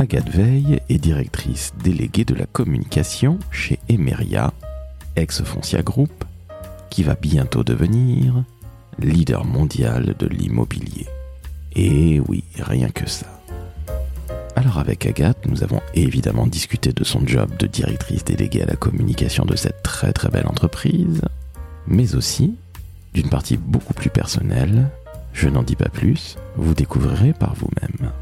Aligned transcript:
Agathe 0.00 0.30
Veil 0.30 0.80
est 0.88 0.96
directrice 0.96 1.74
déléguée 1.84 2.24
de 2.24 2.34
la 2.34 2.46
communication 2.46 3.38
chez 3.50 3.78
Emeria, 3.90 4.54
ex-Foncia 5.14 5.82
Group, 5.82 6.24
qui 6.88 7.02
va 7.02 7.16
bientôt 7.16 7.64
devenir 7.64 8.42
leader 8.98 9.44
mondial 9.44 10.14
de 10.18 10.26
l'immobilier. 10.26 11.06
Et 11.76 12.18
oui, 12.18 12.44
rien 12.58 12.88
que 12.88 13.06
ça. 13.06 13.26
Alors 14.56 14.78
avec 14.78 15.04
Agathe, 15.04 15.44
nous 15.46 15.62
avons 15.62 15.82
évidemment 15.92 16.46
discuté 16.46 16.94
de 16.94 17.04
son 17.04 17.26
job 17.26 17.54
de 17.58 17.66
directrice 17.66 18.24
déléguée 18.24 18.62
à 18.62 18.66
la 18.66 18.76
communication 18.76 19.44
de 19.44 19.54
cette 19.54 19.82
très 19.82 20.14
très 20.14 20.30
belle 20.30 20.46
entreprise, 20.46 21.20
mais 21.86 22.14
aussi 22.14 22.54
d'une 23.12 23.28
partie 23.28 23.58
beaucoup 23.58 23.92
plus 23.92 24.08
personnelle. 24.08 24.88
Je 25.34 25.50
n'en 25.50 25.62
dis 25.62 25.76
pas 25.76 25.90
plus, 25.90 26.38
vous 26.56 26.72
découvrirez 26.72 27.34
par 27.34 27.54
vous-même. 27.54 28.12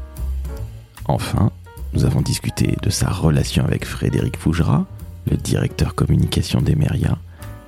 Enfin, 1.05 1.51
nous 1.93 2.05
avons 2.05 2.21
discuté 2.21 2.75
de 2.81 2.89
sa 2.89 3.09
relation 3.09 3.63
avec 3.63 3.85
Frédéric 3.85 4.37
Fougera, 4.37 4.85
le 5.29 5.37
directeur 5.37 5.95
communication 5.95 6.61
d'Emeria, 6.61 7.17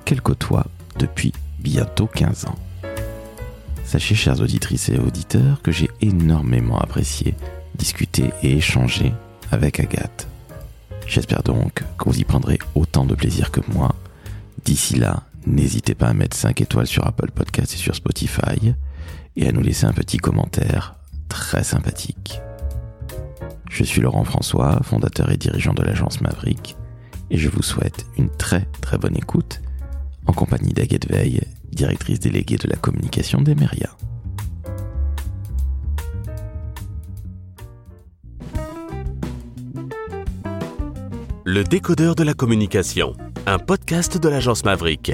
qu'elle 0.04 0.20
côtoie 0.20 0.66
depuis 0.98 1.32
bientôt 1.58 2.06
15 2.06 2.46
ans. 2.46 2.58
Sachez, 3.84 4.14
chères 4.14 4.40
auditrices 4.40 4.88
et 4.88 4.98
auditeurs, 4.98 5.60
que 5.62 5.72
j'ai 5.72 5.90
énormément 6.00 6.78
apprécié 6.78 7.34
discuter 7.74 8.30
et 8.42 8.56
échanger 8.56 9.12
avec 9.50 9.80
Agathe. 9.80 10.28
J'espère 11.06 11.42
donc 11.42 11.82
que 11.98 12.04
vous 12.04 12.20
y 12.20 12.24
prendrez 12.24 12.58
autant 12.74 13.04
de 13.04 13.14
plaisir 13.14 13.50
que 13.50 13.60
moi. 13.74 13.94
D'ici 14.64 14.96
là, 14.96 15.24
n'hésitez 15.46 15.94
pas 15.94 16.08
à 16.08 16.14
mettre 16.14 16.36
5 16.36 16.60
étoiles 16.60 16.86
sur 16.86 17.06
Apple 17.06 17.30
Podcasts 17.32 17.74
et 17.74 17.78
sur 17.78 17.94
Spotify 17.94 18.74
et 19.36 19.48
à 19.48 19.52
nous 19.52 19.62
laisser 19.62 19.86
un 19.86 19.92
petit 19.92 20.18
commentaire 20.18 20.94
très 21.28 21.64
sympathique. 21.64 22.40
Je 23.72 23.84
suis 23.84 24.02
Laurent 24.02 24.24
François, 24.24 24.80
fondateur 24.82 25.30
et 25.32 25.38
dirigeant 25.38 25.72
de 25.72 25.82
l'agence 25.82 26.20
Maverick, 26.20 26.76
et 27.30 27.38
je 27.38 27.48
vous 27.48 27.62
souhaite 27.62 28.04
une 28.18 28.28
très 28.28 28.66
très 28.82 28.98
bonne 28.98 29.16
écoute 29.16 29.62
en 30.26 30.34
compagnie 30.34 30.74
d'Agathe 30.74 31.08
Veil, 31.10 31.40
directrice 31.70 32.20
déléguée 32.20 32.58
de 32.58 32.68
la 32.68 32.76
communication 32.76 33.40
d'Emeria. 33.40 33.88
Le 41.44 41.64
décodeur 41.64 42.14
de 42.14 42.22
la 42.22 42.34
communication, 42.34 43.14
un 43.46 43.58
podcast 43.58 44.16
de 44.18 44.28
l'agence 44.28 44.64
Maverick. 44.64 45.12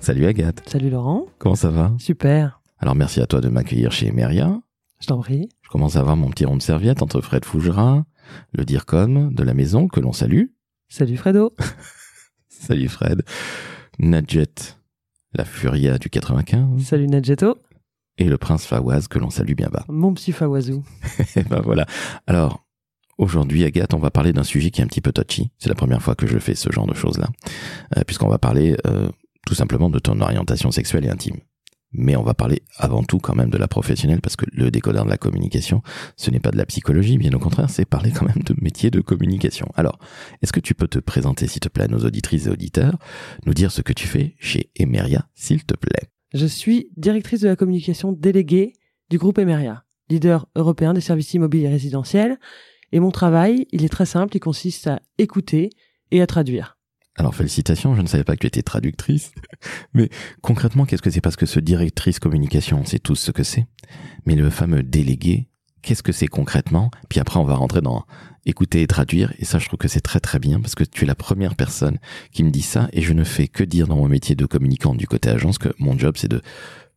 Salut 0.00 0.26
Agathe, 0.26 0.62
Salut 0.68 0.90
Laurent. 0.90 1.26
comment 1.38 1.54
ça 1.54 1.70
va? 1.70 1.92
Super. 1.98 2.60
Alors 2.84 2.96
merci 2.96 3.22
à 3.22 3.26
toi 3.26 3.40
de 3.40 3.48
m'accueillir 3.48 3.92
chez 3.92 4.08
Emeria. 4.08 4.60
Je 5.00 5.06
t'en 5.06 5.18
prie. 5.18 5.48
Je 5.62 5.70
commence 5.70 5.96
à 5.96 6.00
avoir 6.00 6.16
mon 6.16 6.28
petit 6.28 6.44
rond 6.44 6.58
de 6.58 6.60
serviette 6.60 7.00
entre 7.00 7.22
Fred 7.22 7.42
Fougera, 7.42 8.04
le 8.52 8.66
DIRCOM 8.66 9.32
de 9.32 9.42
la 9.42 9.54
maison 9.54 9.88
que 9.88 10.00
l'on 10.00 10.12
salue. 10.12 10.48
Salut 10.90 11.16
Fredo. 11.16 11.54
Salut 12.50 12.90
Fred. 12.90 13.22
Nadjet, 13.98 14.76
la 15.32 15.46
Furia 15.46 15.96
du 15.96 16.10
95. 16.10 16.84
Salut 16.84 17.06
Nadjetto. 17.06 17.56
Et 18.18 18.24
le 18.24 18.36
prince 18.36 18.66
Fawaz 18.66 19.08
que 19.08 19.18
l'on 19.18 19.30
salue 19.30 19.54
bien 19.54 19.70
bas. 19.70 19.86
Mon 19.88 20.12
petit 20.12 20.32
Fawazou. 20.32 20.84
Et 21.36 21.42
ben 21.42 21.62
voilà. 21.62 21.86
Alors, 22.26 22.66
aujourd'hui, 23.16 23.64
Agathe, 23.64 23.94
on 23.94 23.98
va 23.98 24.10
parler 24.10 24.34
d'un 24.34 24.44
sujet 24.44 24.70
qui 24.70 24.82
est 24.82 24.84
un 24.84 24.88
petit 24.88 25.00
peu 25.00 25.12
touchy. 25.12 25.50
C'est 25.58 25.70
la 25.70 25.74
première 25.74 26.02
fois 26.02 26.16
que 26.16 26.26
je 26.26 26.38
fais 26.38 26.54
ce 26.54 26.70
genre 26.70 26.86
de 26.86 26.94
choses-là. 26.94 27.30
Euh, 27.96 28.02
puisqu'on 28.06 28.28
va 28.28 28.36
parler 28.36 28.76
euh, 28.86 29.08
tout 29.46 29.54
simplement 29.54 29.88
de 29.88 29.98
ton 29.98 30.20
orientation 30.20 30.70
sexuelle 30.70 31.06
et 31.06 31.08
intime. 31.08 31.38
Mais 31.94 32.16
on 32.16 32.22
va 32.22 32.34
parler 32.34 32.62
avant 32.76 33.02
tout 33.02 33.18
quand 33.18 33.34
même 33.34 33.50
de 33.50 33.56
la 33.56 33.68
professionnelle 33.68 34.20
parce 34.20 34.36
que 34.36 34.46
le 34.52 34.70
décodeur 34.70 35.04
de 35.04 35.10
la 35.10 35.16
communication, 35.16 35.82
ce 36.16 36.30
n'est 36.30 36.40
pas 36.40 36.50
de 36.50 36.56
la 36.56 36.66
psychologie, 36.66 37.18
bien 37.18 37.32
au 37.32 37.38
contraire, 37.38 37.70
c'est 37.70 37.84
parler 37.84 38.10
quand 38.10 38.26
même 38.26 38.42
de 38.44 38.54
métier 38.60 38.90
de 38.90 39.00
communication. 39.00 39.66
Alors, 39.76 39.98
est-ce 40.42 40.52
que 40.52 40.60
tu 40.60 40.74
peux 40.74 40.88
te 40.88 40.98
présenter, 40.98 41.46
s'il 41.46 41.60
te 41.60 41.68
plaît, 41.68 41.84
à 41.84 41.88
nos 41.88 42.00
auditrices 42.00 42.46
et 42.46 42.50
auditeurs, 42.50 42.98
nous 43.46 43.54
dire 43.54 43.70
ce 43.70 43.80
que 43.82 43.92
tu 43.92 44.06
fais 44.06 44.34
chez 44.38 44.70
Emeria, 44.76 45.28
s'il 45.34 45.64
te 45.64 45.74
plaît? 45.74 46.10
Je 46.34 46.46
suis 46.46 46.90
directrice 46.96 47.40
de 47.40 47.48
la 47.48 47.56
communication 47.56 48.12
déléguée 48.12 48.72
du 49.08 49.18
groupe 49.18 49.38
Emeria, 49.38 49.84
leader 50.08 50.48
européen 50.56 50.92
des 50.92 51.00
services 51.00 51.32
immobiliers 51.34 51.68
résidentiels. 51.68 52.38
Et 52.90 53.00
mon 53.00 53.10
travail, 53.10 53.66
il 53.70 53.84
est 53.84 53.88
très 53.88 54.06
simple, 54.06 54.36
il 54.36 54.40
consiste 54.40 54.88
à 54.88 55.00
écouter 55.18 55.70
et 56.10 56.20
à 56.22 56.26
traduire. 56.26 56.73
Alors 57.16 57.34
félicitations, 57.34 57.94
je 57.94 58.02
ne 58.02 58.06
savais 58.06 58.24
pas 58.24 58.34
que 58.34 58.40
tu 58.40 58.46
étais 58.46 58.62
traductrice. 58.62 59.32
Mais 59.94 60.10
concrètement, 60.42 60.84
qu'est-ce 60.84 61.02
que 61.02 61.10
c'est? 61.10 61.20
Parce 61.20 61.36
que 61.36 61.46
ce 61.46 61.60
directrice 61.60 62.18
communication, 62.18 62.80
on 62.80 62.84
sait 62.84 62.98
tous 62.98 63.16
ce 63.16 63.30
que 63.30 63.44
c'est. 63.44 63.66
Mais 64.26 64.34
le 64.34 64.50
fameux 64.50 64.82
délégué, 64.82 65.48
qu'est-ce 65.82 66.02
que 66.02 66.12
c'est 66.12 66.26
concrètement? 66.26 66.90
Puis 67.08 67.20
après, 67.20 67.38
on 67.38 67.44
va 67.44 67.54
rentrer 67.54 67.80
dans 67.80 68.04
écouter 68.46 68.82
et 68.82 68.86
traduire. 68.86 69.32
Et 69.38 69.44
ça, 69.44 69.58
je 69.58 69.66
trouve 69.66 69.78
que 69.78 69.88
c'est 69.88 70.00
très 70.00 70.20
très 70.20 70.38
bien 70.38 70.60
parce 70.60 70.74
que 70.74 70.84
tu 70.84 71.04
es 71.04 71.06
la 71.06 71.14
première 71.14 71.54
personne 71.54 71.98
qui 72.32 72.44
me 72.44 72.50
dit 72.50 72.62
ça. 72.62 72.88
Et 72.92 73.02
je 73.02 73.12
ne 73.12 73.24
fais 73.24 73.48
que 73.48 73.64
dire 73.64 73.86
dans 73.86 73.96
mon 73.96 74.08
métier 74.08 74.34
de 74.34 74.46
communicant 74.46 74.94
du 74.94 75.06
côté 75.06 75.30
agence 75.30 75.58
que 75.58 75.70
mon 75.78 75.98
job, 75.98 76.16
c'est 76.16 76.28
de 76.30 76.42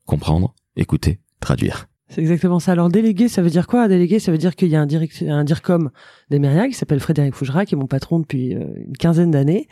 comprendre, 0.05 0.53
écouter, 0.75 1.19
traduire. 1.39 1.87
C'est 2.09 2.21
exactement 2.21 2.59
ça. 2.59 2.71
Alors 2.71 2.89
délégué, 2.89 3.27
ça 3.27 3.41
veut 3.41 3.49
dire 3.49 3.67
quoi? 3.67 3.87
Délégué, 3.87 4.19
ça 4.19 4.31
veut 4.31 4.37
dire 4.37 4.55
qu'il 4.55 4.69
y 4.69 4.75
a 4.75 4.81
un, 4.81 4.85
direct, 4.85 5.23
un 5.27 5.43
DIRCOM 5.43 5.91
d'Emeria 6.29 6.67
qui 6.67 6.73
s'appelle 6.73 7.01
Frédéric 7.01 7.35
Fougera, 7.35 7.65
qui 7.65 7.75
est 7.75 7.77
mon 7.77 7.87
patron 7.87 8.19
depuis 8.19 8.55
euh, 8.55 8.65
une 8.77 8.95
quinzaine 8.95 9.31
d'années, 9.31 9.67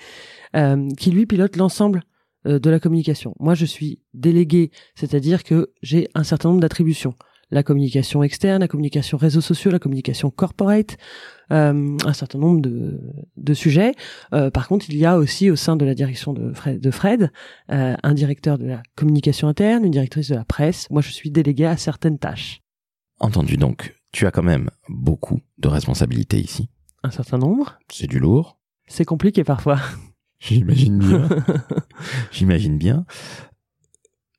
euh, 0.56 0.90
qui 0.98 1.12
lui 1.12 1.26
pilote 1.26 1.56
l'ensemble 1.56 2.04
euh, 2.46 2.60
de 2.60 2.70
la 2.70 2.80
communication. 2.80 3.36
Moi, 3.40 3.56
je 3.56 3.66
suis 3.66 4.00
délégué, 4.14 4.72
c'est-à-dire 4.96 5.44
que 5.44 5.72
j'ai 5.82 6.10
un 6.14 6.24
certain 6.24 6.50
nombre 6.50 6.62
d'attributions. 6.62 7.16
La 7.52 7.64
communication 7.64 8.24
externe, 8.24 8.62
la 8.62 8.68
communication 8.68 9.18
réseaux 9.18 9.42
sociaux, 9.42 9.72
la 9.72 9.80
communication 9.80 10.32
corporate, 10.32 10.98
euh, 11.52 11.98
un 12.04 12.14
certain 12.14 12.40
nombre 12.40 12.62
de, 12.62 13.00
de 13.38 13.54
sujets. 13.54 13.94
Euh, 14.34 14.50
par 14.50 14.68
contre, 14.68 14.88
il 14.90 14.98
y 14.98 15.06
a 15.06 15.18
aussi 15.18 15.52
au 15.52 15.56
sein 15.56 15.76
de 15.76 15.86
la 15.86 15.94
direction 15.94 16.34
de 16.34 16.54
Fred, 16.54 16.80
de 16.80 16.92
Fred 16.92 17.32
euh, 17.72 17.96
un 18.02 18.14
directeur 18.14 18.58
de 18.58 18.66
la 18.66 18.84
communication 18.96 19.48
interne, 19.48 19.86
une 19.86 19.92
directrice 19.92 20.30
de 20.30 20.36
la 20.36 20.46
presse. 20.46 20.90
Moi, 20.90 21.02
je 21.02 21.12
suis 21.12 21.30
délégué 21.30 21.66
à 21.66 21.78
certaines 21.78 22.18
tâches. 22.18 22.62
Entendu 23.20 23.58
donc, 23.58 23.96
tu 24.12 24.26
as 24.26 24.32
quand 24.32 24.44
même 24.44 24.70
beaucoup 24.90 25.42
de 25.58 25.68
responsabilités 25.68 26.40
ici. 26.40 26.70
Un 27.04 27.12
certain 27.12 27.38
nombre. 27.38 27.78
C'est 27.92 28.08
du 28.08 28.20
lourd. 28.20 28.58
C'est 28.88 29.06
compliqué 29.06 29.44
parfois. 29.44 29.80
J'imagine 30.40 30.98
bien. 31.00 31.30
J'imagine 32.32 32.78
bien. 32.78 33.06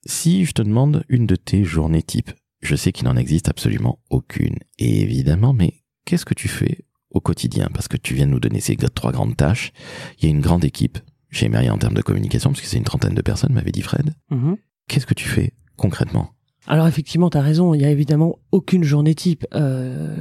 Si 0.05 0.45
je 0.45 0.53
te 0.53 0.63
demande 0.63 1.05
une 1.09 1.27
de 1.27 1.37
tes 1.37 1.65
journées 1.65 2.03
type, 2.03 2.31
je 2.67 2.77
sais 2.77 2.93
qu'il 2.93 3.07
n'en 3.07 3.17
existe 3.17 3.49
absolument 3.49 4.01
aucune, 4.11 4.57
évidemment, 4.79 5.53
mais 5.53 5.75
qu'est-ce 6.05 6.25
que 6.25 6.35
tu 6.35 6.49
fais 6.49 6.85
au 7.11 7.21
quotidien? 7.21 7.71
Parce 7.73 7.89
que 7.89 7.97
tu 7.97 8.15
viens 8.15 8.27
de 8.27 8.33
nous 8.33 8.41
donner 8.41 8.61
ces 8.61 8.77
trois 8.77 9.13
grandes 9.13 9.37
tâches. 9.37 9.73
Il 10.19 10.25
y 10.25 10.27
a 10.29 10.31
une 10.31 10.41
grande 10.41 10.65
équipe 10.65 10.99
chez 11.31 11.47
Emery 11.47 11.71
en 11.71 11.79
termes 11.79 11.95
de 11.95 12.03
communication, 12.03 12.51
parce 12.51 12.61
que 12.61 12.67
c'est 12.67 12.77
une 12.77 12.85
trentaine 12.85 13.15
de 13.15 13.23
personnes, 13.23 13.53
m'avait 13.53 13.73
dit 13.73 13.83
Fred. 13.83 14.15
Mhm. 14.31 14.57
Qu'est-ce 14.89 15.07
que 15.07 15.15
tu 15.15 15.29
fais 15.29 15.53
concrètement? 15.77 16.31
Alors 16.67 16.89
effectivement, 16.89 17.31
tu 17.31 17.39
as 17.39 17.43
raison, 17.43 17.75
il 17.75 17.83
y 17.83 17.85
a 17.85 17.91
évidemment 17.91 18.39
aucune 18.57 18.85
journée 18.85 19.15
type 19.15 19.47
euh, 19.55 20.17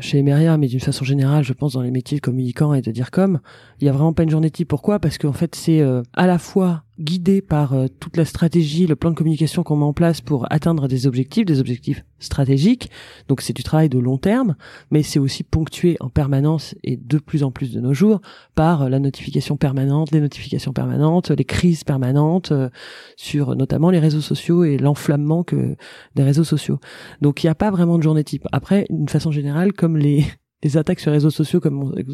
chez 0.00 0.18
Emeria, 0.18 0.56
mais 0.56 0.68
d'une 0.68 0.78
façon 0.78 1.04
générale, 1.04 1.42
je 1.42 1.52
pense 1.52 1.72
dans 1.72 1.82
les 1.82 1.90
métiers 1.90 2.18
de 2.18 2.22
communicant 2.22 2.72
et 2.72 2.82
de 2.82 2.92
dire 2.92 3.10
comme, 3.10 3.40
il 3.80 3.86
y 3.86 3.88
a 3.88 3.92
vraiment 3.92 4.12
pas 4.12 4.22
une 4.22 4.30
journée 4.30 4.50
type. 4.50 4.68
Pourquoi? 4.68 5.00
Parce 5.00 5.18
qu'en 5.18 5.32
fait, 5.32 5.56
c'est 5.56 5.80
euh, 5.80 6.02
à 6.14 6.28
la 6.28 6.38
fois 6.38 6.84
guidé 7.00 7.40
par 7.40 7.72
euh, 7.72 7.86
toute 7.98 8.16
la 8.16 8.24
stratégie, 8.24 8.86
le 8.86 8.94
plan 8.94 9.10
de 9.10 9.16
communication 9.16 9.62
qu'on 9.62 9.76
met 9.76 9.84
en 9.84 9.92
place 9.92 10.20
pour 10.20 10.46
atteindre 10.50 10.86
des 10.86 11.06
objectifs, 11.06 11.46
des 11.46 11.58
objectifs 11.58 12.04
stratégiques. 12.18 12.90
Donc 13.28 13.40
c'est 13.40 13.54
du 13.54 13.62
travail 13.62 13.88
de 13.88 13.98
long 13.98 14.18
terme, 14.18 14.54
mais 14.90 15.02
c'est 15.02 15.18
aussi 15.18 15.42
ponctué 15.42 15.96
en 16.00 16.10
permanence 16.10 16.74
et 16.84 16.96
de 16.96 17.18
plus 17.18 17.42
en 17.42 17.50
plus 17.50 17.72
de 17.72 17.80
nos 17.80 17.94
jours 17.94 18.20
par 18.54 18.82
euh, 18.82 18.88
la 18.88 18.98
notification 18.98 19.56
permanente, 19.56 20.10
les 20.12 20.20
notifications 20.20 20.72
permanentes, 20.72 21.30
les 21.30 21.44
crises 21.44 21.84
permanentes 21.84 22.52
euh, 22.52 22.68
sur 23.16 23.56
notamment 23.56 23.90
les 23.90 23.98
réseaux 23.98 24.20
sociaux 24.20 24.64
et 24.64 24.76
l'enflammement 24.76 25.42
que 25.42 25.76
des 26.14 26.22
réseaux 26.22 26.44
sociaux. 26.44 26.78
Donc 27.22 27.42
il 27.42 27.46
n'y 27.46 27.50
a 27.50 27.54
pas 27.54 27.70
de 27.86 28.02
journée 28.02 28.24
type. 28.24 28.46
Après, 28.52 28.86
d'une 28.90 29.08
façon 29.08 29.30
générale, 29.30 29.72
comme 29.72 29.96
les 29.96 30.24
les 30.62 30.76
attaques 30.76 31.00
sur 31.00 31.10
les 31.10 31.16
réseaux 31.16 31.30
sociaux 31.30 31.60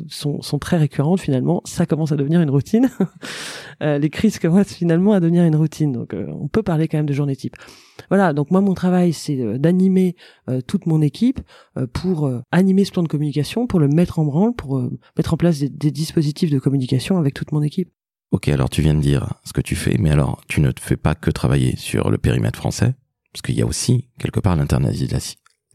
sont, 0.08 0.40
sont 0.40 0.58
très 0.58 0.76
récurrentes 0.76 1.20
finalement, 1.20 1.62
ça 1.64 1.86
commence 1.86 2.12
à 2.12 2.16
devenir 2.16 2.40
une 2.40 2.50
routine. 2.50 2.90
Euh, 3.82 3.98
les 3.98 4.08
crises 4.08 4.38
commencent 4.38 4.72
finalement 4.72 5.12
à 5.12 5.20
devenir 5.20 5.44
une 5.44 5.54
routine. 5.54 5.92
Donc 5.92 6.14
euh, 6.14 6.26
on 6.40 6.48
peut 6.48 6.62
parler 6.62 6.88
quand 6.88 6.96
même 6.96 7.04
de 7.04 7.12
journée 7.12 7.36
type. 7.36 7.56
Voilà, 8.08 8.32
donc 8.32 8.50
moi 8.50 8.62
mon 8.62 8.72
travail 8.72 9.12
c'est 9.12 9.38
euh, 9.38 9.58
d'animer 9.58 10.16
toute 10.66 10.86
mon 10.86 11.02
équipe 11.02 11.40
pour 11.92 12.30
animer 12.52 12.86
ce 12.86 12.92
plan 12.92 13.02
de 13.02 13.08
communication, 13.08 13.66
pour 13.66 13.80
le 13.80 13.88
mettre 13.88 14.18
en 14.18 14.24
branle, 14.24 14.54
pour 14.54 14.80
mettre 15.18 15.34
en 15.34 15.36
place 15.36 15.58
des, 15.58 15.68
des 15.68 15.90
dispositifs 15.90 16.50
de 16.50 16.58
communication 16.58 17.18
avec 17.18 17.34
toute 17.34 17.52
mon 17.52 17.60
équipe. 17.60 17.90
Ok, 18.30 18.48
alors 18.48 18.70
tu 18.70 18.80
viens 18.80 18.94
de 18.94 19.00
dire 19.00 19.34
ce 19.44 19.52
que 19.52 19.60
tu 19.60 19.76
fais, 19.76 19.98
mais 19.98 20.10
alors 20.10 20.40
tu 20.48 20.62
ne 20.62 20.70
te 20.70 20.80
fais 20.80 20.96
pas 20.96 21.14
que 21.14 21.30
travailler 21.30 21.76
sur 21.76 22.10
le 22.10 22.16
périmètre 22.16 22.58
français, 22.58 22.94
parce 23.30 23.42
qu'il 23.42 23.56
y 23.56 23.62
a 23.62 23.66
aussi 23.66 24.08
quelque 24.18 24.40
part 24.40 24.56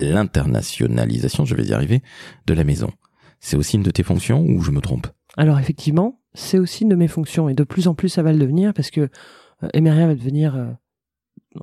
l'internationalisation, 0.02 1.46
je 1.46 1.56
vais 1.56 1.64
y 1.64 1.74
arriver, 1.74 2.02
de 2.48 2.54
la 2.54 2.64
maison. 2.64 2.92
C'est 3.40 3.58
aussi 3.58 3.78
une 3.78 3.84
de 3.84 3.92
tes 3.92 4.04
fonctions 4.04 4.44
ou 4.44 4.62
je 4.62 4.72
me 4.72 4.82
trompe? 4.82 5.08
Alors 5.38 5.60
effectivement, 5.60 6.20
c'est 6.34 6.60
aussi 6.60 6.84
une 6.84 6.90
de 6.90 6.96
mes 6.96 7.08
fonctions 7.08 7.50
et 7.50 7.54
de 7.54 7.64
plus 7.64 7.88
en 7.88 7.96
plus 7.96 8.10
ça 8.10 8.24
va 8.24 8.32
le 8.32 8.40
devenir 8.40 8.74
parce 8.74 8.92
que 8.92 9.02
euh, 9.02 9.70
Emeria 9.74 10.08
va 10.08 10.16
devenir 10.16 10.56
euh, 10.56 10.66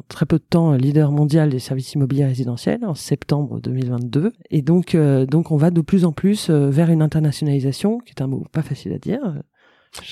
très 0.08 0.26
peu 0.26 0.38
de 0.38 0.44
temps 0.44 0.73
leader 0.73 1.12
mondial 1.12 1.50
des 1.50 1.58
services 1.58 1.93
immobiliers 1.93 2.26
résidentiels 2.26 2.85
en 2.85 2.94
septembre 2.94 3.61
2022. 3.61 4.32
Et 4.50 4.62
donc, 4.62 4.96
donc 4.96 5.50
on 5.50 5.56
va 5.56 5.70
de 5.70 5.81
plus 5.81 6.05
en 6.05 6.12
plus 6.12 6.50
vers 6.50 6.91
une 6.91 7.00
internationalisation, 7.00 7.99
qui 7.99 8.11
est 8.11 8.23
un 8.23 8.26
mot 8.26 8.44
pas 8.52 8.62
facile 8.62 8.93
à 8.93 8.99
dire. 8.99 9.20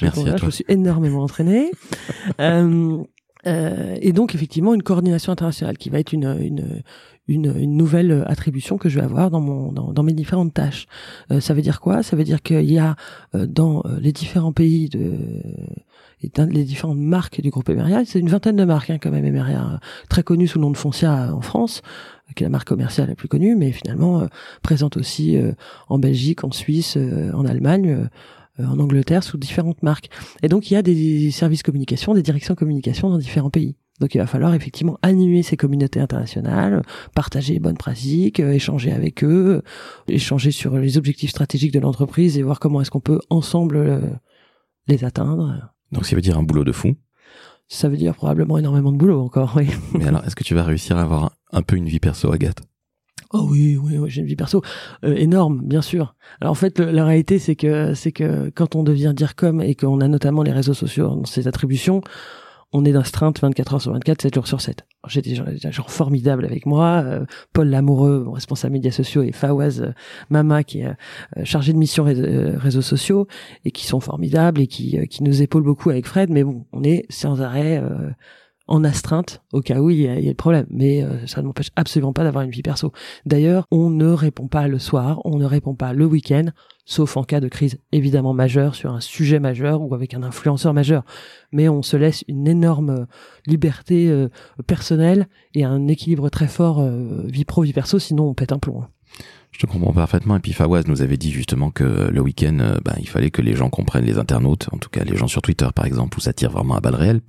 Merci 0.01 0.07
à 0.07 0.11
toi. 0.11 0.37
Je 0.39 0.47
me 0.47 0.51
suis 0.51 0.65
énormément 0.69 1.23
entraîné. 1.23 1.71
euh, 3.47 3.97
et 4.01 4.13
donc 4.13 4.35
effectivement 4.35 4.75
une 4.75 4.83
coordination 4.83 5.33
internationale 5.33 5.79
qui 5.79 5.91
va 5.91 5.99
être 5.99 6.13
une, 6.13 6.37
une, 6.41 6.83
une, 7.29 7.53
une, 7.57 7.77
nouvelle 7.77 8.25
attribution 8.27 8.79
que 8.79 8.89
je 8.89 8.99
vais 8.99 9.05
avoir 9.05 9.31
dans 9.31 9.41
mon 9.41 9.73
dans, 9.73 9.93
dans 9.93 10.03
mes 10.03 10.13
différentes 10.13 10.55
tâches. 10.55 10.87
Euh, 11.31 11.41
ça 11.41 11.55
veut 11.55 11.63
dire 11.63 11.81
quoi? 11.81 12.03
Ça 12.03 12.17
veut 12.17 12.25
dire 12.25 12.43
qu'il 12.43 12.71
y 12.71 12.79
a 12.79 12.97
euh, 13.35 13.47
dans 13.47 13.83
euh, 13.85 13.99
les 14.01 14.13
différents 14.13 14.53
pays 14.53 14.89
de 14.89 15.15
et 16.23 16.31
les 16.47 16.65
différentes 16.65 16.99
marques 16.99 17.43
du 17.43 17.51
groupe 17.51 17.69
Emeria, 17.69 18.03
c'est 18.07 18.19
une 18.19 18.31
vingtaine 18.31 18.57
de 18.57 18.65
marques 18.65 18.89
hein, 18.89 18.97
quand 18.99 19.11
même 19.11 19.27
Emeria, 19.27 19.79
très 20.09 20.23
connue 20.23 20.49
sous 20.49 20.59
le 20.59 20.63
nom 20.63 20.71
de 20.71 20.77
Foncia 20.77 21.31
en 21.33 21.43
France, 21.43 21.83
qui 22.35 22.43
est 22.43 22.47
la 22.47 22.51
marque 22.51 22.69
commerciale 22.69 23.09
la 23.09 23.15
plus 23.15 23.29
connue, 23.29 23.55
mais 23.55 23.71
finalement 23.71 24.27
présente 24.63 24.97
aussi 24.97 25.39
en 25.91 25.99
Belgique, 25.99 26.43
en 26.43 26.51
Suisse, 26.53 26.97
en 27.35 27.45
Allemagne 27.45 28.09
en 28.59 28.79
Angleterre 28.79 29.23
sous 29.23 29.39
différentes 29.39 29.83
marques. 29.83 30.11
Et 30.43 30.49
donc 30.49 30.71
il 30.71 30.75
y 30.75 30.77
a 30.77 30.83
des 30.83 31.31
services 31.31 31.63
communication, 31.63 32.15
des 32.15 32.23
directions 32.23 32.55
communication 32.55 33.11
dans 33.11 33.19
différents 33.19 33.51
pays. 33.51 33.77
Donc 34.01 34.15
il 34.15 34.19
va 34.19 34.27
falloir 34.27 34.55
effectivement 34.55 34.99
animer 35.03 35.43
ces 35.43 35.57
communautés 35.57 36.01
internationales, 36.01 36.83
partager 37.15 37.55
les 37.55 37.61
bonnes 37.61 37.79
pratiques, 37.79 38.41
euh, 38.41 38.53
échanger 38.53 38.93
avec 38.93 39.25
eux, 39.25 39.63
échanger 40.09 40.51
sur 40.51 40.77
les 40.77 40.99
objectifs 40.99 41.31
stratégiques 41.31 41.73
de 41.73 41.81
l'entreprise 41.81 42.37
et 42.39 42.43
voir 42.43 42.61
comment 42.61 42.81
est-ce 42.81 42.91
qu'on 42.91 43.01
peut 43.01 43.21
ensemble 43.31 43.77
euh, 43.77 44.01
les 44.87 45.05
atteindre. 45.05 45.73
Donc 45.93 46.07
ça 46.07 46.15
veut 46.15 46.23
dire 46.23 46.37
un 46.37 46.43
boulot 46.43 46.65
de 46.65 46.73
fou 46.73 46.97
Ça 47.69 47.89
veut 47.89 47.97
dire 47.97 48.15
probablement 48.15 48.59
énormément 48.59 48.93
de 48.93 48.99
boulot 48.99 49.21
encore, 49.21 49.55
oui. 49.57 49.69
Mais 49.95 50.07
alors, 50.07 50.25
est-ce 50.25 50.37
que 50.37 50.45
tu 50.45 50.55
vas 50.55 50.63
réussir 50.63 50.97
à 50.99 51.03
avoir 51.03 51.33
un 51.53 51.63
peu 51.63 51.77
une 51.77 51.89
vie 51.89 52.01
perso, 52.01 52.31
Agathe? 52.31 52.61
Oh 53.33 53.47
oui, 53.51 53.77
oui, 53.77 53.99
oui 53.99 54.11
j'ai 54.11 54.21
une 54.21 54.27
vie 54.27 54.37
perso 54.37 54.63
euh, 55.05 55.15
énorme, 55.17 55.63
bien 55.65 55.83
sûr. 55.83 56.15
Alors 56.41 56.53
en 56.53 56.57
fait, 56.57 56.79
la 56.79 57.05
réalité, 57.05 57.39
c'est 57.39 57.57
que 57.57 57.95
c'est 57.95 58.13
que 58.13 58.51
quand 58.55 58.77
on 58.77 58.83
devient 58.83 59.13
dire 59.15 59.35
comme 59.35 59.61
et 59.61 59.75
qu'on 59.75 60.01
a 60.01 60.09
notamment 60.09 60.43
les 60.43 60.53
réseaux 60.53 60.75
sociaux 60.75 61.09
dans 61.09 61.25
ses 61.25 61.49
attributions, 61.49 62.03
on 62.73 62.85
est 62.85 62.93
d'astreinte 62.93 63.41
24 63.41 63.75
heures 63.75 63.83
sur 63.83 63.93
24, 63.93 64.23
7 64.23 64.35
jours 64.35 64.47
sur 64.47 64.61
7. 64.61 64.85
J'ai 65.09 65.23
des 65.23 65.35
gens, 65.35 65.85
formidables 65.87 66.45
avec 66.45 66.67
moi, 66.67 67.03
euh, 67.05 67.25
Paul 67.53 67.69
Lamoureux, 67.69 68.27
responsable 68.29 68.73
médias 68.73 68.91
sociaux, 68.91 69.23
et 69.23 69.33
Fawaz 69.33 69.81
euh, 69.81 69.93
Mama, 70.31 70.65
qui 70.65 70.81
est 70.81 70.87
euh, 70.87 71.45
chargé 71.45 71.73
de 71.73 71.79
mission 71.79 72.05
réseaux 72.05 72.83
sociaux, 72.83 73.29
et 73.65 73.71
qui 73.71 73.87
sont 73.87 74.01
formidables 74.01 74.61
et 74.61 74.67
qui, 74.67 74.99
qui 75.09 75.23
nous 75.23 75.43
épaulent 75.43 75.63
beaucoup 75.63 75.91
avec 75.91 76.07
Fred. 76.07 76.31
Mais 76.31 76.43
bon, 76.43 76.67
on 76.73 76.83
est 76.83 77.07
sans 77.09 77.41
arrêt 77.41 77.83
en 78.69 78.85
astreinte 78.85 79.43
au 79.53 79.61
cas 79.61 79.81
où 79.81 79.91
il 79.91 80.01
y 80.03 80.09
a, 80.09 80.19
il 80.19 80.27
le 80.27 80.35
problème. 80.35 80.67
Mais 80.71 81.05
ça 81.27 81.41
ne 81.41 81.47
m'empêche 81.47 81.71
absolument 81.77 82.13
pas 82.13 82.25
d'avoir 82.25 82.45
une 82.45 82.51
vie 82.51 82.63
perso. 82.63 82.93
D'ailleurs, 83.25 83.67
on 83.71 83.91
ne 83.91 84.09
répond 84.09 84.49
pas 84.49 84.69
le 84.69 84.79
soir, 84.79 85.21
on 85.25 85.39
ne 85.39 85.45
répond 85.45 85.75
pas 85.75 85.93
le 85.93 86.05
week-end, 86.05 86.47
sauf 86.87 87.17
en 87.17 87.25
cas 87.25 87.41
de 87.41 87.49
crise 87.49 87.79
évidemment 87.93 88.33
majeure 88.33 88.75
sur 88.75 88.93
un 88.93 89.01
sujet 89.01 89.41
majeur 89.41 89.83
ou 89.83 89.95
avec 89.95 90.15
un 90.15 90.23
influenceur 90.23 90.73
majeur. 90.73 91.05
Mais 91.53 91.69
on 91.69 91.83
se 91.83 91.97
laisse 91.97 92.25
une 92.29 92.49
énorme 92.49 92.91
euh, 92.91 93.05
liberté 93.47 94.09
euh, 94.09 94.29
personnelle 94.67 95.29
et 95.55 95.65
un 95.65 95.89
équilibre 95.89 96.31
très 96.31 96.49
fort 96.49 96.81
euh, 96.81 97.25
vie 97.27 97.45
pro 97.45 97.63
vie 97.63 97.73
perso, 97.73 97.99
sinon 97.99 98.29
on 98.29 98.35
pète 98.35 98.53
un 98.53 98.59
plomb. 98.59 98.83
Hein. 98.83 98.89
Je 99.57 99.67
te 99.67 99.73
comprends 99.73 99.95
parfaitement. 99.95 100.37
Et 100.37 100.41
puis 100.41 100.53
Fawaz 100.53 100.83
nous 100.87 101.01
avait 101.01 101.17
dit 101.17 101.31
justement 101.31 101.71
que 101.71 102.11
le 102.13 102.21
week-end, 102.21 102.77
ben, 102.85 102.95
il 102.99 103.09
fallait 103.09 103.31
que 103.31 103.41
les 103.41 103.57
gens 103.57 103.71
comprennent, 103.71 104.05
les 104.05 104.19
internautes, 104.19 104.69
en 104.71 104.77
tout 104.77 104.91
cas 104.91 105.03
les 105.03 105.17
gens 105.17 105.29
sur 105.29 105.41
Twitter 105.41 105.67
par 105.75 105.87
exemple, 105.87 106.19
où 106.19 106.21
ça 106.21 106.35
tire 106.35 106.51
vraiment 106.51 106.77
à 106.77 106.81
balles 106.81 106.95
réelles, 106.95 107.23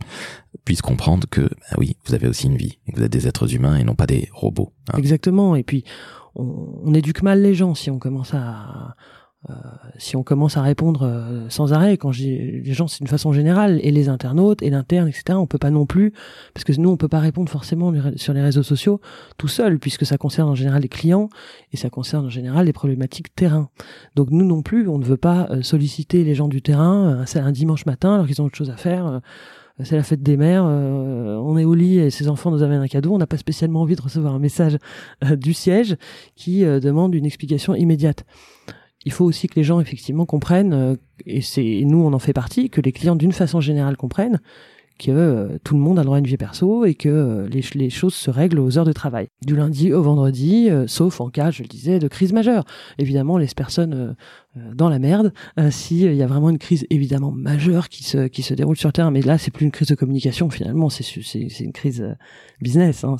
puissent 0.65 0.81
comprendre 0.81 1.25
que, 1.29 1.39
ben 1.39 1.77
oui, 1.77 1.95
vous 2.05 2.13
avez 2.13 2.27
aussi 2.27 2.47
une 2.47 2.57
vie, 2.57 2.79
et 2.85 2.91
que 2.91 2.97
vous 2.97 3.03
êtes 3.05 3.11
des 3.13 3.29
êtres 3.29 3.55
humains 3.55 3.77
et 3.77 3.85
non 3.85 3.95
pas 3.95 4.07
des 4.07 4.27
robots. 4.33 4.73
Hein. 4.91 4.97
Exactement. 4.97 5.55
Et 5.55 5.63
puis, 5.63 5.85
on, 6.35 6.93
éduque 6.93 7.23
mal 7.23 7.41
les 7.41 7.53
gens 7.53 7.75
si 7.75 7.89
on 7.89 7.97
commence 7.97 8.33
à, 8.33 8.39
euh, 8.39 8.91
si 9.97 10.15
on 10.15 10.23
commence 10.23 10.57
à 10.57 10.61
répondre 10.61 11.03
euh, 11.03 11.45
sans 11.49 11.73
arrêt, 11.73 11.97
quand 11.97 12.15
les 12.17 12.73
gens, 12.73 12.87
c'est 12.87 12.99
d'une 12.99 13.07
façon 13.07 13.33
générale, 13.33 13.79
et 13.81 13.91
les 13.91 14.09
internautes, 14.09 14.61
et 14.61 14.69
l'interne, 14.69 15.07
etc., 15.07 15.37
on 15.37 15.47
peut 15.47 15.57
pas 15.57 15.71
non 15.71 15.85
plus, 15.85 16.13
parce 16.53 16.63
que 16.63 16.73
nous, 16.73 16.89
on 16.89 16.97
peut 16.97 17.07
pas 17.07 17.19
répondre 17.19 17.49
forcément 17.49 17.93
sur 18.15 18.33
les 18.33 18.41
réseaux 18.41 18.63
sociaux 18.63 19.01
tout 19.37 19.47
seul, 19.47 19.79
puisque 19.79 20.05
ça 20.05 20.17
concerne 20.17 20.49
en 20.49 20.55
général 20.55 20.81
les 20.81 20.89
clients, 20.89 21.29
et 21.73 21.77
ça 21.77 21.89
concerne 21.89 22.25
en 22.25 22.29
général 22.29 22.65
les 22.65 22.73
problématiques 22.73 23.33
terrain. 23.35 23.69
Donc 24.15 24.29
nous 24.31 24.45
non 24.45 24.61
plus, 24.61 24.87
on 24.87 24.97
ne 24.97 25.05
veut 25.05 25.17
pas 25.17 25.47
euh, 25.49 25.61
solliciter 25.61 26.23
les 26.23 26.35
gens 26.35 26.47
du 26.47 26.61
terrain, 26.61 27.23
c'est 27.25 27.39
un 27.39 27.51
dimanche 27.51 27.85
matin, 27.85 28.15
alors 28.15 28.27
qu'ils 28.27 28.41
ont 28.41 28.45
autre 28.45 28.57
chose 28.57 28.69
à 28.69 28.77
faire 28.77 29.21
c'est 29.83 29.95
la 29.95 30.01
fête 30.01 30.23
des 30.23 30.37
mères, 30.37 30.63
on 30.63 31.55
est 31.55 31.63
au 31.63 31.75
lit 31.75 31.99
et 31.99 32.09
ses 32.09 32.29
enfants 32.29 32.49
nous 32.49 32.63
amènent 32.63 32.81
un 32.81 32.87
cadeau, 32.87 33.13
on 33.13 33.19
n'a 33.19 33.27
pas 33.27 33.37
spécialement 33.37 33.81
envie 33.81 33.95
de 33.95 34.01
recevoir 34.01 34.33
un 34.33 34.39
message 34.39 34.79
du 35.37 35.53
siège 35.53 35.97
qui 36.35 36.63
demande 36.63 37.13
une 37.13 37.27
explication 37.27 37.75
immédiate 37.75 38.25
il 39.07 39.13
faut 39.13 39.23
aussi 39.23 39.47
que 39.47 39.55
les 39.55 39.63
gens 39.63 39.79
effectivement 39.79 40.25
comprennent, 40.25 40.73
euh, 40.73 40.95
et 41.25 41.39
c'est 41.39 41.81
nous 41.85 41.99
on 41.99 42.11
en 42.11 42.19
fait 42.19 42.33
partie, 42.33 42.69
que 42.69 42.81
les 42.81 42.91
clients 42.91 43.15
d'une 43.15 43.31
façon 43.31 43.61
générale 43.61 43.95
comprennent 43.95 44.41
que 44.99 45.11
euh, 45.11 45.57
tout 45.63 45.75
le 45.75 45.79
monde 45.79 45.97
a 45.97 46.01
le 46.01 46.07
droit 46.07 46.17
à 46.17 46.19
une 46.19 46.27
vie 46.27 46.35
perso 46.35 46.83
et 46.83 46.93
que 46.93 47.07
euh, 47.07 47.47
les, 47.47 47.89
choses 47.89 48.15
se 48.15 48.29
règlent 48.29 48.59
aux 48.59 48.77
heures 48.77 48.85
de 48.85 48.91
travail, 48.91 49.29
du 49.45 49.55
lundi 49.55 49.93
au 49.93 50.01
vendredi, 50.01 50.69
sauf 50.87 51.21
en 51.21 51.29
cas, 51.29 51.51
je 51.51 51.61
le 51.63 51.69
disais, 51.69 51.99
de 51.99 52.09
crise 52.09 52.33
majeure. 52.33 52.65
Évidemment, 52.97 53.35
on 53.35 53.37
laisse 53.37 53.53
personne 53.53 54.15
dans 54.55 54.89
la 54.89 54.99
merde 54.99 55.31
s'il 55.69 56.13
y 56.13 56.23
a 56.23 56.27
vraiment 56.27 56.49
une 56.49 56.57
crise 56.57 56.85
évidemment 56.89 57.31
majeure 57.31 57.87
qui 57.89 58.03
se 58.03 58.53
déroule 58.55 58.75
sur 58.75 58.91
terrain. 58.91 59.11
Mais 59.11 59.21
là, 59.21 59.37
c'est 59.37 59.51
plus 59.51 59.65
une 59.65 59.71
crise 59.71 59.87
de 59.87 59.95
communication 59.95 60.49
finalement, 60.49 60.89
c'est 60.89 61.59
une 61.59 61.73
crise 61.73 62.03
business. 62.59 63.03
Hein, 63.03 63.17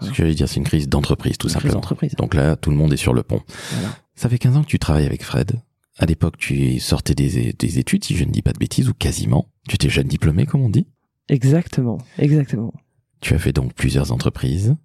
Ce 0.00 0.08
que 0.08 0.14
j'allais 0.14 0.34
dire, 0.34 0.48
c'est 0.48 0.56
une 0.56 0.64
crise 0.64 0.88
d'entreprise 0.88 1.36
tout 1.38 1.48
simplement. 1.48 1.82
Donc 2.16 2.34
là, 2.34 2.56
tout 2.56 2.70
le 2.70 2.76
monde 2.76 2.92
est 2.92 2.98
sur 2.98 3.12
le 3.12 3.22
pont. 3.22 3.42
Voilà. 3.72 3.96
Ça 4.14 4.28
fait 4.28 4.38
15 4.38 4.56
ans 4.56 4.62
que 4.62 4.68
tu 4.68 4.78
travailles 4.78 5.06
avec 5.06 5.22
Fred. 5.22 5.60
À 5.98 6.06
l'époque, 6.06 6.38
tu 6.38 6.80
sortais 6.80 7.14
des, 7.14 7.52
des, 7.52 7.78
études, 7.78 8.04
si 8.04 8.16
je 8.16 8.24
ne 8.24 8.30
dis 8.30 8.40
pas 8.40 8.52
de 8.52 8.58
bêtises, 8.58 8.88
ou 8.88 8.94
quasiment. 8.94 9.48
Tu 9.68 9.74
étais 9.74 9.90
jeune 9.90 10.08
diplômé, 10.08 10.46
comme 10.46 10.62
on 10.62 10.70
dit. 10.70 10.86
Exactement, 11.28 11.98
exactement. 12.18 12.72
Tu 13.20 13.34
as 13.34 13.38
fait 13.38 13.52
donc 13.52 13.74
plusieurs 13.74 14.10
entreprises, 14.12 14.76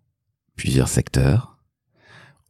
plusieurs 0.57 0.89
secteurs. 0.89 1.57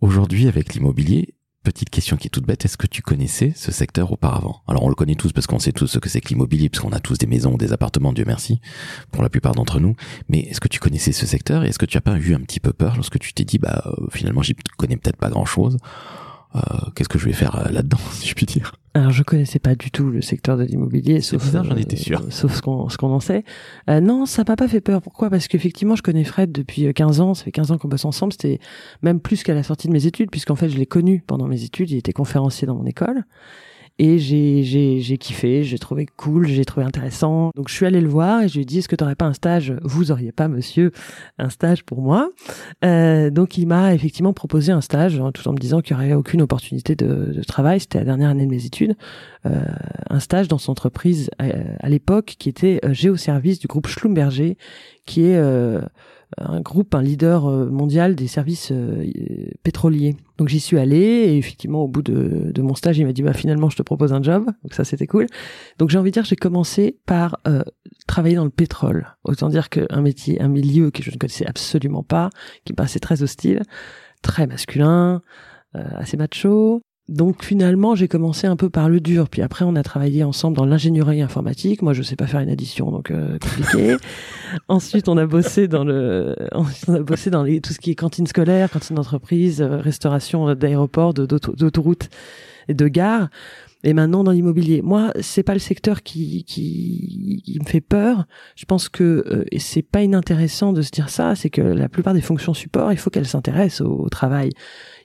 Aujourd'hui, 0.02 0.48
avec 0.48 0.74
l'immobilier, 0.74 1.35
petite 1.66 1.90
question 1.90 2.16
qui 2.16 2.28
est 2.28 2.30
toute 2.30 2.46
bête, 2.46 2.64
est-ce 2.64 2.78
que 2.78 2.88
tu 2.88 3.02
connaissais 3.02 3.52
ce 3.56 3.72
secteur 3.72 4.12
auparavant? 4.12 4.62
Alors 4.68 4.84
on 4.84 4.90
le 4.90 4.96
connaît 4.96 5.16
tous 5.16 5.34
parce 5.34 5.48
qu'on 5.48 5.60
sait 5.60 5.72
tous 5.72 5.88
ce 5.88 6.00
que 6.00 6.08
c'est 6.08 6.22
que 6.22 6.30
l'immobilier, 6.30 6.70
puisqu'on 6.70 6.92
a 6.92 7.00
tous 7.00 7.18
des 7.18 7.28
maisons, 7.28 7.58
des 7.58 7.74
appartements, 7.74 8.14
Dieu 8.14 8.24
merci, 8.26 8.62
pour 9.12 9.24
la 9.24 9.30
plupart 9.30 9.54
d'entre 9.54 9.80
nous. 9.80 9.96
Mais 10.30 10.40
est-ce 10.40 10.62
que 10.62 10.68
tu 10.68 10.80
connaissais 10.80 11.12
ce 11.12 11.26
secteur? 11.26 11.66
Et 11.66 11.70
est-ce 11.70 11.80
que 11.80 11.86
tu 11.86 11.98
as 11.98 12.02
pas 12.02 12.18
eu 12.18 12.36
un 12.36 12.40
petit 12.40 12.60
peu 12.60 12.72
peur 12.72 12.96
lorsque 12.96 13.20
tu 13.20 13.34
t'es 13.34 13.44
dit, 13.44 13.58
bah 13.58 13.84
euh, 13.86 14.08
finalement 14.12 14.42
j'y 14.42 14.56
connais 14.78 14.96
peut-être 14.96 15.18
pas 15.18 15.30
grand-chose? 15.30 15.78
Qu'est-ce 16.96 17.10
que 17.10 17.20
je 17.20 17.26
vais 17.26 17.34
faire 17.34 17.56
euh, 17.56 17.72
là-dedans, 17.72 17.98
si 18.12 18.28
je 18.28 18.34
puis 18.36 18.46
dire? 18.46 18.74
Alors, 18.94 19.12
je 19.12 19.24
connaissais 19.24 19.60
pas 19.60 19.76
du 19.76 19.92
tout 19.92 20.10
le 20.10 20.22
secteur 20.22 20.58
de 20.58 20.64
l'immobilier, 20.64 21.20
sauf 21.20 21.52
j'en 21.52 21.76
étais 21.76 21.98
sûr. 21.98 22.22
Euh, 22.22 22.30
sauf 22.30 22.56
ce 22.56 22.62
qu'on 22.62 22.88
ce 22.88 22.98
qu'on 22.98 23.12
en 23.12 23.20
sait. 23.20 23.44
non, 23.90 24.26
ça 24.26 24.44
m'a 24.48 24.56
pas 24.56 24.68
fait 24.68 24.82
peur. 24.82 25.02
Pourquoi? 25.02 25.30
Parce 25.30 25.48
qu'effectivement, 25.48 25.96
je 25.96 26.02
connais 26.02 26.24
Fred 26.24 26.52
depuis 26.52 26.94
15 26.94 27.20
ans. 27.20 27.34
Ça 27.34 27.44
fait 27.44 27.52
15 27.52 27.72
ans 27.72 27.78
qu'on 27.78 27.90
bosse 27.90 28.06
ensemble. 28.06 28.32
C'était 28.34 28.60
même 29.02 29.20
plus 29.20 29.44
qu'à 29.44 29.54
la 29.54 29.64
sortie 29.64 29.88
de 29.88 29.94
mes 29.94 30.06
études, 30.06 30.32
puisqu'en 30.32 30.56
fait, 30.56 30.70
je 30.70 30.78
l'ai 30.78 30.86
connu 30.86 31.22
pendant 31.28 31.48
mes 31.48 31.64
études. 31.64 31.92
Il 31.92 31.98
était 31.98 32.14
conférencier 32.14 32.68
dans 32.68 32.76
mon 32.76 32.86
école 32.86 33.26
et 33.98 34.20
j'ai 34.20 34.64
j'ai 34.64 35.00
j'ai 35.00 35.18
kiffé, 35.18 35.64
j'ai 35.64 35.80
trouvé 35.80 36.06
cool, 36.06 36.48
j'ai 36.48 36.66
trouvé 36.66 36.86
intéressant. 36.86 37.52
Donc 37.56 37.70
je 37.70 37.74
suis 37.74 37.86
allé 37.86 38.02
le 38.02 38.10
voir 38.10 38.42
et 38.42 38.48
je 38.50 38.56
lui 38.56 38.62
ai 38.64 38.66
dit 38.66 38.80
est-ce 38.80 38.90
que 38.90 38.96
tu 38.96 39.04
n'aurais 39.04 39.16
pas 39.16 39.26
un 39.26 39.34
stage? 39.34 39.74
Vous 39.84 40.12
auriez 40.12 40.32
pas 40.32 40.48
monsieur 40.48 40.92
un 41.38 41.50
stage 41.50 41.84
pour 41.84 42.02
moi? 42.02 42.30
Euh, 42.84 43.30
Donc 43.30 43.58
il 43.58 43.68
m'a 43.68 43.94
effectivement 43.94 44.34
proposé 44.34 44.72
un 44.72 44.82
stage 44.82 45.20
hein, 45.20 45.32
tout 45.32 45.48
en 45.48 45.54
me 45.54 45.58
disant 45.58 45.82
qu'il 45.82 45.96
n'y 45.96 46.04
aurait 46.04 46.14
aucune 46.14 46.42
opportunité 46.42 46.96
de, 46.96 47.32
de 47.34 47.44
travail, 47.44 47.80
c'était 47.80 48.00
la 48.00 48.06
dernière 48.06 48.30
année 48.32 48.46
de 48.46 48.52
mes 48.52 48.66
études, 48.66 48.96
euh, 49.46 49.62
un 50.10 50.20
stage 50.20 50.48
dans 50.48 50.58
son 50.58 50.74
entreprise 50.74 51.30
euh, 51.42 51.64
à, 51.80 51.90
l'époque 51.90 52.36
qui 52.38 52.50
était 52.50 52.82
euh, 52.84 52.94
Géoservice 52.94 53.60
du 53.60 53.68
groupe 53.68 53.88
Schlumberger 53.88 54.58
qui 55.06 55.26
est 55.26 55.38
euh, 55.38 55.82
un 56.38 56.60
groupe, 56.62 56.94
un 56.96 57.02
leader 57.02 57.46
euh, 57.46 57.70
mondial 57.70 58.16
des 58.16 58.28
services 58.28 58.72
euh, 58.72 59.06
pétroliers. 59.64 60.16
Donc 60.38 60.50
j'y 60.50 60.60
suis 60.60 60.78
allé 60.78 60.98
et 60.98 61.38
effectivement 61.38 61.84
au 61.84 61.88
bout 61.88 62.02
de, 62.02 62.62
mon 62.62 62.76
stage, 62.76 62.98
il 62.98 63.06
m'a 63.06 63.14
dit 63.14 63.24
bah 63.24 63.34
finalement 63.34 63.70
je 63.70 63.78
te 63.78 63.84
propose 63.84 64.14
un 64.14 64.22
job. 64.22 64.46
Donc 64.64 64.74
ça 64.74 64.84
c'était 64.84 65.08
cool. 65.08 65.28
Donc 65.78 65.90
j'ai 65.90 65.98
envie 65.98 66.12
de 66.12 66.14
dire 66.14 66.26
j'ai 66.26 66.36
commencé 66.36 66.98
par 67.06 67.40
euh, 67.48 67.64
travailler 68.08 68.36
dans 68.36 68.44
le 68.44 68.50
pétrole. 68.50 69.16
Autant 69.24 69.50
dire 69.50 69.70
qu'un 69.70 70.02
métier, 70.02 70.42
un 70.42 70.50
milieu 70.50 70.92
que 70.92 71.04
je 71.04 71.12
ne 71.12 71.18
connaissais 71.18 71.46
absolument 71.46 72.04
pas, 72.04 72.30
qui 72.66 72.74
me 72.74 72.76
paraissait 72.76 73.00
très 73.00 73.24
hostile, 73.24 73.62
très 74.22 74.48
masculin, 74.48 75.22
assez 75.74 76.16
macho, 76.16 76.82
donc 77.08 77.44
finalement, 77.44 77.94
j'ai 77.94 78.08
commencé 78.08 78.48
un 78.48 78.56
peu 78.56 78.72
par 78.72 78.90
le 78.90 79.00
dur, 79.00 79.30
puis 79.30 79.44
après 79.44 79.64
on 79.64 79.76
a 79.76 79.84
travaillé 79.84 80.24
ensemble 80.24 80.58
dans 80.58 80.66
l'ingénierie 80.66 81.22
informatique. 81.22 81.84
Moi, 81.84 81.94
je 81.94 82.02
sais 82.02 82.16
pas 82.16 82.26
faire 82.26 82.40
une 82.40 82.50
addition, 82.50 82.90
donc 82.90 83.12
euh, 83.12 83.38
compliqué. 83.38 83.98
Ensuite, 84.68 85.08
on 85.08 85.18
a 85.18 85.28
bossé 85.28 85.68
dans 85.68 85.84
le, 85.84 86.36
on 86.54 86.94
a 86.94 87.00
bossé 87.02 87.30
dans 87.30 87.44
les, 87.44 87.62
tout 87.62 87.74
ce 87.74 87.80
qui 87.80 87.92
est 87.92 87.96
cantine 87.96 88.26
scolaire, 88.26 88.72
cantine 88.72 88.96
d'entreprise, 88.96 89.62
euh, 89.62 89.78
restauration 89.78 90.56
d'aéroports, 90.56 91.14
d'autoroutes 91.14 92.10
et 92.68 92.74
de 92.74 92.88
gares. 92.88 93.30
Et 93.86 93.94
maintenant 93.94 94.24
dans 94.24 94.32
l'immobilier, 94.32 94.82
moi 94.82 95.14
c'est 95.22 95.44
pas 95.44 95.54
le 95.54 95.60
secteur 95.60 96.02
qui, 96.02 96.44
qui, 96.44 97.44
qui 97.46 97.60
me 97.60 97.66
fait 97.66 97.82
peur. 97.82 98.26
Je 98.56 98.66
pense 98.66 98.90
que 98.90 99.04
euh, 99.04 99.46
et 99.52 99.60
c'est 99.60 99.84
pas 99.84 100.02
inintéressant 100.02 100.74
de 100.74 100.82
se 100.82 100.90
dire 100.90 101.10
ça, 101.10 101.36
c'est 101.36 101.52
que 101.52 101.62
la 101.62 101.88
plupart 101.88 102.16
des 102.16 102.22
fonctions 102.22 102.56
support, 102.56 102.92
il 102.92 102.98
faut 102.98 103.12
qu'elles 103.12 103.28
s'intéressent 103.28 103.82
au, 103.82 104.10
travail, 104.10 104.50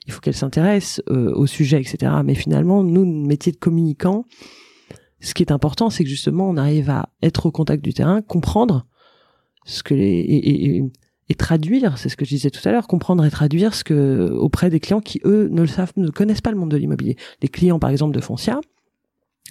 il 0.07 0.13
faut 0.13 0.19
qu'elles 0.19 0.35
s'intéressent 0.35 1.01
euh, 1.09 1.33
au 1.33 1.45
sujet, 1.45 1.79
etc. 1.79 2.11
Mais 2.23 2.35
finalement, 2.35 2.83
nous, 2.83 3.05
métier 3.05 3.51
de 3.51 3.57
communicant, 3.57 4.25
ce 5.19 5.33
qui 5.33 5.43
est 5.43 5.51
important, 5.51 5.89
c'est 5.89 6.03
que 6.03 6.09
justement 6.09 6.49
on 6.49 6.57
arrive 6.57 6.89
à 6.89 7.09
être 7.21 7.45
au 7.45 7.51
contact 7.51 7.83
du 7.83 7.93
terrain, 7.93 8.21
comprendre 8.21 8.87
ce 9.65 9.83
que 9.83 9.93
les, 9.93 10.03
et, 10.03 10.77
et, 10.77 10.83
et 11.29 11.35
traduire, 11.35 11.97
c'est 11.97 12.09
ce 12.09 12.17
que 12.17 12.25
je 12.25 12.31
disais 12.31 12.49
tout 12.49 12.67
à 12.67 12.71
l'heure, 12.71 12.87
comprendre 12.87 13.23
et 13.23 13.29
traduire 13.29 13.75
ce 13.75 13.83
que 13.83 14.29
auprès 14.31 14.71
des 14.71 14.79
clients 14.79 15.01
qui 15.01 15.21
eux 15.23 15.47
ne 15.51 15.61
le 15.61 15.67
savent, 15.67 15.93
ne 15.97 16.09
connaissent 16.09 16.41
pas 16.41 16.51
le 16.51 16.57
monde 16.57 16.71
de 16.71 16.77
l'immobilier. 16.77 17.15
Les 17.41 17.47
clients 17.47 17.77
par 17.77 17.91
exemple 17.91 18.15
de 18.15 18.21
Foncia, 18.21 18.59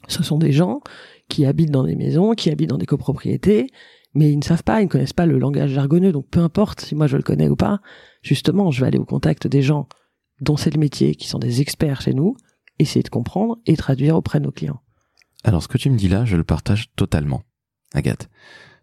ce 0.08 0.22
sont 0.24 0.38
des 0.38 0.52
gens 0.52 0.80
qui 1.28 1.46
habitent 1.46 1.70
dans 1.70 1.84
des 1.84 1.94
maisons, 1.94 2.32
qui 2.32 2.50
habitent 2.50 2.70
dans 2.70 2.78
des 2.78 2.86
copropriétés, 2.86 3.68
mais 4.14 4.32
ils 4.32 4.38
ne 4.38 4.42
savent 4.42 4.64
pas, 4.64 4.80
ils 4.80 4.86
ne 4.86 4.90
connaissent 4.90 5.12
pas 5.12 5.26
le 5.26 5.38
langage 5.38 5.70
jargonneux. 5.70 6.10
Donc 6.10 6.26
peu 6.28 6.40
importe 6.40 6.80
si 6.80 6.96
moi 6.96 7.06
je 7.06 7.16
le 7.16 7.22
connais 7.22 7.48
ou 7.48 7.54
pas, 7.54 7.80
justement, 8.22 8.72
je 8.72 8.80
vais 8.80 8.88
aller 8.88 8.98
au 8.98 9.04
contact 9.04 9.46
des 9.46 9.62
gens 9.62 9.88
dont 10.40 10.56
c'est 10.56 10.72
le 10.72 10.80
métier, 10.80 11.14
qui 11.14 11.28
sont 11.28 11.38
des 11.38 11.60
experts 11.60 12.00
chez 12.02 12.14
nous, 12.14 12.36
essayer 12.78 13.02
de 13.02 13.08
comprendre 13.08 13.58
et 13.66 13.76
traduire 13.76 14.16
auprès 14.16 14.40
de 14.40 14.44
nos 14.44 14.52
clients. 14.52 14.80
Alors 15.44 15.62
ce 15.62 15.68
que 15.68 15.78
tu 15.78 15.90
me 15.90 15.96
dis 15.96 16.08
là, 16.08 16.24
je 16.24 16.36
le 16.36 16.44
partage 16.44 16.90
totalement, 16.96 17.42
Agathe. 17.94 18.28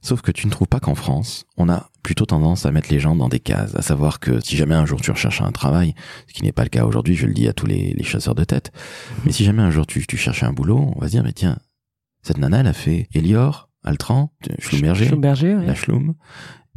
Sauf 0.01 0.21
que 0.21 0.31
tu 0.31 0.45
ne 0.45 0.51
trouves 0.51 0.67
pas 0.67 0.79
qu'en 0.79 0.95
France, 0.95 1.45
on 1.57 1.69
a 1.69 1.89
plutôt 2.03 2.25
tendance 2.25 2.65
à 2.65 2.71
mettre 2.71 2.89
les 2.91 2.99
gens 2.99 3.15
dans 3.15 3.29
des 3.29 3.39
cases, 3.39 3.75
à 3.75 3.81
savoir 3.81 4.19
que 4.19 4.39
si 4.39 4.55
jamais 4.55 4.75
un 4.75 4.85
jour 4.85 5.01
tu 5.01 5.11
recherches 5.11 5.41
un 5.41 5.51
travail, 5.51 5.95
ce 6.27 6.33
qui 6.33 6.43
n'est 6.43 6.51
pas 6.51 6.63
le 6.63 6.69
cas 6.69 6.85
aujourd'hui, 6.85 7.15
je 7.15 7.25
le 7.25 7.33
dis 7.33 7.47
à 7.47 7.53
tous 7.53 7.65
les, 7.65 7.95
chasseurs 8.03 8.35
de 8.35 8.43
tête, 8.43 8.71
mais 9.25 9.31
si 9.31 9.43
jamais 9.43 9.63
un 9.63 9.71
jour 9.71 9.85
tu, 9.85 10.05
tu 10.05 10.17
cherchais 10.17 10.45
un 10.45 10.53
boulot, 10.53 10.93
on 10.95 10.99
va 10.99 11.07
se 11.07 11.11
dire, 11.11 11.23
mais 11.23 11.33
tiens, 11.33 11.57
cette 12.21 12.37
nana, 12.37 12.59
elle 12.59 12.67
a 12.67 12.73
fait 12.73 13.07
Elior, 13.13 13.69
Altran, 13.83 14.31
Schlumberger, 14.59 15.09
la 15.55 15.75
Schlum, 15.75 16.13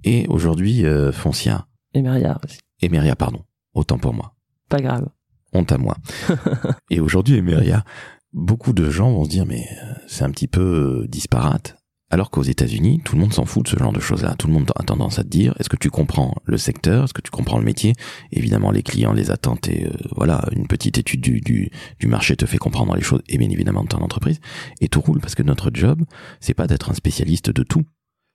et 0.04 0.26
aujourd'hui 0.28 0.86
euh, 0.86 1.12
Foncia. 1.12 1.66
Emeria 1.94 2.38
aussi. 2.44 2.58
Emeria, 2.80 3.16
pardon. 3.16 3.44
Autant 3.74 3.98
pour 3.98 4.14
moi. 4.14 4.34
Pas 4.70 4.80
grave. 4.80 5.08
Honte 5.52 5.72
à 5.72 5.78
moi. 5.78 5.96
et 6.90 7.00
aujourd'hui, 7.00 7.36
Emeria, 7.36 7.84
beaucoup 8.32 8.72
de 8.72 8.88
gens 8.88 9.10
vont 9.10 9.24
se 9.24 9.28
dire, 9.28 9.44
mais 9.44 9.66
euh, 9.82 9.92
c'est 10.06 10.22
un 10.22 10.30
petit 10.30 10.46
peu 10.46 11.06
disparate. 11.08 11.76
Alors 12.12 12.30
qu'aux 12.30 12.42
États-Unis, 12.42 13.00
tout 13.04 13.16
le 13.16 13.20
monde 13.20 13.32
s'en 13.32 13.44
fout 13.44 13.64
de 13.64 13.68
ce 13.68 13.76
genre 13.76 13.92
de 13.92 14.00
choses-là. 14.00 14.36
Tout 14.36 14.46
le 14.46 14.52
monde 14.52 14.70
a 14.76 14.82
tendance 14.84 15.18
à 15.18 15.24
te 15.24 15.28
dire 15.28 15.54
est-ce 15.58 15.68
que 15.68 15.76
tu 15.76 15.90
comprends 15.90 16.34
le 16.44 16.56
secteur, 16.56 17.04
est-ce 17.04 17.14
que 17.14 17.20
tu 17.20 17.30
comprends 17.32 17.58
le 17.58 17.64
métier? 17.64 17.94
Évidemment, 18.30 18.70
les 18.70 18.82
clients, 18.84 19.12
les 19.12 19.32
attentes 19.32 19.68
et 19.68 19.86
euh, 19.86 19.92
voilà, 20.16 20.44
une 20.52 20.66
petite 20.68 20.98
étude 20.98 21.20
du, 21.20 21.40
du, 21.40 21.70
du, 21.98 22.06
marché 22.06 22.36
te 22.36 22.46
fait 22.46 22.58
comprendre 22.58 22.94
les 22.96 23.02
choses 23.02 23.22
et 23.28 23.38
bien 23.38 23.50
évidemment 23.50 23.82
de 23.82 23.88
ton 23.88 23.98
entreprise. 23.98 24.40
Et 24.80 24.88
tout 24.88 25.00
roule 25.00 25.20
parce 25.20 25.34
que 25.34 25.42
notre 25.42 25.70
job, 25.74 26.02
c'est 26.40 26.54
pas 26.54 26.68
d'être 26.68 26.90
un 26.90 26.94
spécialiste 26.94 27.50
de 27.50 27.62
tout, 27.62 27.84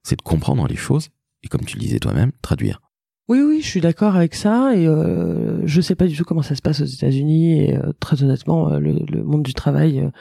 c'est 0.04 0.18
de 0.18 0.22
comprendre 0.22 0.68
les 0.68 0.78
choses 0.78 1.10
et 1.44 1.48
comme 1.48 1.66
tu 1.66 1.76
le 1.76 1.82
disais 1.82 2.00
toi-même, 2.00 2.32
traduire. 2.42 2.82
Oui, 3.28 3.42
oui, 3.42 3.62
je 3.62 3.68
suis 3.68 3.82
d'accord 3.82 4.16
avec 4.16 4.36
ça 4.36 4.76
et 4.76 4.88
euh, 4.88 5.66
je 5.66 5.82
sais 5.82 5.96
pas 5.96 6.06
du 6.06 6.16
tout 6.16 6.24
comment 6.24 6.44
ça 6.44 6.56
se 6.56 6.62
passe 6.62 6.82
aux 6.82 6.86
États-Unis 6.86 7.60
et 7.60 7.78
euh, 7.78 7.92
très 8.00 8.22
honnêtement, 8.22 8.72
euh, 8.72 8.80
le, 8.80 9.24
monde 9.24 9.42
du 9.42 9.56
travail 9.56 10.12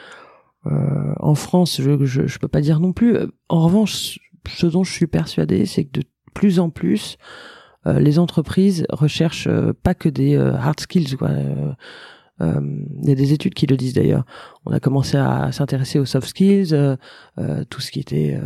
euh, 0.67 1.13
en 1.19 1.35
France, 1.35 1.79
je, 1.81 2.05
je, 2.05 2.39
peux 2.39 2.47
pas 2.47 2.61
dire 2.61 2.79
non 2.79 2.93
plus. 2.93 3.17
En 3.49 3.63
revanche, 3.63 4.19
ce 4.47 4.65
dont 4.65 4.83
je 4.83 4.91
suis 4.91 5.07
persuadé, 5.07 5.65
c'est 5.65 5.85
que 5.85 5.99
de 5.99 6.05
plus 6.33 6.59
en 6.59 6.69
plus, 6.69 7.17
euh, 7.85 7.99
les 7.99 8.17
entreprises 8.17 8.85
recherchent 8.89 9.47
euh, 9.47 9.73
pas 9.83 9.93
que 9.93 10.09
des 10.09 10.35
hard 10.35 10.79
skills. 10.79 11.15
Quoi. 11.17 11.29
Il 12.39 13.07
y 13.07 13.11
a 13.11 13.15
des 13.15 13.33
études 13.33 13.53
qui 13.53 13.67
le 13.67 13.77
disent 13.77 13.93
d'ailleurs. 13.93 14.25
On 14.65 14.71
a 14.71 14.79
commencé 14.79 15.17
à 15.17 15.51
s'intéresser 15.51 15.99
aux 15.99 16.05
soft 16.05 16.27
skills, 16.27 16.75
tout 17.69 17.81
ce 17.81 17.91
qui 17.91 17.99
était 17.99 18.37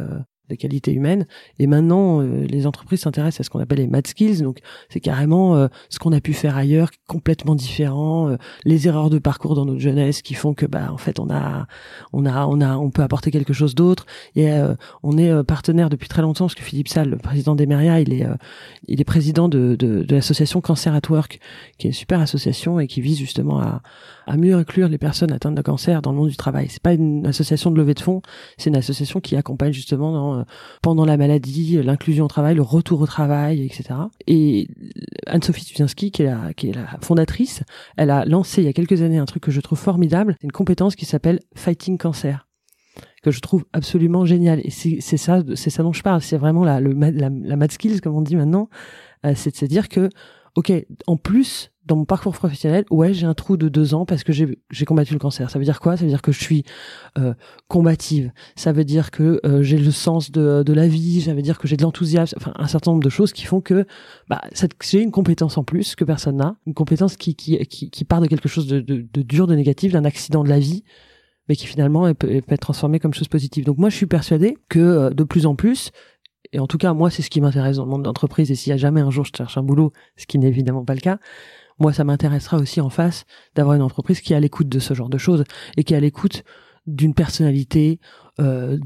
de 0.50 0.56
qualité 0.56 0.92
humaine. 0.92 1.26
Et 1.60 1.68
maintenant, 1.68 2.22
euh, 2.22 2.46
les 2.46 2.68
entreprises 2.68 3.02
s'intéressent 3.02 3.42
à 3.42 3.44
ce 3.44 3.50
qu'on 3.50 3.60
appelle 3.60 3.80
les 3.80 3.88
mad 3.88 4.06
skills. 4.06 4.42
Donc, 4.42 4.60
c'est 4.90 5.00
carrément 5.00 5.56
euh, 5.56 5.68
ce 5.90 6.00
qu'on 6.00 6.12
a 6.12 6.20
pu 6.20 6.34
faire 6.34 6.58
ailleurs, 6.58 6.90
complètement 7.08 7.56
différent. 7.56 8.30
Euh, 8.30 8.38
les 8.66 8.88
erreurs 8.88 9.10
de 9.10 9.20
parcours 9.20 9.56
dans 9.56 9.66
notre 9.66 9.80
jeunesse 9.80 10.22
qui 10.22 10.34
font 10.34 10.54
que, 10.54 10.66
bah, 10.66 10.92
en 10.92 10.98
fait, 10.98 11.20
on 11.20 11.30
a, 11.30 11.68
on 12.14 12.26
a, 12.26 12.46
on 12.48 12.62
a, 12.62 12.78
on 12.78 12.90
peut 12.90 13.04
apporter 13.04 13.32
quelque 13.32 13.54
chose 13.54 13.76
d'autre. 13.76 14.06
Et 14.36 14.50
on 15.04 15.18
est 15.18 15.44
partenaire 15.44 15.90
depuis 15.90 16.08
très 16.08 16.22
longtemps 16.22 16.46
parce 16.46 16.56
que 16.56 16.64
Philippe 16.64 16.88
Salle, 16.88 17.10
le 17.10 17.18
président 17.18 17.56
d'Emeria, 17.56 18.00
il 18.00 18.14
est, 18.14 18.26
il 18.88 19.00
est 19.00 19.04
président 19.04 19.50
de, 19.50 19.76
de, 19.76 20.04
de 20.04 20.16
l'association 20.16 20.62
Cancer 20.62 20.94
at 20.94 21.02
Work, 21.10 21.40
qui 21.78 21.88
est 21.88 21.90
une 21.90 21.94
super 21.94 22.20
association 22.20 22.80
et 22.80 22.88
qui 22.88 23.02
vise 23.02 23.20
justement 23.20 23.60
à 23.60 23.82
mieux 24.38 24.56
inclure 24.56 24.88
les 24.88 24.98
personnes 24.98 25.32
atteintes 25.32 25.56
de 25.56 25.62
cancer 25.62 26.02
dans 26.02 26.12
le 26.12 26.18
monde 26.18 26.30
du 26.30 26.38
travail. 26.38 26.68
C'est 26.70 26.82
pas 26.82 26.94
une 26.94 27.26
association 27.26 27.72
de 27.72 27.78
levée 27.78 27.94
de 27.94 28.00
fonds, 28.00 28.22
c'est 28.58 28.70
une 28.70 28.76
association 28.76 29.20
qui 29.20 29.36
accompagne 29.36 29.74
justement 29.74 30.12
dans 30.12 30.40
euh, 30.40 30.44
pendant 30.82 31.06
la 31.06 31.18
maladie, 31.18 31.82
l'inclusion 31.82 32.26
au 32.26 32.28
travail, 32.28 32.56
le 32.56 32.62
retour 32.62 33.02
au 33.02 33.06
travail, 33.06 33.66
etc. 33.66 33.96
Et 34.28 34.68
Anne-Sophie 35.28 35.66
Tuzinski, 35.66 36.12
qui 36.12 36.24
est, 36.24 36.26
la, 36.26 36.54
qui 36.54 36.70
est 36.70 36.74
la 36.74 36.86
fondatrice, 37.02 37.64
elle 37.98 38.12
a 38.12 38.26
lancé 38.26 38.62
il 38.62 38.66
y 38.66 38.70
a 38.70 38.74
quelques 38.74 39.02
années 39.02 39.18
un 39.18 39.26
truc 39.26 39.44
que 39.44 39.52
je 39.52 39.62
trouve 39.62 39.80
formidable, 39.80 40.36
une 40.42 40.52
compétence 40.52 40.96
qui 40.96 41.06
s'appelle 41.06 41.40
Fighting 41.56 41.98
Cancer 41.98 42.46
que 43.22 43.32
je 43.32 43.40
trouve 43.42 43.66
absolument 43.74 44.26
génial 44.26 44.62
et 44.64 44.70
c'est 44.70 45.18
ça 45.18 45.44
c'est 45.56 45.70
ça 45.70 45.84
dont 45.84 45.94
je 45.94 46.02
parle 46.02 46.22
c'est 46.22 46.38
vraiment 46.38 46.64
la, 46.64 46.80
le, 46.80 46.94
la, 46.94 47.30
la 47.30 47.56
mad 47.56 47.72
skills 47.72 48.02
comme 48.02 48.16
on 48.16 48.22
dit 48.22 48.36
maintenant 48.36 48.70
euh, 49.26 49.34
c'est 49.36 49.52
de 49.52 49.56
se 49.58 49.66
dire 49.66 49.90
que 49.90 50.10
ok 50.56 50.72
en 51.08 51.18
plus 51.18 51.72
dans 51.90 51.96
mon 51.96 52.06
parcours 52.06 52.34
professionnel, 52.34 52.86
ouais, 52.92 53.16
j'ai 53.16 53.26
un 53.26 53.34
trou 53.34 53.58
de 53.58 53.68
deux 53.68 53.96
ans 53.96 54.06
parce 54.06 54.24
que 54.24 54.32
j'ai 54.32 54.86
combattu 54.86 55.14
le 55.14 55.20
cancer. 55.20 55.50
Ça 55.50 55.58
veut 55.58 55.66
dire 55.66 55.80
quoi? 55.80 55.98
Ça 55.98 56.04
veut 56.04 56.10
dire 56.10 56.22
que 56.22 56.32
je 56.32 56.40
suis 56.40 56.64
euh, 57.18 57.34
combative. 57.68 58.32
Ça 58.56 58.72
veut 58.72 58.86
dire 58.86 59.10
que 59.10 59.42
euh, 59.44 59.64
j'ai 59.64 59.80
le 59.80 59.90
sens 59.90 60.32
de, 60.32 60.62
de 60.62 60.74
la 60.74 60.88
vie. 60.88 61.22
Ça 61.22 61.34
veut 61.34 61.42
dire 61.42 61.58
que 61.58 61.68
j'ai 61.68 61.78
de 61.78 61.82
l'enthousiasme. 61.82 62.38
Enfin, 62.40 62.54
un 62.58 62.68
certain 62.68 62.92
nombre 62.92 63.04
de 63.04 63.10
choses 63.10 63.34
qui 63.34 63.46
font 63.46 63.60
que 63.60 63.88
bah, 64.28 64.40
j'ai 64.84 65.02
une 65.02 65.10
compétence 65.10 65.58
en 65.58 65.64
plus 65.64 65.96
que 65.96 66.04
personne 66.04 66.38
n'a. 66.38 66.58
Une 66.68 66.76
compétence 66.76 67.18
qui, 67.18 67.36
qui, 67.36 67.58
qui, 67.68 68.06
part 68.06 68.22
de 68.22 68.28
quelque 68.28 68.48
chose 68.48 68.68
de, 68.68 68.82
de, 68.82 69.08
de 69.12 69.22
dur, 69.24 69.48
de 69.48 69.56
négatif, 69.56 69.92
d'un 69.92 70.06
accident 70.06 70.44
de 70.44 70.50
la 70.50 70.60
vie 70.60 70.84
mais 71.48 71.56
qui 71.56 71.66
finalement 71.66 72.14
peut, 72.14 72.42
peut, 72.42 72.54
être 72.54 72.60
transformé 72.60 73.00
comme 73.00 73.16
chose 73.16 73.28
positive. 73.28 73.66
Donc 73.66 73.80
moi, 73.80 73.90
je 73.90 73.96
suis 73.96 74.06
persuadé 74.06 74.56
que 74.70 74.78
euh, 74.78 75.10
de 75.10 75.24
plus 75.24 75.48
en 75.48 75.56
plus, 75.56 75.90
et 76.52 76.60
en 76.60 76.68
tout 76.68 76.78
cas, 76.78 76.94
moi, 76.94 77.10
c'est 77.10 77.22
ce 77.22 77.30
qui 77.30 77.42
m'intéresse 77.42 77.78
dans 77.78 77.86
le 77.86 77.90
monde 77.90 78.04
d'entreprise, 78.04 78.52
et 78.52 78.56
s'il 78.56 78.72
y 78.72 78.74
a 78.74 78.78
jamais 78.78 79.02
un 79.02 79.10
jour 79.10 79.26
je 79.26 79.32
cherche 79.36 79.58
un 79.58 79.64
boulot, 79.64 79.92
ce 80.16 80.26
qui 80.26 80.40
n'est 80.40 80.48
évidemment 80.48 80.86
pas 80.86 80.96
le 80.96 81.02
cas, 81.02 81.20
moi, 81.80 81.94
ça 81.94 82.04
m'intéressera 82.04 82.58
aussi 82.58 82.82
en 82.82 82.90
face 82.90 83.26
d'avoir 83.56 83.76
une 83.76 83.82
entreprise 83.82 84.22
qui 84.22 84.34
est 84.34 84.36
à 84.36 84.40
l'écoute 84.40 84.70
de 84.70 84.80
ce 84.80 84.94
genre 84.94 85.10
de 85.10 85.18
choses 85.18 85.44
et 85.78 85.84
qui 85.84 85.94
est 85.94 85.98
à 85.98 86.02
l'écoute 86.02 86.44
d'une 86.88 87.14
personnalité, 87.14 88.00
euh, 88.40 88.78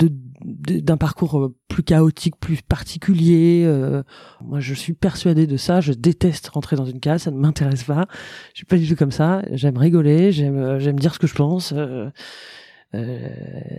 d'un 0.42 0.98
parcours 0.98 1.40
euh, 1.40 1.56
plus 1.68 1.84
chaotique, 1.84 2.36
plus 2.40 2.62
particulier. 2.62 3.64
Euh. 3.66 4.04
moi, 4.42 4.60
je 4.60 4.74
suis 4.74 4.94
persuadée 4.94 5.48
de 5.48 5.58
ça. 5.58 5.82
Je 5.82 5.94
déteste 5.94 6.48
rentrer 6.50 6.76
dans 6.76 6.86
une 6.86 7.00
case, 7.00 7.24
ça 7.24 7.32
ne 7.32 7.38
m'intéresse 7.38 7.84
pas. 7.84 8.06
Je 8.54 8.60
suis 8.60 8.66
pas 8.66 8.78
du 8.78 8.88
tout 8.88 8.96
comme 8.96 9.12
ça. 9.12 9.42
J'aime 9.52 9.78
rigoler, 9.78 10.32
j'aime, 10.32 10.80
j'aime 10.80 11.00
dire 11.00 11.14
ce 11.14 11.20
que 11.20 11.28
je 11.28 11.36
pense. 11.36 11.74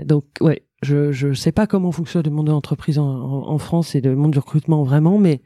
donc, 0.05 0.25
ouais, 0.41 0.67
je 0.83 1.13
je 1.13 1.33
sais 1.33 1.53
pas 1.53 1.67
comment 1.67 1.93
fonctionne 1.93 2.25
le 2.25 2.31
monde 2.31 2.47
de 2.47 2.53
l'entreprise 2.53 2.99
en, 2.99 3.07
en, 3.07 3.49
en 3.49 3.59
France 3.59 3.95
et 3.95 4.01
le 4.01 4.17
monde 4.17 4.33
du 4.33 4.39
recrutement 4.39 4.83
vraiment, 4.83 5.19
mais 5.19 5.43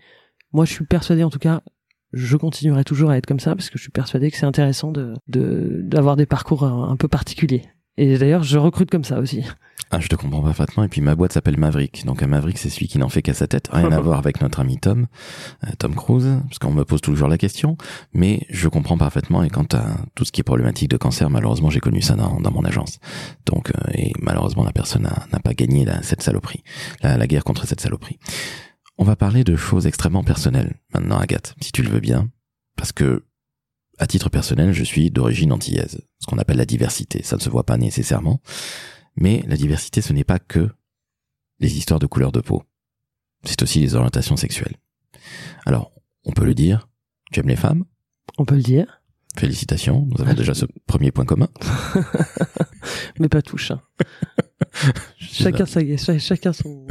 moi, 0.53 0.65
je 0.65 0.73
suis 0.73 0.87
persuadée 0.87 1.25
en 1.25 1.31
tout 1.31 1.39
cas 1.39 1.63
je 2.12 2.37
continuerai 2.37 2.85
toujours 2.85 3.11
à 3.11 3.17
être 3.17 3.27
comme 3.27 3.41
ça 3.41 3.55
parce 3.55 3.71
que 3.71 3.79
je 3.79 3.83
suis 3.83 3.91
persuadé 3.91 4.31
que 4.31 4.37
c'est 4.37 4.47
intéressant 4.47 4.93
de 4.93 5.15
d'avoir 5.29 6.17
des 6.17 6.27
parcours 6.27 6.65
un, 6.65 6.97
peu 6.97 7.09
particuliers. 7.09 7.62
Et 7.97 8.17
d'ailleurs, 8.17 8.45
je 8.45 8.59
recrute 8.59 8.91
comme 8.91 9.05
ça 9.05 9.19
aussi. 9.19 9.45
Ah, 9.91 10.00
je 10.00 10.09
te 10.09 10.17
comprends 10.17 10.43
parfaitement. 10.43 10.85
Et 10.85 10.88
puis 10.88 11.00
ma 11.00 11.15
boîte 11.15 11.33
s'appelle 11.33 11.59
Maverick. 11.59 12.05
Donc 12.05 12.23
un 12.23 12.27
Maverick, 12.27 12.59
c'est 12.59 12.69
celui 12.69 12.88
qui 12.88 12.99
n'en 12.99 13.09
fait 13.09 13.23
qu'à 13.23 13.35
sa 13.35 13.49
tête. 13.49 13.69
Rien 13.73 13.91
à 13.91 14.00
voir 14.03 14.19
avec 14.19 14.41
notre 14.41 14.61
ami 14.61 14.79
Tom, 14.79 15.07
euh, 15.65 15.71
Tom 15.79 15.95
Cruise, 15.95 16.41
parce 16.45 16.59
qu'on 16.59 16.73
me 16.73 16.85
pose 16.85 17.00
toujours 17.00 17.29
la 17.29 17.38
question. 17.38 17.77
Mais 18.12 18.47
je 18.50 18.69
comprends 18.69 18.99
parfaitement. 18.99 19.43
Et 19.43 19.50
quant 19.50 19.67
à 19.73 19.85
tout 20.15 20.25
ce 20.25 20.33
qui 20.33 20.41
est 20.41 20.45
problématique 20.45 20.91
de 20.91 20.97
cancer, 20.97 21.29
malheureusement, 21.31 21.71
j'ai 21.71 21.81
connu 21.81 22.03
ça 22.03 22.15
dans, 22.15 22.41
dans, 22.41 22.50
mon 22.50 22.65
agence. 22.65 23.00
Donc, 23.47 23.71
euh, 23.71 23.93
et 23.95 24.12
malheureusement, 24.21 24.65
la 24.65 24.73
personne 24.73 25.03
n'a 25.03 25.41
pas 25.41 25.55
gagné 25.55 25.85
la, 25.85 26.03
cette 26.03 26.23
saloperie, 26.23 26.62
la, 27.03 27.17
la 27.17 27.27
guerre 27.27 27.45
contre 27.45 27.67
cette 27.67 27.81
saloperie. 27.81 28.19
On 29.00 29.05
va 29.05 29.14
parler 29.14 29.45
de 29.45 29.55
choses 29.55 29.87
extrêmement 29.87 30.25
personnelles 30.25 30.75
maintenant, 30.93 31.19
Agathe, 31.19 31.55
si 31.61 31.71
tu 31.71 31.83
le 31.83 31.88
veux 31.88 32.00
bien, 32.00 32.31
parce 32.76 32.90
que 32.90 33.25
à 33.99 34.09
titre 34.09 34.28
personnel, 34.28 34.73
je 34.73 34.83
suis 34.83 35.11
d'origine 35.11 35.52
antillaise, 35.52 36.00
ce 36.21 36.26
qu'on 36.26 36.38
appelle 36.38 36.57
la 36.57 36.67
diversité. 36.67 37.23
Ça 37.23 37.37
ne 37.37 37.40
se 37.40 37.49
voit 37.49 37.64
pas 37.64 37.76
nécessairement, 37.76 38.40
mais 39.17 39.45
la 39.47 39.57
diversité, 39.57 40.00
ce 40.00 40.12
n'est 40.12 40.25
pas 40.25 40.40
que 40.40 40.69
les 41.61 41.78
histoires 41.78 42.00
de 42.00 42.07
couleur 42.07 42.33
de 42.33 42.40
peau. 42.40 42.64
C'est 43.45 43.62
aussi 43.62 43.78
les 43.78 43.95
orientations 43.95 44.37
sexuelles. 44.37 44.76
Alors, 45.64 45.93
on 46.25 46.33
peut 46.33 46.45
le 46.45 46.55
dire, 46.55 46.88
tu 47.33 47.38
aimes 47.40 47.49
les 47.49 47.57
femmes? 47.57 47.85
On 48.37 48.45
peut 48.45 48.57
le 48.57 48.62
dire. 48.62 49.02
Félicitations, 49.37 50.09
nous 50.11 50.21
avons 50.21 50.35
déjà 50.35 50.55
ce 50.55 50.67
premier 50.87 51.12
point 51.12 51.25
commun. 51.25 51.49
mais 53.21 53.28
pas 53.28 53.43
touche. 53.43 53.71
Hein. 53.71 53.81
chacun 55.19 55.67
sa, 55.67 56.19
chacun 56.19 56.52
son, 56.52 56.87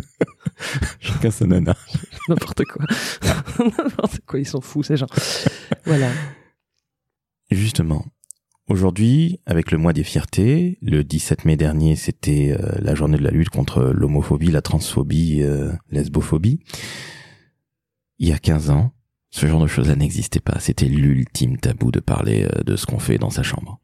chacun 0.99 1.31
son 1.31 1.47
nana. 1.47 1.75
N'importe 2.29 2.63
quoi. 2.65 2.85
N'importe 3.59 4.19
quoi, 4.25 4.39
ils 4.39 4.47
sont 4.47 4.61
fous 4.61 4.83
ces 4.83 4.97
gens. 4.97 5.07
Voilà. 5.85 6.09
Justement, 7.49 8.05
Aujourd'hui, 8.69 9.39
avec 9.45 9.71
le 9.71 9.77
mois 9.77 9.93
des 9.93 10.03
fiertés, 10.03 10.77
le 10.81 11.05
17 11.05 11.45
mai 11.45 11.55
dernier, 11.55 11.95
c'était 11.95 12.51
euh, 12.51 12.73
la 12.79 12.95
journée 12.95 13.17
de 13.17 13.23
la 13.23 13.31
lutte 13.31 13.49
contre 13.49 13.81
l'homophobie, 13.81 14.51
la 14.51 14.61
transphobie, 14.61 15.41
euh, 15.41 15.71
lesbophobie. 15.89 16.59
Il 18.19 18.27
y 18.27 18.33
a 18.33 18.37
15 18.37 18.69
ans, 18.71 18.91
ce 19.29 19.45
genre 19.47 19.61
de 19.61 19.67
choses-là 19.67 19.95
n'existait 19.95 20.41
pas. 20.41 20.59
C'était 20.59 20.87
l'ultime 20.89 21.57
tabou 21.57 21.91
de 21.91 22.01
parler 22.01 22.43
euh, 22.43 22.63
de 22.63 22.75
ce 22.75 22.85
qu'on 22.85 22.99
fait 22.99 23.17
dans 23.17 23.29
sa 23.29 23.41
chambre. 23.41 23.79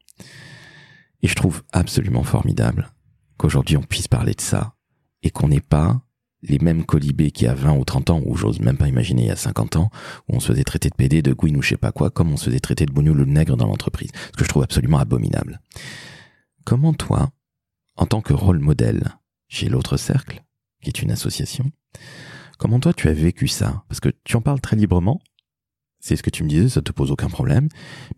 Et 1.22 1.28
je 1.28 1.34
trouve 1.34 1.62
absolument 1.72 2.22
formidable 2.22 2.90
qu'aujourd'hui 3.38 3.78
on 3.78 3.82
puisse 3.82 4.08
parler 4.08 4.34
de 4.34 4.42
ça 4.42 4.74
et 5.22 5.30
qu'on 5.30 5.48
n'ait 5.48 5.60
pas 5.60 6.02
les 6.48 6.58
mêmes 6.58 6.84
colibés 6.84 7.30
qu'il 7.30 7.46
y 7.46 7.50
a 7.50 7.54
20 7.54 7.76
ou 7.76 7.84
30 7.84 8.10
ans, 8.10 8.22
ou 8.24 8.36
j'ose 8.36 8.60
même 8.60 8.76
pas 8.76 8.88
imaginer 8.88 9.22
il 9.22 9.28
y 9.28 9.30
a 9.30 9.36
50 9.36 9.76
ans, 9.76 9.90
où 10.28 10.36
on 10.36 10.40
se 10.40 10.48
faisait 10.48 10.64
traiter 10.64 10.88
de 10.88 10.94
PD, 10.94 11.22
de 11.22 11.32
gouine 11.32 11.56
ou 11.56 11.62
je 11.62 11.70
sais 11.70 11.76
pas 11.76 11.92
quoi, 11.92 12.10
comme 12.10 12.32
on 12.32 12.36
se 12.36 12.46
faisait 12.46 12.60
traiter 12.60 12.86
de 12.86 12.92
bougnoul 12.92 13.20
ou 13.20 13.24
de 13.24 13.30
nègre 13.30 13.56
dans 13.56 13.66
l'entreprise. 13.66 14.10
Ce 14.32 14.36
que 14.36 14.44
je 14.44 14.48
trouve 14.48 14.62
absolument 14.62 14.98
abominable. 14.98 15.60
Comment 16.64 16.94
toi, 16.94 17.30
en 17.96 18.06
tant 18.06 18.20
que 18.20 18.32
rôle 18.32 18.58
modèle 18.58 19.04
chez 19.48 19.68
l'autre 19.68 19.96
cercle, 19.96 20.42
qui 20.82 20.88
est 20.88 21.02
une 21.02 21.10
association, 21.10 21.70
comment 22.58 22.80
toi 22.80 22.92
tu 22.92 23.08
as 23.08 23.14
vécu 23.14 23.48
ça? 23.48 23.84
Parce 23.88 24.00
que 24.00 24.10
tu 24.24 24.36
en 24.36 24.40
parles 24.40 24.60
très 24.60 24.76
librement, 24.76 25.20
c'est 26.00 26.16
ce 26.16 26.22
que 26.22 26.30
tu 26.30 26.44
me 26.44 26.48
disais, 26.48 26.68
ça 26.68 26.82
te 26.82 26.92
pose 26.92 27.10
aucun 27.10 27.28
problème, 27.28 27.68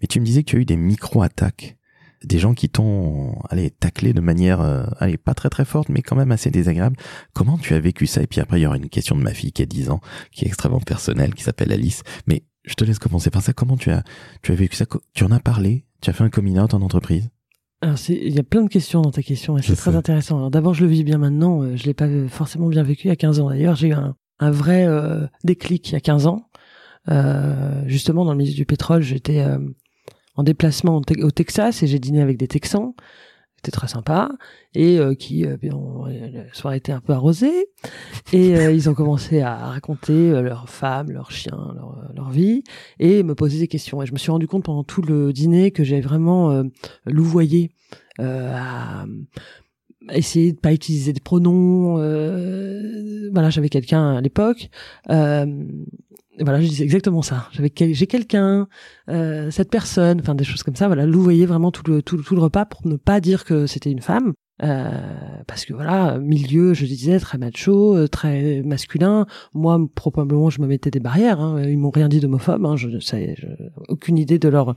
mais 0.00 0.08
tu 0.08 0.18
me 0.20 0.24
disais 0.24 0.42
que 0.42 0.50
tu 0.50 0.56
as 0.56 0.60
eu 0.60 0.64
des 0.64 0.76
micro-attaques 0.76 1.76
des 2.24 2.38
gens 2.38 2.54
qui 2.54 2.68
t'ont 2.68 3.36
allez 3.50 3.70
taclé 3.70 4.12
de 4.12 4.20
manière 4.20 4.60
euh, 4.60 4.84
allez 4.98 5.16
pas 5.16 5.34
très 5.34 5.50
très 5.50 5.64
forte 5.64 5.88
mais 5.88 6.02
quand 6.02 6.16
même 6.16 6.32
assez 6.32 6.50
désagréable. 6.50 6.96
Comment 7.32 7.58
tu 7.58 7.74
as 7.74 7.80
vécu 7.80 8.06
ça? 8.06 8.22
Et 8.22 8.26
puis 8.26 8.40
après 8.40 8.58
il 8.58 8.62
y 8.62 8.66
aura 8.66 8.76
une 8.76 8.88
question 8.88 9.16
de 9.16 9.22
ma 9.22 9.34
fille 9.34 9.52
qui 9.52 9.62
a 9.62 9.66
10 9.66 9.90
ans, 9.90 10.00
qui 10.32 10.44
est 10.44 10.48
extrêmement 10.48 10.80
personnelle, 10.80 11.34
qui 11.34 11.42
s'appelle 11.42 11.72
Alice. 11.72 12.02
Mais 12.26 12.44
je 12.64 12.74
te 12.74 12.84
laisse 12.84 12.98
commencer 12.98 13.30
par 13.30 13.42
ça. 13.42 13.52
Comment 13.52 13.76
tu 13.76 13.90
as 13.90 14.02
tu 14.42 14.52
as 14.52 14.54
vécu 14.54 14.76
ça? 14.76 14.86
Tu 15.14 15.24
en 15.24 15.30
as 15.30 15.40
parlé? 15.40 15.84
Tu 16.00 16.10
as 16.10 16.12
fait 16.12 16.24
un 16.24 16.30
coming 16.30 16.58
out 16.58 16.74
en 16.74 16.82
entreprise? 16.82 17.30
Alors 17.82 17.96
il 18.08 18.34
y 18.34 18.38
a 18.38 18.42
plein 18.42 18.62
de 18.62 18.68
questions 18.68 19.02
dans 19.02 19.10
ta 19.10 19.22
question 19.22 19.58
et 19.58 19.62
c'est 19.62 19.76
très 19.76 19.94
intéressant. 19.94 20.38
Alors 20.38 20.50
d'abord 20.50 20.74
je 20.74 20.82
le 20.82 20.90
vis 20.90 21.04
bien 21.04 21.18
maintenant, 21.18 21.62
euh, 21.62 21.76
je 21.76 21.84
l'ai 21.84 21.94
pas 21.94 22.08
forcément 22.28 22.68
bien 22.68 22.82
vécu 22.82 23.06
il 23.06 23.08
y 23.08 23.12
a 23.12 23.16
15 23.16 23.40
ans. 23.40 23.50
D'ailleurs 23.50 23.76
j'ai 23.76 23.88
eu 23.88 23.92
un, 23.92 24.16
un 24.40 24.50
vrai 24.50 24.86
euh, 24.86 25.26
déclic 25.44 25.90
il 25.90 25.92
y 25.92 25.96
a 25.96 26.00
15 26.00 26.26
ans. 26.26 26.48
Euh, 27.08 27.82
justement 27.86 28.24
dans 28.24 28.32
le 28.32 28.38
milieu 28.38 28.54
du 28.54 28.64
pétrole, 28.64 29.02
j'étais 29.02 29.44
en 30.36 30.42
déplacement 30.42 31.00
au 31.22 31.30
Texas 31.30 31.82
et 31.82 31.86
j'ai 31.86 31.98
dîné 31.98 32.20
avec 32.20 32.36
des 32.36 32.48
Texans. 32.48 32.92
C'était 33.56 33.70
très 33.70 33.88
sympa 33.88 34.30
et 34.74 34.98
euh, 34.98 35.14
qui 35.14 35.46
euh, 35.46 35.56
la 35.62 36.52
soirée 36.52 36.76
était 36.76 36.92
un 36.92 37.00
peu 37.00 37.14
arrosée 37.14 37.66
et 38.32 38.54
euh, 38.54 38.70
ils 38.70 38.90
ont 38.90 38.94
commencé 38.94 39.40
à 39.40 39.56
raconter 39.56 40.30
leurs 40.42 40.68
femmes, 40.68 41.10
leurs 41.10 41.30
chiens, 41.30 41.72
leur, 41.74 42.12
leur, 42.14 42.30
vie 42.30 42.62
et 43.00 43.22
me 43.22 43.34
poser 43.34 43.58
des 43.58 43.66
questions. 43.66 44.02
Et 44.02 44.06
je 44.06 44.12
me 44.12 44.18
suis 44.18 44.30
rendu 44.30 44.46
compte 44.46 44.64
pendant 44.64 44.84
tout 44.84 45.00
le 45.00 45.32
dîner 45.32 45.70
que 45.70 45.84
j'ai 45.84 46.00
vraiment 46.00 46.62
louvoyé 47.06 47.70
à 48.18 49.06
essayer 50.12 50.52
de 50.52 50.60
pas 50.60 50.72
utiliser 50.72 51.12
des 51.12 51.20
pronoms. 51.20 51.94
voilà, 53.32 53.50
j'avais 53.50 53.70
quelqu'un 53.70 54.16
à 54.16 54.20
l'époque 54.20 54.68
voilà, 56.40 56.60
je 56.60 56.68
disais 56.68 56.84
exactement 56.84 57.22
ça. 57.22 57.48
J'avais 57.52 57.72
j'ai 57.76 58.06
quelqu'un, 58.06 58.68
euh, 59.08 59.50
cette 59.50 59.70
personne, 59.70 60.20
enfin 60.20 60.34
des 60.34 60.44
choses 60.44 60.62
comme 60.62 60.76
ça. 60.76 60.86
Voilà, 60.86 61.06
voyez 61.06 61.46
vraiment 61.46 61.70
tout 61.70 61.82
le 61.90 62.02
tout, 62.02 62.16
tout 62.22 62.34
le 62.34 62.40
repas 62.40 62.66
pour 62.66 62.86
ne 62.86 62.96
pas 62.96 63.20
dire 63.20 63.44
que 63.44 63.66
c'était 63.66 63.90
une 63.90 64.02
femme. 64.02 64.32
Euh, 64.62 64.90
parce 65.46 65.66
que 65.66 65.74
voilà, 65.74 66.18
milieu, 66.18 66.72
je 66.72 66.86
disais 66.86 67.20
très 67.20 67.36
macho, 67.38 67.94
euh, 67.94 68.08
très 68.08 68.62
masculin. 68.62 69.26
Moi, 69.52 69.78
probablement, 69.94 70.48
je 70.48 70.60
me 70.62 70.66
mettais 70.66 70.90
des 70.90 71.00
barrières. 71.00 71.40
Hein. 71.40 71.62
Ils 71.68 71.78
m'ont 71.78 71.90
rien 71.90 72.08
dit 72.08 72.20
d'homophobe. 72.20 72.64
Hein. 72.64 72.76
Je 72.76 72.88
aucune 73.88 74.18
idée 74.18 74.38
de 74.38 74.48
leur 74.48 74.74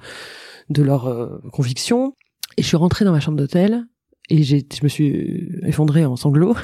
de 0.70 0.84
leur 0.84 1.08
euh, 1.08 1.40
conviction. 1.52 2.14
Et 2.58 2.62
je 2.62 2.68
suis 2.68 2.78
rentrée 2.78 3.06
dans 3.06 3.12
ma 3.12 3.20
chambre 3.20 3.38
d'hôtel 3.38 3.86
et 4.30 4.44
j'ai, 4.44 4.66
je 4.72 4.84
me 4.84 4.90
suis 4.90 5.50
effondrée 5.64 6.06
en 6.06 6.16
sanglots 6.16 6.56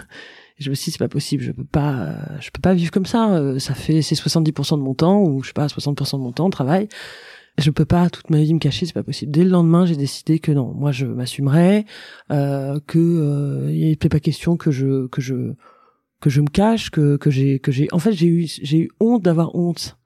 je 0.57 0.69
me 0.69 0.75
suis 0.75 0.85
dit 0.85 0.91
c'est 0.91 0.99
pas 0.99 1.09
possible, 1.09 1.43
je 1.43 1.51
peux 1.51 1.65
pas, 1.65 2.15
je 2.39 2.49
peux 2.49 2.61
pas 2.61 2.73
vivre 2.73 2.91
comme 2.91 3.05
ça. 3.05 3.35
Euh, 3.35 3.59
ça 3.59 3.73
fait 3.73 4.01
c'est 4.01 4.15
70% 4.15 4.77
de 4.77 4.83
mon 4.83 4.93
temps 4.93 5.21
ou 5.21 5.43
je 5.43 5.47
sais 5.47 5.53
pas 5.53 5.67
60% 5.67 6.17
de 6.17 6.21
mon 6.21 6.31
temps 6.31 6.45
de 6.45 6.51
travail. 6.51 6.87
Je 7.57 7.71
peux 7.71 7.85
pas 7.85 8.09
toute 8.09 8.29
ma 8.29 8.41
vie 8.41 8.53
me 8.53 8.59
cacher, 8.59 8.85
c'est 8.85 8.93
pas 8.93 9.03
possible. 9.03 9.31
Dès 9.31 9.43
le 9.43 9.49
lendemain, 9.49 9.85
j'ai 9.85 9.95
décidé 9.95 10.39
que 10.39 10.51
non, 10.51 10.73
moi 10.73 10.91
je 10.91 11.05
m'assumerai, 11.05 11.85
euh, 12.31 12.79
que 12.87 12.99
euh, 12.99 13.71
il 13.71 13.87
n'était 13.87 14.09
pas 14.09 14.19
question 14.19 14.57
que 14.57 14.71
je 14.71 15.07
que 15.07 15.21
je 15.21 15.53
que 16.21 16.29
je 16.29 16.41
me 16.41 16.47
cache, 16.47 16.89
que 16.89 17.17
que 17.17 17.29
j'ai 17.29 17.59
que 17.59 17.71
j'ai 17.71 17.87
en 17.91 17.99
fait 17.99 18.13
j'ai 18.13 18.27
eu 18.27 18.47
j'ai 18.47 18.79
eu 18.79 18.89
honte 18.99 19.23
d'avoir 19.23 19.55
honte. 19.55 19.97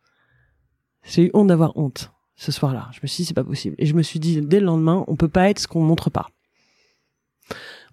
J'ai 1.03 1.25
eu 1.25 1.31
honte 1.33 1.47
d'avoir 1.47 1.77
honte 1.77 2.11
ce 2.35 2.51
soir-là. 2.51 2.89
Je 2.91 2.99
me 3.03 3.07
suis 3.07 3.23
dit 3.23 3.27
c'est 3.27 3.33
pas 3.33 3.43
possible 3.43 3.75
et 3.77 3.85
je 3.85 3.93
me 3.93 4.01
suis 4.01 4.19
dit 4.19 4.41
dès 4.41 4.59
le 4.59 4.65
lendemain, 4.65 5.03
on 5.07 5.15
peut 5.15 5.29
pas 5.29 5.49
être 5.49 5.59
ce 5.59 5.67
qu'on 5.67 5.81
montre 5.81 6.09
pas 6.09 6.29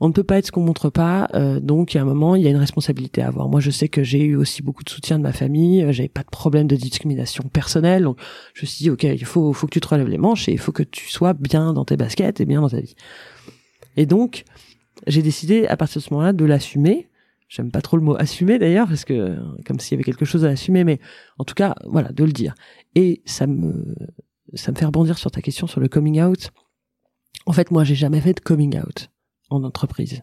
on 0.01 0.09
ne 0.09 0.13
peut 0.13 0.25
pas 0.25 0.39
être 0.39 0.47
ce 0.47 0.53
qu'on 0.53 0.63
montre 0.63 0.91
pas. 0.91 1.29
Euh, 1.35 1.61
donc, 1.61 1.97
a 1.97 2.01
un 2.01 2.05
moment, 2.05 2.37
il 2.37 2.43
y 2.43 2.47
a 2.47 2.51
une 2.51 2.57
responsabilité 2.57 3.23
à 3.23 3.29
avoir. 3.29 3.49
Moi, 3.49 3.61
je 3.61 3.71
sais 3.71 3.89
que 3.89 4.03
j'ai 4.03 4.23
eu 4.23 4.37
aussi 4.37 4.63
beaucoup 4.63 4.85
de 4.85 4.91
soutien 4.91 5.19
de 5.19 5.23
ma 5.23 5.33
famille. 5.33 5.83
Euh, 5.83 5.93
j'avais 5.93 6.09
pas 6.09 6.23
de 6.23 6.31
problème 6.31 6.67
de 6.67 6.77
discrimination 6.77 7.45
personnelle. 7.45 8.05
Donc, 8.05 8.19
je 8.55 8.63
me 8.63 8.67
suis 8.67 8.83
dit, 8.85 8.91
ok, 8.91 9.05
il 9.05 9.25
faut, 9.25 9.53
faut 9.53 9.67
que 9.67 9.73
tu 9.73 9.81
te 9.81 9.89
relèves 9.89 10.09
les 10.09 10.19
manches 10.19 10.49
et 10.49 10.53
il 10.53 10.59
faut 10.59 10.73
que 10.73 10.83
tu 10.83 11.09
sois 11.09 11.33
bien 11.33 11.73
dans 11.73 11.85
tes 11.85 11.97
baskets 11.97 12.41
et 12.41 12.45
bien 12.45 12.61
dans 12.61 12.69
ta 12.69 12.81
vie. 12.81 12.95
Et 13.97 14.07
donc, 14.07 14.45
j'ai 15.07 15.23
décidé 15.23 15.67
à 15.67 15.77
partir 15.77 16.01
de 16.01 16.05
ce 16.05 16.13
moment-là 16.13 16.33
de 16.33 16.45
l'assumer. 16.45 17.09
J'aime 17.49 17.71
pas 17.71 17.81
trop 17.81 17.97
le 17.97 18.03
mot 18.03 18.17
assumer 18.17 18.59
d'ailleurs 18.59 18.89
parce 18.89 19.05
que 19.05 19.37
comme 19.65 19.79
s'il 19.79 19.93
y 19.93 19.97
avait 19.97 20.05
quelque 20.05 20.25
chose 20.25 20.45
à 20.45 20.49
assumer, 20.49 20.83
mais 20.83 20.99
en 21.39 21.45
tout 21.45 21.55
cas, 21.55 21.77
voilà, 21.85 22.11
de 22.11 22.25
le 22.25 22.33
dire. 22.33 22.55
Et 22.97 23.23
ça 23.25 23.47
me, 23.47 23.95
ça 24.55 24.73
me 24.73 24.77
fait 24.77 24.85
rebondir 24.85 25.17
sur 25.17 25.31
ta 25.31 25.41
question 25.41 25.69
sur 25.69 25.81
le 25.81 25.87
coming 25.87 26.21
out. 26.21 26.51
En 27.47 27.53
fait, 27.53 27.71
moi, 27.71 27.85
j'ai 27.85 27.95
jamais 27.95 28.21
fait 28.21 28.35
de 28.35 28.41
coming 28.41 28.77
out 28.79 29.11
en 29.51 29.65
entreprise. 29.65 30.23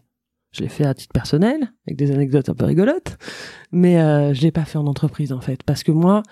Je 0.52 0.62
l'ai 0.62 0.68
fait 0.68 0.84
à 0.84 0.94
titre 0.94 1.12
personnel, 1.12 1.72
avec 1.86 1.96
des 1.96 2.12
anecdotes 2.12 2.48
un 2.48 2.54
peu 2.54 2.64
rigolotes, 2.64 3.18
mais 3.72 4.00
euh, 4.00 4.32
je 4.34 4.42
l'ai 4.42 4.52
pas 4.52 4.64
fait 4.64 4.78
en 4.78 4.86
entreprise 4.86 5.32
en 5.32 5.40
fait, 5.40 5.62
parce 5.64 5.82
que 5.82 5.90
moi, 5.90 6.22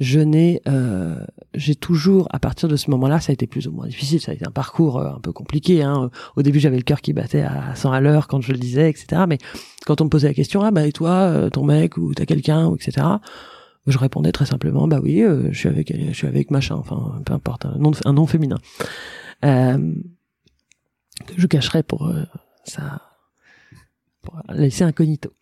je 0.00 0.20
n'ai, 0.20 0.60
euh, 0.68 1.24
j'ai 1.54 1.74
toujours, 1.74 2.26
à 2.30 2.38
partir 2.38 2.68
de 2.68 2.76
ce 2.76 2.90
moment-là, 2.90 3.20
ça 3.20 3.30
a 3.30 3.34
été 3.34 3.46
plus 3.46 3.68
ou 3.68 3.72
moins 3.72 3.86
difficile, 3.86 4.20
ça 4.20 4.32
a 4.32 4.34
été 4.34 4.46
un 4.46 4.50
parcours 4.50 4.98
euh, 4.98 5.10
un 5.10 5.20
peu 5.20 5.32
compliqué. 5.32 5.82
Hein. 5.82 6.10
Au 6.36 6.42
début, 6.42 6.58
j'avais 6.58 6.76
le 6.76 6.82
cœur 6.82 7.00
qui 7.00 7.12
battait 7.12 7.42
à 7.42 7.74
100 7.74 7.92
à 7.92 8.00
l'heure 8.00 8.26
quand 8.26 8.40
je 8.40 8.52
le 8.52 8.58
disais, 8.58 8.90
etc. 8.90 9.22
Mais 9.28 9.38
quand 9.86 10.00
on 10.00 10.04
me 10.04 10.10
posait 10.10 10.28
la 10.28 10.34
question, 10.34 10.62
ah 10.62 10.70
bah 10.70 10.86
et 10.86 10.92
toi, 10.92 11.10
euh, 11.10 11.50
ton 11.50 11.64
mec 11.64 11.96
ou 11.96 12.12
t'as 12.12 12.26
quelqu'un, 12.26 12.74
etc. 12.74 13.06
Je 13.86 13.98
répondais 13.98 14.32
très 14.32 14.46
simplement, 14.46 14.88
bah 14.88 15.00
oui, 15.02 15.22
euh, 15.22 15.52
je 15.52 15.58
suis 15.58 15.68
avec, 15.68 15.94
je 15.94 16.12
suis 16.12 16.26
avec 16.26 16.50
machin, 16.50 16.76
enfin 16.76 17.20
peu 17.24 17.34
importe, 17.34 17.66
un 17.66 17.76
nom, 17.78 17.92
un 18.04 18.12
nom 18.14 18.26
féminin. 18.26 18.58
Euh, 19.44 19.94
que 21.26 21.34
je 21.36 21.46
cacherai 21.46 21.82
pour 21.82 22.06
euh, 22.06 22.24
ça 22.64 23.00
pour 24.24 24.40
laisser 24.52 24.84
incognito. 24.84 25.32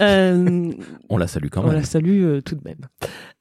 Euh, 0.00 0.72
on 1.10 1.18
la 1.18 1.26
salue 1.26 1.48
quand 1.50 1.62
même. 1.62 1.70
On 1.70 1.74
la 1.74 1.82
salue 1.82 2.22
euh, 2.22 2.40
tout 2.40 2.54
de 2.54 2.62
même. 2.64 2.78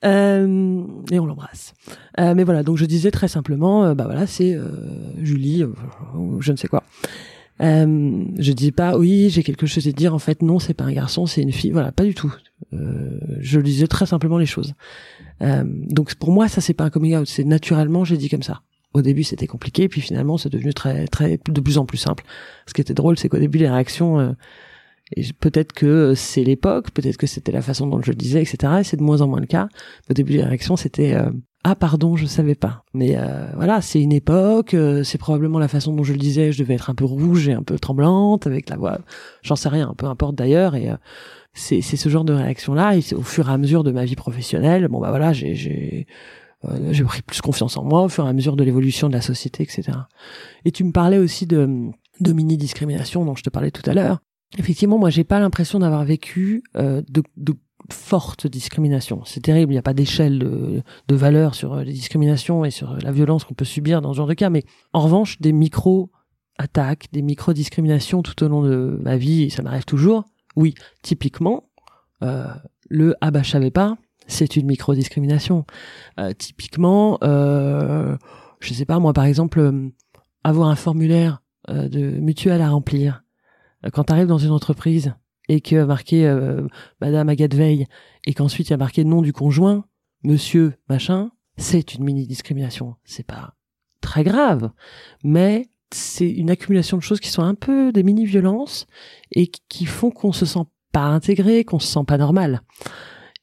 Euh, 0.03 0.83
et 1.11 1.19
on 1.19 1.25
l'embrasse. 1.25 1.73
Euh, 2.19 2.33
mais 2.35 2.43
voilà, 2.43 2.63
donc 2.63 2.77
je 2.77 2.85
disais 2.85 3.11
très 3.11 3.27
simplement, 3.27 3.93
bah 3.93 4.05
voilà, 4.05 4.27
c'est 4.27 4.57
Julie, 5.21 5.63
ou 6.15 6.41
je 6.41 6.51
ne 6.51 6.57
sais 6.57 6.67
quoi. 6.67 6.83
je 7.59 8.51
dis 8.51 8.71
pas, 8.71 8.97
oui, 8.97 9.29
j'ai 9.29 9.43
quelque 9.43 9.67
chose 9.67 9.87
à 9.87 9.91
dire. 9.91 10.13
En 10.13 10.19
fait, 10.19 10.41
non, 10.41 10.59
c'est 10.59 10.73
pas 10.73 10.85
un 10.85 10.91
garçon, 10.91 11.25
c'est 11.25 11.41
une 11.41 11.53
fille. 11.53 11.71
Voilà, 11.71 11.91
pas 11.91 12.03
du 12.03 12.13
tout. 12.13 12.33
je 12.71 13.59
disais 13.59 13.87
très 13.87 14.05
simplement 14.05 14.37
les 14.37 14.45
choses. 14.45 14.73
donc 15.41 16.15
pour 16.15 16.31
moi, 16.31 16.47
ça 16.47 16.61
c'est 16.61 16.73
pas 16.73 16.85
un 16.85 16.89
coming 16.89 17.15
out. 17.15 17.27
C'est 17.27 17.45
naturellement, 17.45 18.03
j'ai 18.03 18.17
dit 18.17 18.29
comme 18.29 18.43
ça 18.43 18.61
au 18.97 19.01
début 19.01 19.23
c'était 19.23 19.47
compliqué, 19.47 19.87
puis 19.87 20.01
finalement 20.01 20.37
c'est 20.37 20.49
devenu 20.49 20.73
très 20.73 21.07
très 21.07 21.39
de 21.49 21.61
plus 21.61 21.77
en 21.77 21.85
plus 21.85 21.97
simple. 21.97 22.23
Ce 22.65 22.73
qui 22.73 22.81
était 22.81 22.93
drôle, 22.93 23.17
c'est 23.17 23.29
qu'au 23.29 23.37
début 23.37 23.57
les 23.57 23.69
réactions, 23.69 24.19
euh, 24.19 24.31
peut-être 25.39 25.73
que 25.73 26.13
c'est 26.15 26.43
l'époque, 26.43 26.91
peut-être 26.91 27.17
que 27.17 27.27
c'était 27.27 27.51
la 27.51 27.61
façon 27.61 27.87
dont 27.87 28.01
je 28.01 28.11
le 28.11 28.15
disais, 28.15 28.41
etc. 28.41 28.73
Et 28.79 28.83
c'est 28.83 28.97
de 28.97 29.03
moins 29.03 29.21
en 29.21 29.27
moins 29.27 29.39
le 29.39 29.45
cas. 29.45 29.69
Au 30.09 30.13
début 30.13 30.33
les 30.33 30.43
réactions 30.43 30.75
c'était 30.75 31.13
euh, 31.13 31.29
ah 31.63 31.75
pardon 31.75 32.15
je 32.15 32.25
savais 32.25 32.55
pas. 32.55 32.83
Mais 32.93 33.17
euh, 33.17 33.47
voilà 33.55 33.81
c'est 33.81 34.01
une 34.01 34.13
époque, 34.13 34.75
c'est 35.03 35.17
probablement 35.17 35.59
la 35.59 35.67
façon 35.67 35.93
dont 35.93 36.03
je 36.03 36.13
le 36.13 36.19
disais, 36.19 36.51
je 36.51 36.59
devais 36.59 36.75
être 36.75 36.89
un 36.89 36.95
peu 36.95 37.05
rouge 37.05 37.47
et 37.47 37.53
un 37.53 37.63
peu 37.63 37.79
tremblante 37.79 38.47
avec 38.47 38.69
la 38.69 38.77
voix, 38.77 38.99
j'en 39.43 39.55
sais 39.55 39.69
rien, 39.69 39.93
peu 39.97 40.07
importe 40.07 40.35
d'ailleurs 40.35 40.75
et 40.75 40.89
c'est 41.53 41.81
c'est 41.81 41.97
ce 41.97 42.09
genre 42.09 42.23
de 42.23 42.33
réaction 42.33 42.73
là 42.73 42.95
et 42.95 43.01
au 43.13 43.23
fur 43.23 43.49
et 43.49 43.51
à 43.51 43.57
mesure 43.57 43.83
de 43.83 43.91
ma 43.91 44.05
vie 44.05 44.15
professionnelle 44.15 44.87
bon 44.87 44.99
bah 44.99 45.09
voilà 45.09 45.33
j'ai 45.33 46.05
euh, 46.65 46.91
j'ai 46.91 47.03
pris 47.03 47.21
plus 47.21 47.41
confiance 47.41 47.77
en 47.77 47.83
moi 47.83 48.03
au 48.03 48.09
fur 48.09 48.25
et 48.25 48.29
à 48.29 48.33
mesure 48.33 48.55
de 48.55 48.63
l'évolution 48.63 49.07
de 49.07 49.13
la 49.13 49.21
société, 49.21 49.63
etc. 49.63 49.91
Et 50.65 50.71
tu 50.71 50.83
me 50.83 50.91
parlais 50.91 51.17
aussi 51.17 51.45
de, 51.45 51.89
de 52.19 52.33
mini-discrimination 52.33 53.25
dont 53.25 53.35
je 53.35 53.43
te 53.43 53.49
parlais 53.49 53.71
tout 53.71 53.87
à 53.89 53.93
l'heure. 53.93 54.19
Effectivement, 54.57 54.97
moi, 54.97 55.09
j'ai 55.09 55.23
pas 55.23 55.39
l'impression 55.39 55.79
d'avoir 55.79 56.03
vécu 56.05 56.63
euh, 56.77 57.01
de, 57.09 57.21
de 57.35 57.53
forte 57.91 58.47
discrimination. 58.47 59.21
C'est 59.25 59.41
terrible, 59.41 59.71
il 59.71 59.75
n'y 59.75 59.79
a 59.79 59.83
pas 59.83 59.93
d'échelle 59.93 60.39
de, 60.39 60.81
de, 61.07 61.15
valeur 61.15 61.53
sur 61.53 61.73
euh, 61.73 61.83
les 61.83 61.93
discriminations 61.93 62.65
et 62.65 62.71
sur 62.71 62.97
la 62.97 63.11
violence 63.11 63.43
qu'on 63.43 63.53
peut 63.53 63.65
subir 63.65 64.01
dans 64.01 64.13
ce 64.13 64.17
genre 64.17 64.27
de 64.27 64.33
cas, 64.33 64.49
mais 64.49 64.63
en 64.93 65.01
revanche, 65.01 65.39
des 65.41 65.51
micro-attaques, 65.51 67.07
des 67.11 67.21
micro-discriminations 67.21 68.23
tout 68.23 68.41
au 68.43 68.47
long 68.47 68.63
de 68.63 68.99
ma 69.01 69.17
vie, 69.17 69.49
ça 69.49 69.61
m'arrive 69.61 69.85
toujours, 69.85 70.25
oui, 70.55 70.73
typiquement, 71.01 71.69
euh, 72.23 72.47
le 72.89 73.15
«ah 73.21 73.31
bah 73.31 73.43
je 73.43 73.51
savais 73.51 73.71
pas», 73.71 73.97
c'est 74.27 74.55
une 74.55 74.67
micro-discrimination. 74.67 75.65
Euh, 76.19 76.33
typiquement, 76.33 77.17
euh, 77.23 78.17
je 78.59 78.73
sais 78.73 78.85
pas 78.85 78.99
moi 78.99 79.13
par 79.13 79.25
exemple, 79.25 79.59
euh, 79.59 79.89
avoir 80.43 80.69
un 80.69 80.75
formulaire 80.75 81.41
euh, 81.69 81.89
de 81.89 81.99
mutuelle 81.99 82.61
à 82.61 82.69
remplir 82.69 83.23
euh, 83.85 83.89
quand 83.89 84.05
tu 84.05 84.13
arrives 84.13 84.27
dans 84.27 84.37
une 84.37 84.51
entreprise 84.51 85.13
et 85.49 85.61
que 85.61 85.83
marqué 85.83 86.27
euh, 86.27 86.67
Madame 87.01 87.29
Agathe 87.29 87.55
Veil 87.55 87.87
et 88.25 88.33
qu'ensuite 88.33 88.69
il 88.69 88.71
y 88.71 88.73
a 88.73 88.77
marqué 88.77 89.03
nom 89.03 89.21
du 89.21 89.33
conjoint, 89.33 89.85
Monsieur 90.23 90.73
machin, 90.89 91.31
c'est 91.57 91.93
une 91.93 92.03
mini 92.03 92.25
discrimination. 92.25 92.95
C'est 93.05 93.25
pas 93.25 93.53
très 94.01 94.23
grave, 94.23 94.71
mais 95.23 95.69
c'est 95.91 96.29
une 96.29 96.49
accumulation 96.49 96.97
de 96.97 97.03
choses 97.03 97.19
qui 97.19 97.29
sont 97.29 97.43
un 97.43 97.55
peu 97.55 97.91
des 97.91 98.03
mini 98.03 98.25
violences 98.25 98.87
et 99.31 99.47
qui 99.47 99.85
font 99.85 100.11
qu'on 100.11 100.31
se 100.31 100.45
sent 100.45 100.65
pas 100.91 101.05
intégré, 101.05 101.63
qu'on 101.63 101.79
se 101.79 101.87
sent 101.87 102.03
pas 102.07 102.17
normal. 102.17 102.61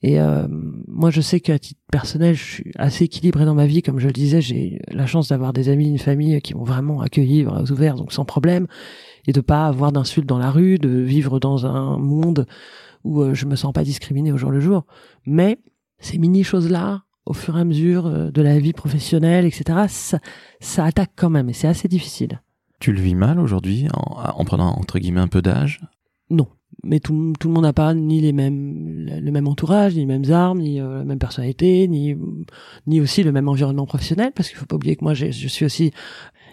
Et 0.06 0.20
euh, 0.20 0.46
moi, 0.86 1.10
je 1.10 1.22
sais 1.22 1.40
qu'à 1.40 1.58
titre 1.58 1.80
personnel, 1.90 2.34
je 2.34 2.44
suis 2.44 2.72
assez 2.76 3.04
équilibré 3.04 3.46
dans 3.46 3.54
ma 3.54 3.64
vie. 3.64 3.80
Comme 3.80 3.98
je 3.98 4.06
le 4.06 4.12
disais, 4.12 4.42
j'ai 4.42 4.82
la 4.88 5.06
chance 5.06 5.28
d'avoir 5.28 5.54
des 5.54 5.70
amis, 5.70 5.88
une 5.88 5.98
famille 5.98 6.42
qui 6.42 6.52
m'ont 6.54 6.62
vraiment 6.62 7.00
accueilli, 7.00 7.42
bras 7.42 7.62
ouverts, 7.70 7.94
donc 7.94 8.12
sans 8.12 8.26
problème, 8.26 8.66
et 9.26 9.32
de 9.32 9.40
pas 9.40 9.66
avoir 9.66 9.92
d'insultes 9.92 10.28
dans 10.28 10.36
la 10.36 10.50
rue, 10.50 10.76
de 10.76 10.90
vivre 10.90 11.40
dans 11.40 11.64
un 11.64 11.96
monde 11.96 12.44
où 13.02 13.22
euh, 13.22 13.32
je 13.32 13.46
me 13.46 13.56
sens 13.56 13.72
pas 13.72 13.82
discriminé 13.82 14.30
au 14.30 14.36
jour 14.36 14.50
le 14.50 14.60
jour. 14.60 14.84
Mais 15.24 15.58
ces 16.00 16.18
mini 16.18 16.44
choses 16.44 16.70
là, 16.70 17.04
au 17.24 17.32
fur 17.32 17.56
et 17.56 17.62
à 17.62 17.64
mesure 17.64 18.06
euh, 18.06 18.30
de 18.30 18.42
la 18.42 18.58
vie 18.58 18.74
professionnelle, 18.74 19.46
etc., 19.46 19.86
ça, 19.88 20.18
ça 20.60 20.84
attaque 20.84 21.12
quand 21.16 21.30
même, 21.30 21.48
et 21.48 21.54
c'est 21.54 21.68
assez 21.68 21.88
difficile. 21.88 22.42
Tu 22.78 22.92
le 22.92 23.00
vis 23.00 23.14
mal 23.14 23.40
aujourd'hui 23.40 23.86
en, 23.94 24.20
en 24.38 24.44
prenant 24.44 24.68
entre 24.68 24.98
guillemets 24.98 25.22
un 25.22 25.28
peu 25.28 25.40
d'âge? 25.40 25.80
Non, 26.28 26.48
mais 26.82 27.00
tout, 27.00 27.32
tout 27.38 27.48
le 27.48 27.54
monde 27.54 27.64
n'a 27.64 27.72
pas 27.72 27.94
ni 27.94 28.20
les 28.20 28.32
mêmes 28.32 29.06
le 29.06 29.30
même 29.30 29.46
entourage, 29.46 29.94
ni 29.94 30.00
les 30.00 30.06
mêmes 30.06 30.30
armes, 30.30 30.60
ni 30.60 30.80
euh, 30.80 30.98
la 30.98 31.04
même 31.04 31.18
personnalité, 31.18 31.88
ni 31.88 32.16
ni 32.86 33.00
aussi 33.00 33.22
le 33.22 33.32
même 33.32 33.48
environnement 33.48 33.86
professionnel, 33.86 34.32
parce 34.34 34.48
qu'il 34.48 34.58
faut 34.58 34.66
pas 34.66 34.76
oublier 34.76 34.96
que 34.96 35.04
moi 35.04 35.14
je 35.14 35.30
suis 35.30 35.64
aussi 35.64 35.92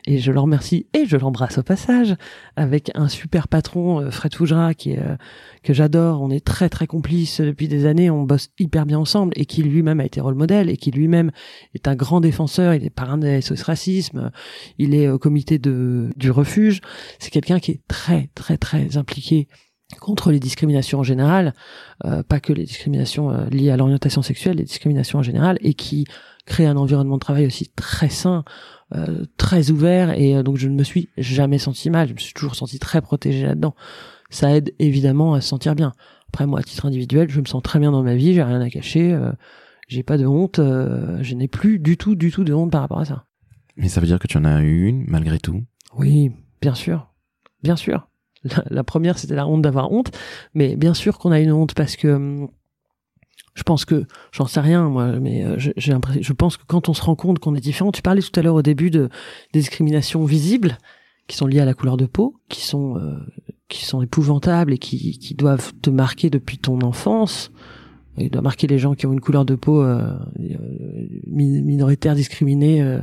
et 0.07 0.17
je 0.19 0.31
le 0.31 0.39
remercie 0.39 0.87
et 0.93 1.05
je 1.05 1.17
l'embrasse 1.17 1.57
au 1.57 1.63
passage 1.63 2.15
avec 2.55 2.91
un 2.95 3.07
super 3.07 3.47
patron 3.47 4.01
euh, 4.01 4.11
Fred 4.11 4.33
Fougera 4.33 4.73
qui 4.73 4.97
euh, 4.97 5.15
que 5.63 5.73
j'adore. 5.73 6.21
On 6.21 6.31
est 6.31 6.43
très 6.43 6.69
très 6.69 6.87
complices 6.87 7.41
depuis 7.41 7.67
des 7.67 7.85
années 7.85 8.09
on 8.09 8.23
bosse 8.23 8.49
hyper 8.59 8.85
bien 8.85 8.99
ensemble 8.99 9.33
et 9.35 9.45
qui 9.45 9.63
lui-même 9.63 9.99
a 9.99 10.05
été 10.05 10.21
rôle 10.21 10.35
modèle 10.35 10.69
et 10.69 10.77
qui 10.77 10.91
lui-même 10.91 11.31
est 11.75 11.87
un 11.87 11.95
grand 11.95 12.21
défenseur 12.21 12.73
il 12.73 12.83
est 12.83 12.89
parrain 12.89 13.17
des 13.17 13.41
SOS 13.41 13.63
racisme 13.63 14.31
il 14.77 14.95
est 14.95 15.09
au 15.09 15.19
comité 15.19 15.59
de 15.59 16.09
du 16.15 16.31
refuge. 16.31 16.81
C'est 17.19 17.31
quelqu'un 17.31 17.59
qui 17.59 17.71
est 17.71 17.81
très 17.87 18.29
très 18.33 18.57
très 18.57 18.97
impliqué 18.97 19.47
contre 19.99 20.31
les 20.31 20.39
discriminations 20.39 20.99
en 20.99 21.03
général, 21.03 21.53
euh, 22.05 22.23
pas 22.23 22.39
que 22.39 22.53
les 22.53 22.63
discriminations 22.63 23.31
euh, 23.31 23.45
liées 23.49 23.71
à 23.71 23.77
l'orientation 23.77 24.21
sexuelle, 24.21 24.57
les 24.57 24.63
discriminations 24.63 25.19
en 25.19 25.23
général, 25.23 25.57
et 25.61 25.73
qui 25.73 26.05
crée 26.45 26.65
un 26.65 26.77
environnement 26.77 27.15
de 27.15 27.19
travail 27.19 27.45
aussi 27.45 27.69
très 27.75 28.09
sain, 28.09 28.43
euh, 28.95 29.25
très 29.37 29.71
ouvert, 29.71 30.11
et 30.17 30.43
donc 30.43 30.57
je 30.57 30.67
ne 30.67 30.75
me 30.75 30.83
suis 30.83 31.09
jamais 31.17 31.57
senti 31.57 31.89
mal, 31.89 32.07
je 32.07 32.13
me 32.13 32.19
suis 32.19 32.33
toujours 32.33 32.55
senti 32.55 32.79
très 32.79 33.01
protégé 33.01 33.45
là-dedans. 33.45 33.75
Ça 34.29 34.55
aide 34.55 34.73
évidemment 34.79 35.33
à 35.33 35.41
se 35.41 35.47
sentir 35.47 35.75
bien. 35.75 35.93
Après 36.29 36.47
moi, 36.47 36.59
à 36.59 36.63
titre 36.63 36.85
individuel, 36.85 37.29
je 37.29 37.39
me 37.41 37.45
sens 37.45 37.61
très 37.61 37.79
bien 37.79 37.91
dans 37.91 38.03
ma 38.03 38.15
vie, 38.15 38.33
j'ai 38.33 38.43
rien 38.43 38.61
à 38.61 38.69
cacher, 38.69 39.19
j'ai 39.89 40.03
pas 40.03 40.17
de 40.17 40.25
honte, 40.25 40.57
je 40.57 41.35
n'ai 41.35 41.49
plus 41.49 41.79
du 41.79 41.97
tout, 41.97 42.15
du 42.15 42.31
tout 42.31 42.45
de 42.45 42.53
honte 42.53 42.71
par 42.71 42.81
rapport 42.81 42.99
à 42.99 43.05
ça. 43.05 43.25
Mais 43.75 43.89
ça 43.89 43.99
veut 43.99 44.07
dire 44.07 44.19
que 44.19 44.27
tu 44.27 44.37
en 44.37 44.45
as 44.45 44.61
eu 44.61 44.85
une 44.85 45.03
malgré 45.07 45.39
tout? 45.39 45.63
Oui, 45.97 46.31
bien 46.61 46.75
sûr, 46.75 47.11
bien 47.63 47.75
sûr. 47.75 48.07
La, 48.69 48.83
première, 48.83 49.19
c'était 49.19 49.35
la 49.35 49.47
honte 49.47 49.61
d'avoir 49.61 49.91
honte, 49.91 50.11
mais 50.55 50.75
bien 50.75 50.93
sûr 50.93 51.19
qu'on 51.19 51.31
a 51.31 51.39
une 51.39 51.51
honte 51.51 51.75
parce 51.75 51.95
que 51.95 52.07
hum, 52.07 52.49
je 53.53 53.63
pense 53.63 53.85
que 53.85 54.05
j'en 54.31 54.47
sais 54.47 54.61
rien 54.61 54.89
moi, 54.89 55.19
mais 55.19 55.43
euh, 55.43 55.55
j'ai 55.57 55.73
je 55.77 56.33
pense 56.33 56.57
que 56.57 56.63
quand 56.65 56.89
on 56.89 56.93
se 56.93 57.01
rend 57.01 57.15
compte 57.15 57.39
qu'on 57.39 57.55
est 57.55 57.61
différent, 57.61 57.91
tu 57.91 58.01
parlais 58.01 58.21
tout 58.21 58.39
à 58.39 58.41
l'heure 58.43 58.55
au 58.55 58.61
début 58.61 58.89
de 58.89 59.09
discriminations 59.53 60.23
visibles 60.25 60.77
qui 61.27 61.37
sont 61.37 61.47
liées 61.47 61.59
à 61.59 61.65
la 61.65 61.73
couleur 61.73 61.97
de 61.97 62.05
peau, 62.05 62.35
qui 62.49 62.61
sont 62.61 62.97
euh, 62.97 63.17
qui 63.67 63.85
sont 63.85 64.01
épouvantables 64.01 64.73
et 64.73 64.77
qui, 64.77 65.19
qui 65.19 65.33
doivent 65.33 65.73
te 65.81 65.89
marquer 65.89 66.29
depuis 66.29 66.57
ton 66.57 66.81
enfance. 66.81 67.51
Il 68.17 68.29
doit 68.29 68.41
marquer 68.41 68.67
les 68.67 68.77
gens 68.77 68.93
qui 68.93 69.05
ont 69.05 69.13
une 69.13 69.21
couleur 69.21 69.45
de 69.45 69.55
peau 69.55 69.81
euh, 69.81 70.17
minoritaire, 71.27 72.13
discriminée, 72.13 72.99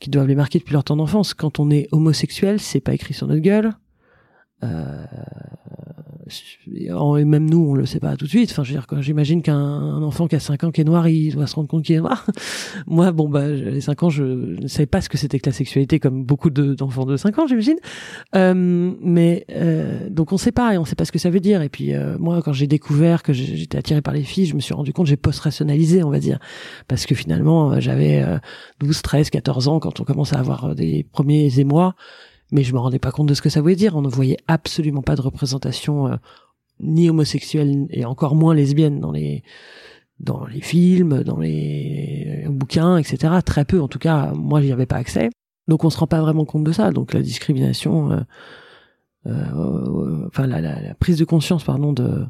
qui 0.00 0.10
doivent 0.10 0.26
les 0.26 0.34
marquer 0.34 0.58
depuis 0.58 0.72
leur 0.72 0.82
temps 0.82 0.96
d'enfance. 0.96 1.32
Quand 1.32 1.60
on 1.60 1.70
est 1.70 1.86
homosexuel, 1.92 2.58
c'est 2.58 2.80
pas 2.80 2.92
écrit 2.92 3.14
sur 3.14 3.28
notre 3.28 3.40
gueule. 3.40 3.72
Euh, 4.64 5.04
et 6.68 7.24
même 7.24 7.48
nous, 7.48 7.70
on 7.70 7.74
le 7.74 7.86
sait 7.86 8.00
pas 8.00 8.16
tout 8.16 8.24
de 8.24 8.30
suite. 8.30 8.50
Enfin, 8.50 8.64
je 8.64 8.72
veux 8.72 8.80
dire, 8.80 9.02
j'imagine 9.02 9.42
qu'un 9.42 10.02
enfant 10.02 10.26
qui 10.26 10.34
a 10.34 10.40
5 10.40 10.64
ans 10.64 10.70
qui 10.70 10.80
est 10.80 10.84
noir, 10.84 11.06
il 11.08 11.34
doit 11.34 11.46
se 11.46 11.54
rendre 11.54 11.68
compte 11.68 11.84
qu'il 11.84 11.94
est 11.94 12.00
noir. 12.00 12.26
Moi, 12.86 13.12
bon, 13.12 13.28
bah, 13.28 13.48
les 13.48 13.80
5 13.80 14.02
ans, 14.02 14.10
je 14.10 14.24
ne 14.24 14.66
savais 14.66 14.86
pas 14.86 15.00
ce 15.00 15.08
que 15.08 15.18
c'était 15.18 15.38
que 15.38 15.48
la 15.48 15.52
sexualité, 15.52 16.00
comme 16.00 16.24
beaucoup 16.24 16.50
d'enfants 16.50 17.04
de, 17.04 17.16
5 17.16 17.38
ans, 17.38 17.46
j'imagine. 17.46 17.76
Euh, 18.34 18.92
mais 19.00 19.44
euh, 19.50 20.08
donc, 20.10 20.32
on 20.32 20.36
sait 20.36 20.52
pas, 20.52 20.74
et 20.74 20.78
on 20.78 20.84
sait 20.84 20.96
pas 20.96 21.04
ce 21.04 21.12
que 21.12 21.18
ça 21.18 21.30
veut 21.30 21.40
dire. 21.40 21.62
Et 21.62 21.68
puis, 21.68 21.94
euh, 21.94 22.16
moi, 22.18 22.42
quand 22.42 22.52
j'ai 22.52 22.66
découvert 22.66 23.22
que 23.22 23.32
j'étais 23.32 23.78
attiré 23.78 24.02
par 24.02 24.14
les 24.14 24.22
filles, 24.22 24.46
je 24.46 24.54
me 24.54 24.60
suis 24.60 24.74
rendu 24.74 24.92
compte, 24.92 25.06
j'ai 25.06 25.16
post-rationalisé, 25.16 26.02
on 26.02 26.10
va 26.10 26.18
dire, 26.18 26.38
parce 26.88 27.06
que 27.06 27.14
finalement, 27.14 27.78
j'avais 27.80 28.24
12, 28.80 29.02
13, 29.02 29.30
14 29.30 29.68
ans 29.68 29.78
quand 29.78 30.00
on 30.00 30.04
commence 30.04 30.32
à 30.32 30.38
avoir 30.38 30.74
des 30.74 31.06
premiers 31.12 31.60
émois 31.60 31.94
mais 32.52 32.62
je 32.62 32.72
me 32.72 32.78
rendais 32.78 32.98
pas 32.98 33.10
compte 33.10 33.28
de 33.28 33.34
ce 33.34 33.42
que 33.42 33.48
ça 33.48 33.60
voulait 33.60 33.76
dire. 33.76 33.96
On 33.96 34.02
ne 34.02 34.08
voyait 34.08 34.38
absolument 34.46 35.02
pas 35.02 35.16
de 35.16 35.22
représentation 35.22 36.08
euh, 36.08 36.16
ni 36.80 37.10
homosexuelle 37.10 37.86
et 37.90 38.04
encore 38.04 38.34
moins 38.34 38.54
lesbienne 38.54 39.00
dans 39.00 39.12
les 39.12 39.42
dans 40.18 40.46
les 40.46 40.62
films, 40.62 41.22
dans 41.24 41.38
les 41.38 42.44
euh, 42.46 42.50
bouquins, 42.50 42.96
etc. 42.96 43.34
Très 43.44 43.64
peu, 43.64 43.80
en 43.80 43.88
tout 43.88 43.98
cas, 43.98 44.32
moi 44.34 44.62
j'y 44.62 44.72
avais 44.72 44.86
pas 44.86 44.96
accès. 44.96 45.30
Donc 45.68 45.84
on 45.84 45.90
se 45.90 45.98
rend 45.98 46.06
pas 46.06 46.20
vraiment 46.20 46.44
compte 46.44 46.64
de 46.64 46.72
ça. 46.72 46.90
Donc 46.92 47.12
la 47.12 47.22
discrimination, 47.22 48.12
euh, 48.12 48.20
euh 49.26 50.26
enfin 50.28 50.46
la, 50.46 50.60
la, 50.60 50.80
la, 50.80 50.94
prise 50.94 51.18
de 51.18 51.24
conscience, 51.24 51.64
pardon, 51.64 51.92
de 51.92 52.24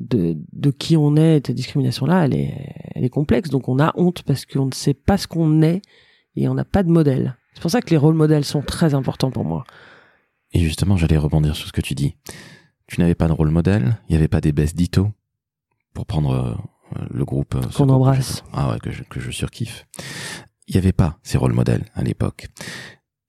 de, 0.00 0.36
de 0.52 0.70
qui 0.70 0.96
on 0.96 1.16
est, 1.16 1.46
cette 1.46 1.56
discrimination-là, 1.56 2.24
elle 2.24 2.34
est, 2.34 2.74
elle 2.94 3.04
est 3.04 3.10
complexe. 3.10 3.50
Donc 3.50 3.68
on 3.68 3.78
a 3.78 3.92
honte 3.96 4.22
parce 4.22 4.44
qu'on 4.44 4.66
ne 4.66 4.74
sait 4.74 4.94
pas 4.94 5.16
ce 5.18 5.26
qu'on 5.26 5.62
est 5.62 5.82
et 6.36 6.48
on 6.48 6.54
n'a 6.54 6.64
pas 6.64 6.82
de 6.82 6.90
modèle. 6.90 7.36
C'est 7.54 7.60
pour 7.62 7.70
ça 7.70 7.80
que 7.80 7.90
les 7.90 7.96
rôles 7.96 8.14
modèles 8.14 8.44
sont 8.44 8.62
très 8.62 8.94
importants 8.94 9.30
pour 9.30 9.44
moi. 9.44 9.64
Et 10.52 10.60
justement, 10.60 10.96
j'allais 10.96 11.16
rebondir 11.16 11.56
sur 11.56 11.66
ce 11.68 11.72
que 11.72 11.80
tu 11.80 11.94
dis. 11.94 12.14
Tu 12.86 13.00
n'avais 13.00 13.14
pas 13.14 13.28
de 13.28 13.32
rôle 13.32 13.50
modèle, 13.50 13.96
il 14.08 14.12
n'y 14.12 14.16
avait 14.16 14.28
pas 14.28 14.40
des 14.40 14.52
baisses 14.52 14.74
d'Ito 14.74 15.08
pour 15.94 16.06
prendre 16.06 16.32
euh, 16.34 16.54
le 17.10 17.24
groupe. 17.24 17.54
Euh, 17.54 17.62
Qu'on 17.76 17.88
embrasse. 17.88 18.44
ah 18.52 18.70
ouais, 18.70 18.78
que 18.78 18.90
je, 18.90 19.02
que 19.04 19.20
je 19.20 19.30
surkiffe. 19.30 19.86
Il 20.68 20.74
n'y 20.74 20.78
avait 20.78 20.92
pas 20.92 21.18
ces 21.22 21.38
rôles 21.38 21.52
modèles 21.52 21.84
à 21.94 22.02
l'époque. 22.02 22.48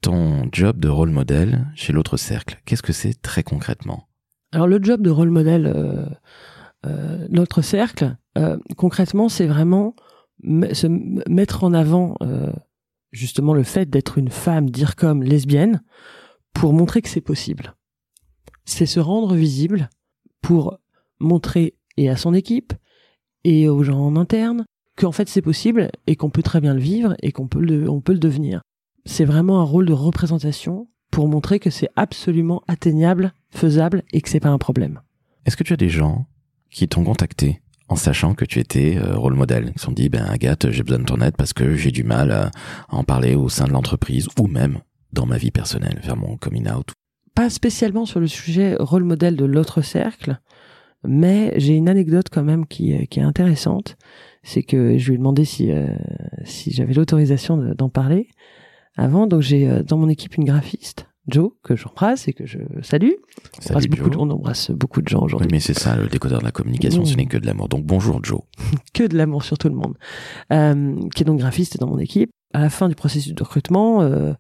Ton 0.02 0.48
job 0.52 0.80
de 0.80 0.88
rôle 0.90 1.10
modèle 1.10 1.68
chez 1.76 1.94
l'autre 1.94 2.18
cercle, 2.18 2.62
qu'est-ce 2.66 2.84
que 2.84 2.94
c'est 2.94 3.20
très 3.22 3.44
concrètement? 3.44 4.08
Alors 4.52 4.68
le 4.68 4.80
job 4.82 5.02
de 5.02 5.10
rôle 5.10 5.32
modèle, 5.32 5.66
euh, 5.68 6.06
euh, 6.86 7.28
l'autre 7.30 7.62
cercle, 7.62 8.16
euh, 8.38 8.58
concrètement, 8.78 9.30
c'est 9.30 9.48
vraiment 9.48 9.96
se 10.44 10.88
mettre 11.30 11.64
en 11.64 11.74
avant 11.74 12.16
justement 13.16 13.54
le 13.54 13.64
fait 13.64 13.90
d'être 13.90 14.18
une 14.18 14.30
femme, 14.30 14.70
dire 14.70 14.96
comme 14.96 15.24
lesbienne, 15.24 15.82
pour 16.54 16.74
montrer 16.74 17.02
que 17.02 17.10
c'est 17.10 17.22
possible. 17.22 17.76
C'est 18.66 18.86
se 18.86 19.00
rendre 19.00 19.36
visible 19.36 19.90
pour 20.42 20.80
montrer 21.20 21.76
et 21.98 22.10
à 22.10 22.18
son 22.18 22.34
équipe 22.34 22.74
et 23.44 23.70
aux 23.70 23.84
gens 23.84 24.00
en 24.00 24.16
interne 24.16 24.66
qu'en 24.98 25.12
fait 25.12 25.30
c'est 25.30 25.42
possible 25.42 25.92
et 26.08 26.16
qu'on 26.16 26.30
peut 26.30 26.44
très 26.44 26.62
bien 26.62 26.74
le 26.74 26.80
vivre 26.80 27.16
et 27.22 27.32
qu'on 27.32 27.48
peut 27.48 27.62
le, 27.62 27.90
on 27.90 28.02
peut 28.02 28.14
le 28.14 28.20
devenir. 28.20 28.62
C'est 29.06 29.26
vraiment 29.26 29.60
un 29.60 29.64
rôle 29.64 29.86
de 29.86 29.94
représentation 29.94 30.90
pour 31.12 31.28
montrer 31.28 31.60
que 31.60 31.70
c'est 31.70 31.90
absolument 31.96 32.64
atteignable, 32.68 33.34
faisable 33.50 34.04
et 34.12 34.22
que 34.22 34.30
c'est 34.30 34.40
pas 34.40 34.50
un 34.50 34.58
problème. 34.58 35.02
Est-ce 35.46 35.56
que 35.56 35.64
tu 35.64 35.74
as 35.74 35.78
des 35.78 35.90
gens 35.90 36.26
qui 36.72 36.88
t'ont 36.88 37.04
contacté? 37.04 37.62
En 37.88 37.96
sachant 37.96 38.34
que 38.34 38.46
tu 38.46 38.60
étais 38.60 38.98
euh, 38.98 39.16
rôle 39.16 39.36
modèle. 39.36 39.72
Ils 39.76 39.80
se 39.80 39.86
sont 39.86 39.92
dit, 39.92 40.10
ben 40.10 40.26
Agathe, 40.26 40.72
j'ai 40.72 40.84
besoin 40.84 41.00
de 41.00 41.06
ton 41.06 41.22
aide 41.22 41.36
parce 41.38 41.54
que 41.54 41.76
j'ai 41.76 41.92
du 41.92 42.04
mal 42.04 42.32
à, 42.32 42.52
en 42.90 43.04
parler 43.04 43.36
au 43.36 43.50
sein 43.50 43.66
de 43.66 43.72
l'entreprise 43.72 44.28
ou 44.40 44.48
même 44.48 44.80
dans 45.14 45.26
ma 45.26 45.38
vie 45.38 45.52
personnelle, 45.52 46.00
vers 46.04 46.18
mon 46.18 46.38
coming 46.38 46.70
out. 46.70 46.94
Pas 47.36 47.50
spécialement 47.50 48.06
sur 48.06 48.20
le 48.20 48.28
sujet 48.28 48.76
rôle 48.80 49.04
modèle 49.04 49.36
de 49.36 49.46
l'autre 49.46 49.82
cercle, 49.82 50.40
mais 51.04 51.54
j'ai 51.58 51.76
une 51.76 51.90
anecdote 51.90 52.28
quand 52.32 52.44
même 52.44 52.66
qui, 52.66 53.08
qui 53.08 53.20
est 53.20 53.24
intéressante. 53.24 53.98
C'est 54.44 54.64
que 54.64 54.98
je 54.98 55.08
lui 55.08 55.16
ai 55.16 55.18
demandé 55.18 55.46
si, 55.46 55.72
euh, 55.72 55.88
si 56.44 56.72
j'avais 56.72 56.94
l'autorisation 56.94 57.58
d'en 57.58 57.90
parler 57.90 58.30
avant. 58.96 59.28
Donc 59.28 59.42
j'ai 59.42 59.70
euh, 59.70 59.84
dans 59.84 59.98
mon 59.98 60.10
équipe 60.10 60.36
une 60.36 60.46
graphiste 60.46 61.08
Joe, 61.28 61.52
que 61.64 61.76
j'embrasse 61.76 62.28
et 62.28 62.34
que 62.34 62.46
je 62.46 62.60
salue. 62.82 63.12
On 63.66 63.70
embrasse, 63.70 63.88
beaucoup 63.88 64.10
de, 64.10 64.18
on 64.18 64.30
embrasse 64.30 64.72
beaucoup 64.72 65.02
de 65.02 65.08
gens 65.08 65.22
aujourd'hui. 65.22 65.48
Oui, 65.48 65.56
mais 65.56 65.60
c'est 65.60 65.78
ça, 65.78 65.96
le 65.96 66.08
décodeur 66.08 66.40
de 66.40 66.46
la 66.46 66.52
communication, 66.52 67.04
ce 67.06 67.16
n'est 67.16 67.26
que 67.26 67.38
de 67.38 67.46
l'amour. 67.46 67.68
Donc 67.68 67.86
bonjour 67.86 68.24
Joe. 68.24 68.42
que 68.94 69.04
de 69.04 69.18
l'amour 69.18 69.44
sur 69.44 69.58
tout 69.58 69.70
le 69.70 69.76
monde. 69.76 69.96
Euh, 70.54 70.96
qui 71.16 71.24
est 71.24 71.26
donc 71.26 71.40
graphiste 71.40 71.80
dans 71.80 71.88
mon 71.88 72.00
équipe. 72.00 72.30
À 72.54 72.62
la 72.62 72.70
fin 72.70 72.88
du 72.88 72.96
processus 72.96 73.34
de 73.34 73.44
recrutement, 73.44 74.02
euh, 74.02 74.08
euh, 74.08 74.34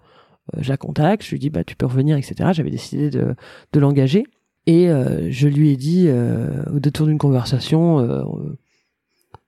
je 0.59 0.69
la 0.69 0.77
contacte, 0.77 1.23
je 1.23 1.31
lui 1.31 1.39
dis 1.39 1.49
bah 1.49 1.63
tu 1.63 1.75
peux 1.75 1.85
revenir, 1.85 2.17
etc. 2.17 2.51
J'avais 2.53 2.71
décidé 2.71 3.09
de, 3.09 3.35
de 3.73 3.79
l'engager. 3.79 4.25
Et 4.67 4.89
euh, 4.89 5.29
je 5.31 5.47
lui 5.47 5.69
ai 5.69 5.77
dit, 5.77 6.05
euh, 6.07 6.63
au 6.73 6.79
détour 6.79 7.05
d'une 7.07 7.17
conversation, 7.17 7.99
euh, 7.99 8.23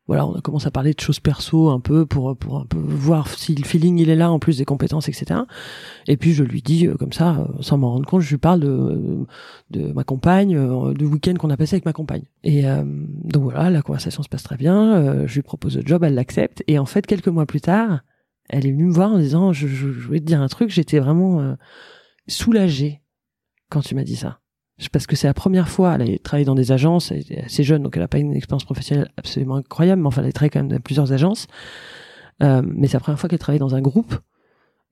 voilà, 0.08 0.26
on 0.26 0.36
a 0.36 0.42
commencé 0.42 0.68
à 0.68 0.72
parler 0.72 0.94
de 0.94 1.00
choses 1.00 1.20
perso 1.20 1.70
un 1.70 1.82
peu 1.82 2.06
pour 2.06 2.36
pour 2.38 2.58
un 2.58 2.66
voir 2.74 3.28
si 3.28 3.54
le 3.54 3.66
feeling 3.66 4.00
il 4.00 4.10
est 4.10 4.16
là 4.16 4.32
en 4.32 4.40
plus 4.40 4.58
des 4.58 4.66
compétences, 4.66 5.10
etc. 5.10 5.42
Et 6.08 6.16
puis 6.16 6.34
je 6.34 6.44
lui 6.44 6.62
dis 6.62 6.88
euh, 6.88 6.96
comme 6.96 7.12
ça, 7.12 7.38
euh, 7.38 7.62
sans 7.62 7.78
m'en 7.78 7.92
rendre 7.92 8.06
compte, 8.06 8.22
je 8.22 8.30
lui 8.30 8.38
parle 8.38 8.62
de 8.62 9.26
de 9.70 9.92
ma 9.92 10.06
compagne, 10.06 10.56
euh, 10.56 10.94
du 10.94 11.06
week-end 11.06 11.34
qu'on 11.36 11.50
a 11.50 11.58
passé 11.58 11.76
avec 11.76 11.86
ma 11.86 11.94
compagne. 11.94 12.24
Et 12.44 12.64
donc 13.24 13.44
voilà, 13.44 13.70
la 13.70 13.82
conversation 13.82 14.24
se 14.24 14.30
passe 14.30 14.44
très 14.44 14.56
bien. 14.56 15.26
je 15.26 15.34
lui 15.34 15.42
propose 15.42 15.76
le 15.76 15.86
job, 15.86 16.04
elle 16.04 16.16
l'accepte. 16.16 16.64
Et 16.68 16.80
en 16.80 16.86
fait, 16.86 17.06
quelques 17.06 17.28
mois 17.28 17.46
plus 17.46 17.60
tard, 17.60 18.02
elle 18.48 18.66
est 18.66 18.72
venue 18.72 18.86
me 18.86 18.94
voir 18.94 19.12
en 19.12 19.20
disant, 19.20 19.52
je, 19.52 19.68
je, 19.68 19.92
je 19.92 20.08
voulais 20.08 20.22
te 20.22 20.26
dire 20.26 20.42
un 20.42 20.48
truc, 20.48 20.70
j'étais 20.70 21.00
vraiment 21.00 21.58
soulagée 22.28 23.02
quand 23.70 23.82
tu 23.82 23.96
m'as 23.96 24.04
dit 24.04 24.16
ça 24.16 24.40
parce 24.92 25.08
que 25.08 25.16
c'est 25.16 25.28
la 25.28 25.34
première 25.34 25.70
fois, 25.70 25.96
elle 25.96 26.14
a 26.14 26.18
travaillé 26.20 26.46
dans 26.46 26.56
des 26.56 26.72
agences, 26.72 27.12
elle 27.12 27.24
est 27.30 27.46
assez 27.46 27.64
jeune, 27.64 27.84
donc 27.84 27.96
elle 27.98 28.04
n'a 28.04 28.08
pas 28.08 28.20
une 28.20 28.36
expérience 28.36 28.66
professionnelle 28.66 29.10
absolument 29.18 29.56
incroyable, 29.56 30.02
mais 30.02 30.08
enfin 30.08 30.22
elle 30.22 30.30
a 30.30 30.32
travaillé 30.32 30.52
quand 30.52 30.60
même 30.60 30.70
dans 30.70 30.80
plusieurs 30.80 31.14
agences. 31.14 31.48
Euh, 32.44 32.62
mais 32.64 32.88
c'est 32.88 32.94
la 32.94 33.00
première 33.00 33.20
fois 33.20 33.30
qu'elle 33.30 33.40
travaille 33.40 33.60
dans 33.60 33.74
un 33.74 33.82
groupe 33.82 34.16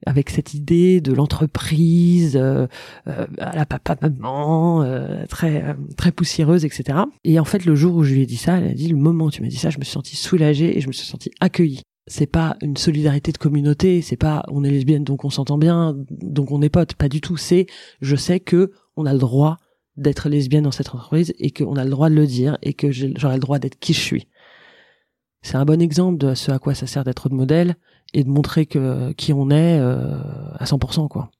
avec 0.04 0.28
cette 0.30 0.52
idée 0.52 1.00
de 1.00 1.12
l'entreprise 1.12 2.36
euh, 2.36 2.66
euh, 3.06 3.26
à 3.38 3.56
la 3.56 3.64
papa 3.64 3.96
maman 4.02 4.82
euh, 4.82 5.24
très 5.26 5.64
euh, 5.64 5.74
très 5.96 6.12
poussiéreuse 6.12 6.64
etc 6.64 6.98
et 7.24 7.40
en 7.40 7.44
fait 7.44 7.64
le 7.64 7.74
jour 7.74 7.96
où 7.96 8.04
je 8.04 8.12
lui 8.12 8.22
ai 8.22 8.26
dit 8.26 8.36
ça 8.36 8.58
elle 8.58 8.68
a 8.68 8.74
dit 8.74 8.88
le 8.88 8.96
moment 8.96 9.26
où 9.26 9.30
tu 9.30 9.42
m'as 9.42 9.48
dit 9.48 9.56
ça 9.56 9.70
je 9.70 9.78
me 9.78 9.84
suis 9.84 9.92
sentie 9.92 10.16
soulagée 10.16 10.76
et 10.76 10.80
je 10.80 10.88
me 10.88 10.92
suis 10.92 11.06
sentie 11.06 11.30
accueillie. 11.40 11.82
C'est 12.08 12.26
pas 12.26 12.56
une 12.62 12.76
solidarité 12.76 13.32
de 13.32 13.38
communauté 13.38 14.02
c'est 14.02 14.16
pas 14.16 14.44
on 14.48 14.64
est 14.64 14.70
lesbienne 14.70 15.02
donc 15.02 15.24
on 15.24 15.30
s'entend 15.30 15.58
bien 15.58 15.96
donc 16.10 16.52
on 16.52 16.60
est 16.60 16.68
potes 16.68 16.94
pas 16.94 17.08
du 17.08 17.20
tout. 17.20 17.36
C'est 17.36 17.66
je 18.00 18.16
sais 18.16 18.38
que 18.38 18.72
on 18.96 19.06
a 19.06 19.12
le 19.12 19.18
droit 19.18 19.56
d'être 19.96 20.28
lesbienne 20.28 20.64
dans 20.64 20.70
cette 20.70 20.88
entreprise 20.88 21.32
et 21.38 21.50
qu'on 21.50 21.76
a 21.76 21.84
le 21.84 21.90
droit 21.90 22.10
de 22.10 22.14
le 22.14 22.26
dire 22.26 22.58
et 22.62 22.74
que 22.74 22.90
j'aurai 22.90 23.34
le 23.34 23.40
droit 23.40 23.58
d'être 23.58 23.78
qui 23.78 23.92
je 23.92 24.00
suis. 24.00 24.28
C'est 25.42 25.56
un 25.56 25.64
bon 25.64 25.80
exemple 25.80 26.18
de 26.18 26.34
ce 26.34 26.50
à 26.50 26.58
quoi 26.58 26.74
ça 26.74 26.86
sert 26.86 27.04
d'être 27.04 27.28
de 27.28 27.34
modèle 27.34 27.76
et 28.14 28.24
de 28.24 28.28
montrer 28.28 28.66
que 28.66 29.12
qui 29.12 29.32
on 29.32 29.50
est 29.50 29.78
euh, 29.78 30.18
à 30.58 30.64
100% 30.64 31.08
quoi. 31.08 31.30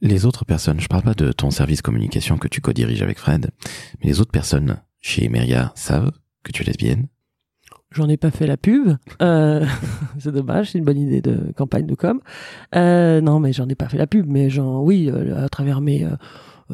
Les 0.00 0.26
autres 0.26 0.44
personnes, 0.44 0.80
je 0.80 0.88
parle 0.88 1.04
pas 1.04 1.14
de 1.14 1.30
ton 1.30 1.50
service 1.50 1.80
communication 1.80 2.36
que 2.36 2.48
tu 2.48 2.60
co-diriges 2.60 3.02
avec 3.02 3.18
Fred, 3.18 3.50
mais 4.00 4.10
les 4.10 4.20
autres 4.20 4.32
personnes 4.32 4.78
chez 5.00 5.24
Emeria 5.24 5.72
savent 5.76 6.10
que 6.42 6.50
tu 6.50 6.62
es 6.62 6.66
lesbienne? 6.66 7.06
J'en 7.92 8.08
ai 8.08 8.16
pas 8.16 8.30
fait 8.30 8.46
la 8.46 8.56
pub, 8.56 8.96
euh, 9.20 9.66
c'est 10.18 10.32
dommage, 10.32 10.70
c'est 10.70 10.78
une 10.78 10.84
bonne 10.84 10.98
idée 10.98 11.20
de 11.20 11.52
campagne 11.56 11.86
de 11.86 11.94
com. 11.94 12.20
Euh, 12.74 13.20
non, 13.20 13.38
mais 13.38 13.52
j'en 13.52 13.68
ai 13.68 13.74
pas 13.74 13.88
fait 13.88 13.98
la 13.98 14.06
pub, 14.06 14.26
mais 14.26 14.48
j'en, 14.48 14.80
oui, 14.80 15.10
euh, 15.10 15.44
à 15.44 15.48
travers 15.48 15.80
mes 15.80 16.04
euh, 16.04 16.16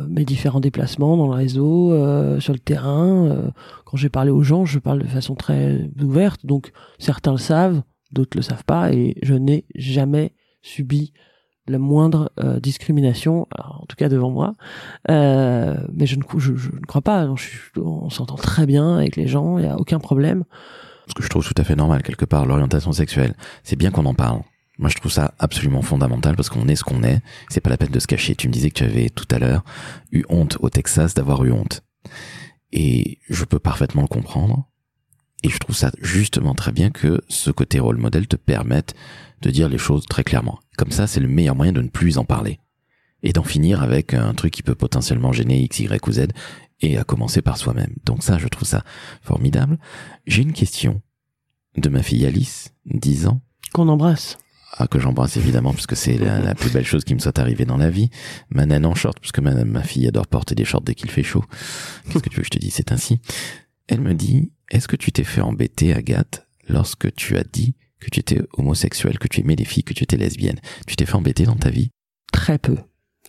mes 0.08 0.24
différents 0.24 0.60
déplacements 0.60 1.16
dans 1.16 1.26
le 1.26 1.34
réseau, 1.34 1.92
euh, 1.92 2.40
sur 2.40 2.52
le 2.52 2.58
terrain. 2.58 3.26
Euh, 3.26 3.50
quand 3.84 3.96
j'ai 3.96 4.08
parlé 4.08 4.30
aux 4.30 4.42
gens, 4.42 4.64
je 4.64 4.78
parle 4.78 5.00
de 5.00 5.06
façon 5.06 5.34
très 5.34 5.90
ouverte. 6.00 6.44
Donc 6.44 6.72
certains 6.98 7.32
le 7.32 7.38
savent, 7.38 7.82
d'autres 8.12 8.36
le 8.36 8.42
savent 8.42 8.64
pas, 8.64 8.92
et 8.92 9.16
je 9.22 9.34
n'ai 9.34 9.64
jamais 9.74 10.34
subi 10.62 11.12
la 11.66 11.78
moindre 11.78 12.32
discrimination, 12.62 13.46
en 13.58 13.84
tout 13.84 13.96
cas 13.96 14.08
devant 14.08 14.30
moi. 14.30 14.54
mais 15.06 16.06
je 16.06 16.16
ne, 16.16 16.22
je, 16.38 16.52
ne 16.52 16.86
crois 16.86 17.02
pas. 17.02 17.28
on 17.76 18.08
s'entend 18.08 18.36
très 18.36 18.64
bien 18.64 18.96
avec 18.96 19.16
les 19.16 19.26
gens, 19.26 19.58
il 19.58 19.64
n'y 19.64 19.70
a 19.70 19.76
aucun 19.76 19.98
problème. 19.98 20.44
Ce 21.08 21.14
que 21.14 21.22
je 21.22 21.28
trouve 21.28 21.46
tout 21.46 21.60
à 21.60 21.64
fait 21.64 21.76
normal 21.76 22.02
quelque 22.02 22.24
part, 22.24 22.46
l'orientation 22.46 22.92
sexuelle, 22.92 23.34
c'est 23.64 23.76
bien 23.76 23.90
qu'on 23.90 24.06
en 24.06 24.14
parle. 24.14 24.40
Moi, 24.78 24.88
je 24.88 24.96
trouve 24.96 25.10
ça 25.10 25.34
absolument 25.38 25.82
fondamental 25.82 26.36
parce 26.36 26.48
qu'on 26.48 26.68
est 26.68 26.76
ce 26.76 26.84
qu'on 26.84 27.02
est. 27.02 27.20
C'est 27.48 27.60
pas 27.60 27.70
la 27.70 27.76
peine 27.76 27.90
de 27.90 27.98
se 27.98 28.06
cacher. 28.06 28.36
Tu 28.36 28.46
me 28.46 28.52
disais 28.52 28.70
que 28.70 28.78
tu 28.78 28.84
avais 28.84 29.10
tout 29.10 29.26
à 29.30 29.38
l'heure 29.38 29.64
eu 30.12 30.24
honte 30.28 30.56
au 30.60 30.70
Texas 30.70 31.14
d'avoir 31.14 31.44
eu 31.44 31.50
honte. 31.50 31.82
Et 32.72 33.18
je 33.28 33.44
peux 33.44 33.58
parfaitement 33.58 34.02
le 34.02 34.08
comprendre. 34.08 34.68
Et 35.42 35.50
je 35.50 35.58
trouve 35.58 35.76
ça 35.76 35.90
justement 36.00 36.54
très 36.54 36.72
bien 36.72 36.90
que 36.90 37.20
ce 37.28 37.50
côté 37.50 37.80
rôle 37.80 37.96
modèle 37.96 38.26
te 38.26 38.36
permette 38.36 38.94
de 39.42 39.50
dire 39.50 39.68
les 39.68 39.78
choses 39.78 40.06
très 40.06 40.24
clairement. 40.24 40.58
Comme 40.76 40.90
ça, 40.90 41.06
c'est 41.06 41.20
le 41.20 41.28
meilleur 41.28 41.54
moyen 41.54 41.72
de 41.72 41.82
ne 41.82 41.88
plus 41.88 42.18
en 42.18 42.24
parler. 42.24 42.58
Et 43.22 43.32
d'en 43.32 43.42
finir 43.42 43.82
avec 43.82 44.14
un 44.14 44.32
truc 44.34 44.52
qui 44.52 44.62
peut 44.62 44.76
potentiellement 44.76 45.32
gêner 45.32 45.60
X, 45.62 45.80
Y 45.80 46.06
ou 46.06 46.12
Z, 46.12 46.28
et 46.80 46.98
à 46.98 47.04
commencer 47.04 47.42
par 47.42 47.56
soi-même. 47.56 47.94
Donc 48.04 48.22
ça, 48.22 48.38
je 48.38 48.46
trouve 48.46 48.66
ça 48.66 48.84
formidable. 49.22 49.78
J'ai 50.26 50.42
une 50.42 50.52
question 50.52 51.02
de 51.76 51.88
ma 51.88 52.02
fille 52.02 52.26
Alice, 52.26 52.74
10 52.86 53.26
ans. 53.26 53.40
Qu'on 53.72 53.88
embrasse 53.88 54.38
ah, 54.80 54.86
que 54.86 55.00
j'embrasse 55.00 55.36
évidemment 55.36 55.72
puisque 55.72 55.96
c'est 55.96 56.16
la, 56.18 56.54
plus 56.54 56.70
belle 56.70 56.84
chose 56.84 57.04
qui 57.04 57.14
me 57.14 57.18
soit 57.18 57.38
arrivée 57.40 57.64
dans 57.64 57.76
la 57.76 57.90
vie. 57.90 58.10
Ma 58.50 58.64
naine 58.64 58.86
en 58.86 58.94
short 58.94 59.18
puisque 59.18 59.40
ma, 59.40 59.64
ma 59.64 59.82
fille 59.82 60.06
adore 60.06 60.28
porter 60.28 60.54
des 60.54 60.64
shorts 60.64 60.82
dès 60.82 60.94
qu'il 60.94 61.10
fait 61.10 61.24
chaud. 61.24 61.44
Qu'est-ce 62.04 62.22
que 62.22 62.28
tu 62.28 62.36
veux 62.36 62.42
que 62.42 62.46
je 62.46 62.50
te 62.50 62.58
dise? 62.58 62.74
C'est 62.74 62.92
ainsi. 62.92 63.20
Elle 63.88 64.00
me 64.00 64.14
dit, 64.14 64.52
est-ce 64.70 64.86
que 64.86 64.96
tu 64.96 65.10
t'es 65.10 65.24
fait 65.24 65.40
embêter, 65.40 65.92
Agathe, 65.92 66.46
lorsque 66.68 67.12
tu 67.14 67.36
as 67.36 67.42
dit 67.42 67.74
que 67.98 68.08
tu 68.10 68.20
étais 68.20 68.40
homosexuel, 68.52 69.18
que 69.18 69.26
tu 69.26 69.40
aimais 69.40 69.56
les 69.56 69.64
filles, 69.64 69.82
que 69.82 69.94
tu 69.94 70.04
étais 70.04 70.16
lesbienne? 70.16 70.60
Tu 70.86 70.94
t'es 70.94 71.06
fait 71.06 71.16
embêter 71.16 71.44
dans 71.44 71.56
ta 71.56 71.70
vie? 71.70 71.90
Très 72.32 72.58
peu. 72.58 72.76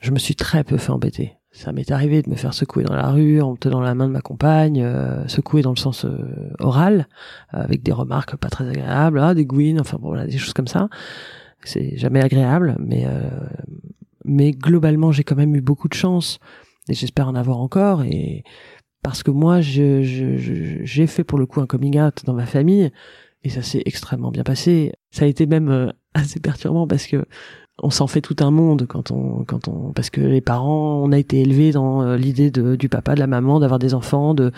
Je 0.02 0.12
me 0.12 0.20
suis 0.20 0.36
très 0.36 0.64
peu 0.64 0.78
fait 0.78 0.92
embêter. 0.92 1.39
Ça 1.52 1.72
m'est 1.72 1.92
arrivé 1.92 2.22
de 2.22 2.30
me 2.30 2.36
faire 2.36 2.54
secouer 2.54 2.84
dans 2.84 2.96
la 2.96 3.10
rue 3.10 3.42
en 3.42 3.56
tenant 3.56 3.82
la 3.82 3.96
main 3.96 4.08
de 4.08 4.14
ma 4.14 4.22
compagne, 4.22 4.82
euh, 4.84 5.28
secouer 5.28 5.64
dans 5.64 5.72
le 5.72 5.80
sens 5.80 6.06
euh, 6.06 6.54
oral, 6.60 7.08
avec 7.50 7.82
des 7.82 7.92
remarques 7.92 8.36
pas 8.36 8.50
très 8.50 8.70
agréables, 8.70 9.20
ah, 9.20 9.34
des 9.34 9.46
gouines, 9.46 9.82
enfin 9.82 9.98
bon, 10.00 10.10
voilà, 10.10 10.28
des 10.28 10.38
choses 10.38 10.54
comme 10.54 10.68
ça 10.68 10.90
c'est 11.64 11.98
jamais 11.98 12.22
agréable, 12.22 12.76
mais 12.80 13.06
euh, 13.06 13.30
mais 14.26 14.52
globalement 14.52 15.12
j'ai 15.12 15.24
quand 15.24 15.36
même 15.36 15.56
eu 15.56 15.62
beaucoup 15.62 15.88
de 15.88 15.94
chance 15.94 16.40
et 16.88 16.94
j'espère 16.94 17.28
en 17.28 17.36
avoir 17.36 17.60
encore 17.60 18.04
et 18.04 18.44
parce 19.02 19.24
que 19.24 19.32
moi 19.32 19.62
je, 19.62 20.04
je, 20.04 20.84
j'ai 20.84 21.08
fait 21.08 21.24
pour 21.24 21.40
le 21.40 21.46
coup 21.46 21.62
un 21.62 21.66
coming 21.66 22.00
out 22.00 22.26
dans 22.26 22.34
ma 22.34 22.46
famille 22.46 22.92
et 23.44 23.50
ça 23.50 23.62
s'est 23.62 23.84
extrêmement 23.86 24.32
bien 24.32 24.44
passé. 24.44 24.92
Ça 25.12 25.26
a 25.26 25.28
été 25.28 25.46
même 25.46 25.70
euh, 25.70 25.92
assez 26.14 26.40
perturbant 26.40 26.88
parce 26.88 27.08
que 27.08 27.26
on 27.82 27.90
s'en 27.90 28.08
fait 28.08 28.22
tout 28.22 28.36
un 28.40 28.52
monde 28.52 28.86
quand 28.88 29.12
on 29.12 29.44
quand 29.46 29.68
on 29.68 29.92
parce 29.94 30.10
que 30.10 30.22
les 30.22 30.42
parents 30.42 31.02
on 31.04 31.12
a 31.12 31.18
été 31.18 31.42
élevés 31.42 31.72
dans 31.72 32.02
euh, 32.02 32.18
l'idée 32.18 32.52
de 32.52 32.76
du 32.76 32.90
papa 32.90 33.16
de 33.16 33.20
la 33.20 33.28
maman 33.28 33.60
d'avoir 33.60 33.80
des 33.80 33.94
enfants 33.94 34.34
de 34.34 34.52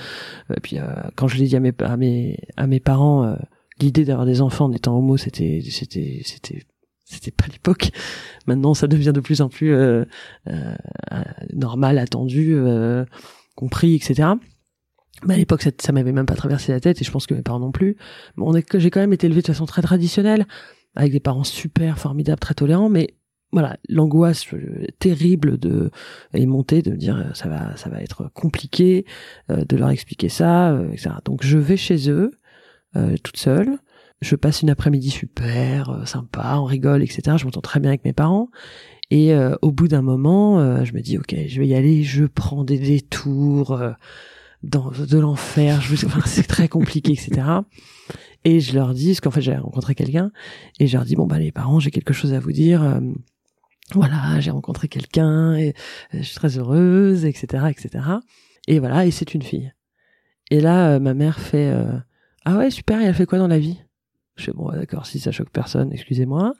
puis 0.61 0.77
quand 1.15 1.27
je 1.27 1.37
l'ai 1.37 1.47
dit 1.47 1.55
à 1.55 1.59
mes 1.59 1.73
à 1.81 1.97
mes 1.97 2.39
à 2.57 2.67
mes 2.67 2.79
parents 2.79 3.35
l'idée 3.79 4.05
d'avoir 4.05 4.25
des 4.25 4.41
enfants 4.41 4.65
en 4.65 4.71
étant 4.71 4.97
homo 4.97 5.17
c'était 5.17 5.61
c'était 5.69 6.21
c'était 6.23 6.65
c'était 7.11 7.31
pas 7.31 7.45
l'époque. 7.51 7.91
Maintenant, 8.47 8.73
ça 8.73 8.87
devient 8.87 9.11
de 9.13 9.19
plus 9.19 9.41
en 9.41 9.49
plus 9.49 9.73
euh, 9.73 10.05
euh, 10.47 10.75
normal, 11.53 11.97
attendu, 11.97 12.53
euh, 12.55 13.05
compris, 13.55 13.95
etc. 13.95 14.29
Mais 15.25 15.33
à 15.35 15.37
l'époque, 15.37 15.61
ça, 15.61 15.71
ça 15.77 15.91
m'avait 15.91 16.13
même 16.13 16.25
pas 16.25 16.35
traversé 16.35 16.71
la 16.71 16.79
tête, 16.79 17.01
et 17.01 17.05
je 17.05 17.11
pense 17.11 17.27
que 17.27 17.33
mes 17.33 17.41
parents 17.41 17.59
non 17.59 17.71
plus. 17.71 17.97
Bon, 18.37 18.53
j'ai 18.73 18.89
quand 18.89 19.01
même 19.01 19.13
été 19.13 19.27
élevé 19.27 19.41
de 19.41 19.47
façon 19.47 19.65
très 19.65 19.81
traditionnelle, 19.81 20.47
avec 20.95 21.11
des 21.11 21.19
parents 21.19 21.43
super 21.43 21.99
formidables, 21.99 22.39
très 22.39 22.53
tolérants, 22.53 22.89
mais 22.89 23.15
voilà, 23.53 23.77
l'angoisse 23.89 24.45
terrible 24.99 25.57
de 25.57 25.91
est 26.33 26.45
montée 26.45 26.81
de 26.81 26.91
me 26.91 26.97
dire 26.97 27.31
ça 27.33 27.49
va, 27.49 27.75
ça 27.75 27.89
va 27.89 28.01
être 28.01 28.31
compliqué 28.33 29.05
de 29.49 29.75
leur 29.75 29.89
expliquer 29.89 30.29
ça, 30.29 30.79
etc. 30.93 31.15
Donc 31.25 31.43
je 31.43 31.57
vais 31.57 31.75
chez 31.75 32.09
eux 32.09 32.31
toute 33.23 33.35
seule 33.35 33.77
je 34.21 34.35
passe 34.35 34.61
une 34.61 34.69
après-midi 34.69 35.09
super 35.09 35.89
euh, 35.89 36.05
sympa, 36.05 36.55
on 36.57 36.65
rigole, 36.65 37.03
etc. 37.03 37.37
Je 37.37 37.45
m'entends 37.45 37.61
très 37.61 37.79
bien 37.79 37.89
avec 37.89 38.05
mes 38.05 38.13
parents. 38.13 38.49
Et 39.09 39.33
euh, 39.33 39.55
au 39.61 39.71
bout 39.71 39.87
d'un 39.87 40.01
moment, 40.01 40.59
euh, 40.59 40.85
je 40.85 40.93
me 40.93 41.01
dis 41.01 41.17
ok, 41.17 41.35
je 41.47 41.59
vais 41.59 41.67
y 41.67 41.75
aller. 41.75 42.03
Je 42.03 42.25
prends 42.25 42.63
des 42.63 42.77
détours 42.77 43.81
dans 44.63 44.91
de 44.91 45.17
l'enfer. 45.17 45.81
Je 45.81 46.05
enfin, 46.05 46.21
c'est 46.25 46.47
très 46.47 46.67
compliqué, 46.67 47.13
etc. 47.13 47.41
Et 48.43 48.59
je 48.59 48.73
leur 48.73 48.93
dis, 48.93 49.09
parce 49.09 49.21
qu'en 49.21 49.31
fait 49.31 49.41
j'ai 49.41 49.55
rencontré 49.55 49.95
quelqu'un, 49.95 50.31
et 50.79 50.87
je 50.87 50.97
leur 50.97 51.05
dis 51.05 51.15
bon 51.15 51.27
bah 51.27 51.39
les 51.39 51.51
parents, 51.51 51.79
j'ai 51.79 51.91
quelque 51.91 52.13
chose 52.13 52.33
à 52.33 52.39
vous 52.39 52.51
dire. 52.51 53.01
voilà, 53.93 54.39
j'ai 54.39 54.51
rencontré 54.51 54.87
quelqu'un 54.87 55.55
et 55.55 55.73
je 56.13 56.23
suis 56.23 56.35
très 56.35 56.57
heureuse, 56.57 57.25
etc., 57.25 57.65
etc. 57.69 58.05
Et 58.67 58.79
voilà, 58.79 59.05
et 59.05 59.11
c'est 59.11 59.33
une 59.33 59.41
fille. 59.41 59.73
Et 60.49 60.61
là, 60.61 60.99
ma 60.99 61.13
mère 61.13 61.39
fait 61.39 61.73
ah 62.45 62.57
ouais 62.57 62.71
super, 62.71 62.99
et 63.01 63.05
elle 63.05 63.13
fait 63.13 63.25
quoi 63.25 63.37
dans 63.37 63.47
la 63.47 63.59
vie? 63.59 63.81
Je 64.41 64.47
fais 64.47 64.51
bon, 64.53 64.69
d'accord, 64.71 65.05
si 65.05 65.19
ça 65.19 65.31
choque 65.31 65.49
personne, 65.51 65.89
excusez-moi. 65.93 66.53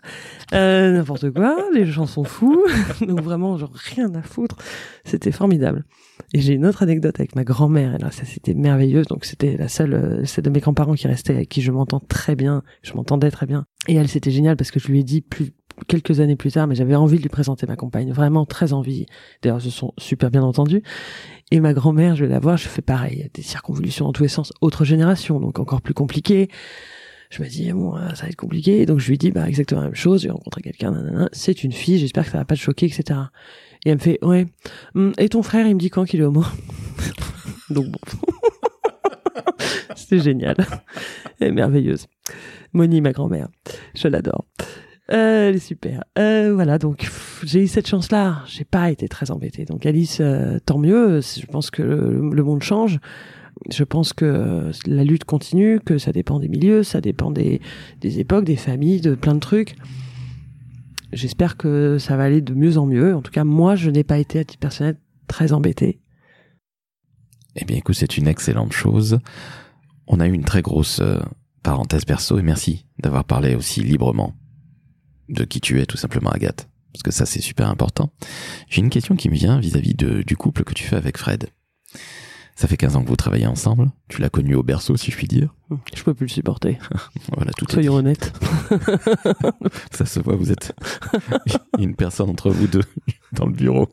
Euh, 0.54 0.94
n'importe 0.94 1.32
quoi, 1.32 1.58
les 1.74 1.86
gens 1.86 2.06
sont 2.06 2.24
fous. 2.24 2.64
Donc 3.02 3.22
vraiment, 3.22 3.58
genre 3.58 3.74
rien 3.74 4.14
à 4.16 4.22
foutre. 4.22 4.56
C'était 5.04 5.32
formidable. 5.32 5.84
Et 6.34 6.40
j'ai 6.40 6.54
une 6.54 6.66
autre 6.66 6.84
anecdote 6.84 7.20
avec 7.20 7.36
ma 7.36 7.44
grand-mère. 7.44 7.98
Là, 7.98 8.12
ça 8.12 8.24
c'était 8.26 8.54
merveilleux. 8.54 9.04
Donc 9.04 9.26
c'était 9.26 9.58
la 9.58 9.68
seule, 9.68 9.94
euh, 9.94 10.26
c'est 10.26 10.42
de 10.42 10.50
mes 10.50 10.60
grands-parents 10.60 10.94
qui 10.94 11.08
restaient, 11.08 11.36
avec 11.36 11.50
qui 11.50 11.62
je 11.62 11.72
m'entends 11.72 12.00
très 12.00 12.36
bien. 12.36 12.64
Je 12.84 12.94
m'entendais 12.94 13.32
très 13.32 13.48
bien. 13.48 13.66
Et 13.88 13.96
elle, 13.96 14.08
c'était 14.08 14.32
génial 14.32 14.56
parce 14.56 14.72
que 14.72 14.80
je 14.80 14.88
lui 14.88 15.00
ai 15.00 15.04
dit 15.04 15.22
plus 15.22 15.52
quelques 15.88 16.20
années 16.20 16.36
plus 16.36 16.52
tard, 16.52 16.68
mais 16.68 16.76
j'avais 16.76 16.96
envie 16.96 17.18
de 17.18 17.24
lui 17.24 17.30
présenter 17.30 17.66
ma 17.66 17.76
compagne, 17.76 18.12
vraiment 18.12 18.46
très 18.46 18.74
envie. 18.74 19.08
D'ailleurs, 19.42 19.62
se 19.62 19.72
sont 19.72 19.94
super 19.98 20.30
bien 20.30 20.44
entendus. 20.44 20.84
Et 21.50 21.60
ma 21.60 21.74
grand-mère, 21.74 22.16
je 22.16 22.26
vais 22.26 22.32
la 22.32 22.40
voir, 22.40 22.58
je 22.58 22.68
fais 22.68 22.84
pareil, 22.84 23.30
des 23.34 23.42
circonvolutions 23.42 24.06
dans 24.06 24.14
tous 24.14 24.24
les 24.24 24.30
sens, 24.30 24.54
autre 24.62 24.86
génération, 24.86 25.40
donc 25.40 25.60
encore 25.60 25.82
plus 25.82 25.94
compliqué 25.94 26.50
je 27.32 27.42
me 27.42 27.48
dis 27.48 27.72
bon 27.72 27.96
euh, 27.96 28.10
ça 28.14 28.24
va 28.24 28.30
être 28.30 28.36
compliqué 28.36 28.86
donc 28.86 29.00
je 29.00 29.10
lui 29.10 29.18
dis 29.18 29.32
bah 29.32 29.48
exactement 29.48 29.82
la 29.82 29.88
même 29.88 29.96
chose 29.96 30.22
j'ai 30.22 30.30
rencontré 30.30 30.62
quelqu'un 30.62 31.28
c'est 31.32 31.64
une 31.64 31.72
fille 31.72 31.98
j'espère 31.98 32.26
que 32.26 32.32
ça 32.32 32.38
va 32.38 32.46
pas 32.46 32.56
te 32.56 32.60
choquer 32.60 32.86
etc 32.86 33.20
et 33.86 33.90
elle 33.90 33.96
me 33.96 34.00
fait 34.00 34.20
ouais 34.24 34.46
hum, 34.94 35.14
et 35.18 35.30
ton 35.30 35.42
frère 35.42 35.66
il 35.66 35.74
me 35.74 35.80
dit 35.80 35.90
quand 35.90 36.06
qu'il 36.06 36.20
est 36.20 36.26
homo? 36.26 36.44
Donc 37.72 37.88
bon 37.88 38.00
C'était 39.96 40.20
génial. 40.20 40.56
Est 41.40 41.52
merveilleuse. 41.52 42.08
Moni, 42.74 43.02
ma 43.02 43.12
grand-mère. 43.12 43.48
Je 43.96 44.08
l'adore. 44.08 44.46
Euh, 45.12 45.50
elle 45.50 45.56
est 45.56 45.60
super. 45.60 46.04
Euh, 46.18 46.54
voilà, 46.54 46.78
donc 46.78 47.10
j'ai 47.44 47.64
eu 47.64 47.68
cette 47.68 47.88
chance-là. 47.88 48.44
J'ai 48.46 48.64
pas 48.64 48.92
été 48.92 49.08
très 49.08 49.32
embêtée. 49.32 49.66
Donc 49.66 49.86
Alice, 49.86 50.20
euh, 50.22 50.60
tant 50.66 50.78
mieux. 50.78 51.22
Je 51.22 51.46
pense 51.46 51.70
que 51.70 51.82
le, 51.82 52.44
monde 52.44 52.64
change. 52.64 53.00
Je 53.70 53.84
pense 53.84 54.14
que 54.14 54.72
la 54.86 55.04
lutte 55.04 55.24
continue, 55.24 55.80
que 55.80 55.98
ça 55.98 56.12
dépend 56.12 56.40
des 56.40 56.48
milieux, 56.48 56.84
ça 56.84 57.02
dépend 57.02 57.32
des, 57.32 57.62
époques, 58.04 58.46
des 58.46 58.56
familles, 58.56 59.02
de 59.02 59.16
plein 59.16 59.36
de 59.36 59.40
trucs. 59.40 59.76
J'espère 61.14 61.58
que 61.58 61.98
ça 62.00 62.18
va 62.18 62.24
aller 62.24 62.42
de 62.42 62.54
mieux 62.54 62.78
en 62.78 62.86
mieux. 62.86 63.16
En 63.16 63.22
tout 63.22 63.32
cas, 63.32 63.44
moi, 63.44 63.76
je 63.76 63.90
n'ai 63.90 64.04
pas 64.04 64.18
été 64.18 64.40
à 64.40 64.44
titre 64.44 64.60
personnel 64.60 64.98
très 65.28 65.54
embêté. 65.54 66.00
Eh 67.56 67.66
bien, 67.66 67.78
écoute, 67.78 67.96
c'est 67.96 68.18
une 68.18 68.28
excellente 68.28 68.74
chose. 68.74 69.20
On 70.08 70.20
a 70.20 70.28
eu 70.28 70.32
une 70.32 70.46
très 70.46 70.62
grosse 70.62 71.00
euh, 71.02 71.20
parenthèse 71.64 72.06
perso 72.06 72.40
et 72.40 72.44
merci 72.44 72.86
d'avoir 73.00 73.26
parlé 73.26 73.56
aussi 73.56 73.82
librement 73.82 74.34
de 75.30 75.44
qui 75.44 75.62
tu 75.62 75.80
es, 75.80 75.86
tout 75.86 75.98
simplement, 75.98 76.30
Agathe. 76.30 76.70
Parce 76.94 77.04
que 77.04 77.12
ça, 77.12 77.26
c'est 77.26 77.42
super 77.42 77.70
important. 77.70 78.12
J'ai 78.70 78.82
une 78.82 78.90
question 78.90 79.16
qui 79.16 79.30
me 79.30 79.36
vient 79.36 79.60
vis-à-vis 79.60 79.96
du 79.96 80.36
couple 80.36 80.64
que 80.64 80.74
tu 80.74 80.84
fais 80.84 80.98
avec 80.98 81.18
Fred. 81.18 81.48
Ça 82.62 82.68
fait 82.68 82.78
15 82.78 82.96
ans 82.96 83.02
que 83.04 83.08
vous 83.08 83.16
travaillez 83.16 83.48
ensemble. 83.48 83.90
Tu 84.08 84.22
l'as 84.22 84.30
connu 84.30 84.54
au 84.54 84.62
berceau, 84.62 84.96
si 84.96 85.10
je 85.10 85.18
puis 85.18 85.28
dire. 85.28 85.52
Je 85.96 86.04
peux 86.04 86.14
plus 86.14 86.28
le 86.28 86.32
supporter. 86.32 86.78
voilà, 87.36 87.52
tout 87.54 87.66
Soyons 87.68 87.96
honnêtes. 87.96 88.32
Ça 89.92 90.06
se 90.06 90.20
voit, 90.20 90.36
vous 90.36 90.52
êtes 90.52 90.72
une 91.80 91.96
personne 91.96 92.30
entre 92.30 92.52
vous 92.52 92.68
deux 92.68 92.84
dans 93.32 93.48
le 93.48 93.52
bureau. 93.54 93.90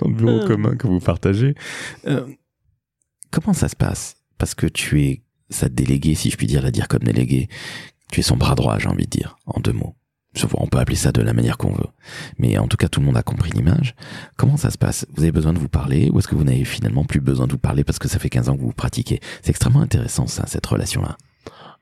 dans 0.00 0.06
le 0.06 0.14
bureau 0.14 0.38
Ah. 0.40 0.46
commun 0.46 0.76
que 0.76 0.86
vous 0.86 1.00
partagez. 1.00 1.56
Euh, 2.06 2.24
comment 3.32 3.54
ça 3.54 3.68
se 3.68 3.74
passe? 3.74 4.18
Parce 4.38 4.54
que 4.54 4.68
tu 4.68 5.02
es 5.02 5.24
sa 5.50 5.68
déléguée, 5.68 6.14
si 6.14 6.30
je 6.30 6.36
puis 6.36 6.46
dire, 6.46 6.62
la 6.62 6.70
dire 6.70 6.86
comme 6.86 7.02
déléguée. 7.02 7.48
Tu 8.12 8.20
es 8.20 8.22
son 8.22 8.36
bras 8.36 8.54
droit, 8.54 8.78
j'ai 8.78 8.86
envie 8.86 9.06
de 9.06 9.10
dire, 9.10 9.36
en 9.46 9.58
deux 9.58 9.72
mots. 9.72 9.96
On 10.54 10.66
peut 10.66 10.78
appeler 10.78 10.96
ça 10.96 11.12
de 11.12 11.22
la 11.22 11.32
manière 11.32 11.56
qu'on 11.56 11.72
veut. 11.72 11.86
Mais 12.38 12.58
en 12.58 12.66
tout 12.66 12.76
cas, 12.76 12.88
tout 12.88 13.00
le 13.00 13.06
monde 13.06 13.16
a 13.16 13.22
compris 13.22 13.50
l'image. 13.52 13.94
Comment 14.36 14.56
ça 14.56 14.70
se 14.70 14.78
passe? 14.78 15.06
Vous 15.14 15.22
avez 15.22 15.32
besoin 15.32 15.52
de 15.52 15.58
vous 15.58 15.68
parler 15.68 16.10
ou 16.12 16.18
est-ce 16.18 16.28
que 16.28 16.34
vous 16.34 16.44
n'avez 16.44 16.64
finalement 16.64 17.04
plus 17.04 17.20
besoin 17.20 17.46
de 17.46 17.52
vous 17.52 17.58
parler 17.58 17.84
parce 17.84 17.98
que 17.98 18.08
ça 18.08 18.18
fait 18.18 18.28
15 18.28 18.48
ans 18.48 18.56
que 18.56 18.62
vous 18.62 18.72
pratiquez? 18.72 19.20
C'est 19.42 19.50
extrêmement 19.50 19.80
intéressant, 19.80 20.26
ça, 20.26 20.44
cette 20.46 20.66
relation-là. 20.66 21.16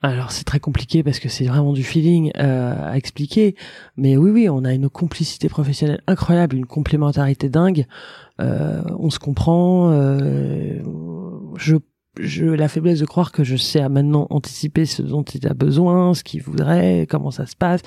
Alors 0.02 0.32
c'est 0.32 0.44
très 0.44 0.60
compliqué 0.60 1.02
parce 1.02 1.18
que 1.18 1.30
c'est 1.30 1.46
vraiment 1.46 1.72
du 1.72 1.82
feeling 1.82 2.30
euh, 2.36 2.92
à 2.92 2.98
expliquer. 2.98 3.56
Mais 3.96 4.18
oui, 4.18 4.30
oui, 4.30 4.48
on 4.50 4.62
a 4.64 4.74
une 4.74 4.90
complicité 4.90 5.48
professionnelle 5.48 6.02
incroyable, 6.06 6.56
une 6.56 6.66
complémentarité 6.66 7.48
dingue. 7.48 7.86
Euh, 8.38 8.82
on 8.98 9.08
se 9.08 9.18
comprend. 9.18 9.90
Euh, 9.92 10.82
je 11.56 11.76
je 12.20 12.44
la 12.44 12.68
faiblesse 12.68 13.00
de 13.00 13.06
croire 13.06 13.32
que 13.32 13.42
je 13.44 13.56
sais 13.56 13.80
à 13.80 13.88
maintenant 13.88 14.26
anticiper 14.30 14.86
ce 14.86 15.02
dont 15.02 15.22
il 15.22 15.48
a 15.48 15.54
besoin, 15.54 16.14
ce 16.14 16.22
qu'il 16.22 16.42
voudrait, 16.42 17.06
comment 17.08 17.30
ça 17.30 17.46
se 17.46 17.56
passe. 17.56 17.80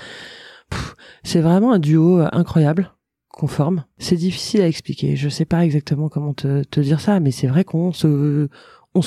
C'est 1.23 1.41
vraiment 1.41 1.73
un 1.73 1.79
duo 1.79 2.21
euh, 2.21 2.29
incroyable 2.31 2.93
qu'on 3.27 3.47
forme. 3.47 3.83
C'est 3.97 4.15
difficile 4.15 4.61
à 4.61 4.67
expliquer. 4.67 5.15
Je 5.15 5.29
sais 5.29 5.43
pas 5.43 5.65
exactement 5.65 6.09
comment 6.09 6.33
te, 6.33 6.79
dire 6.79 7.01
ça, 7.01 7.19
mais 7.19 7.31
c'est 7.31 7.47
vrai 7.47 7.65
qu'on 7.65 7.91
se 7.91 8.47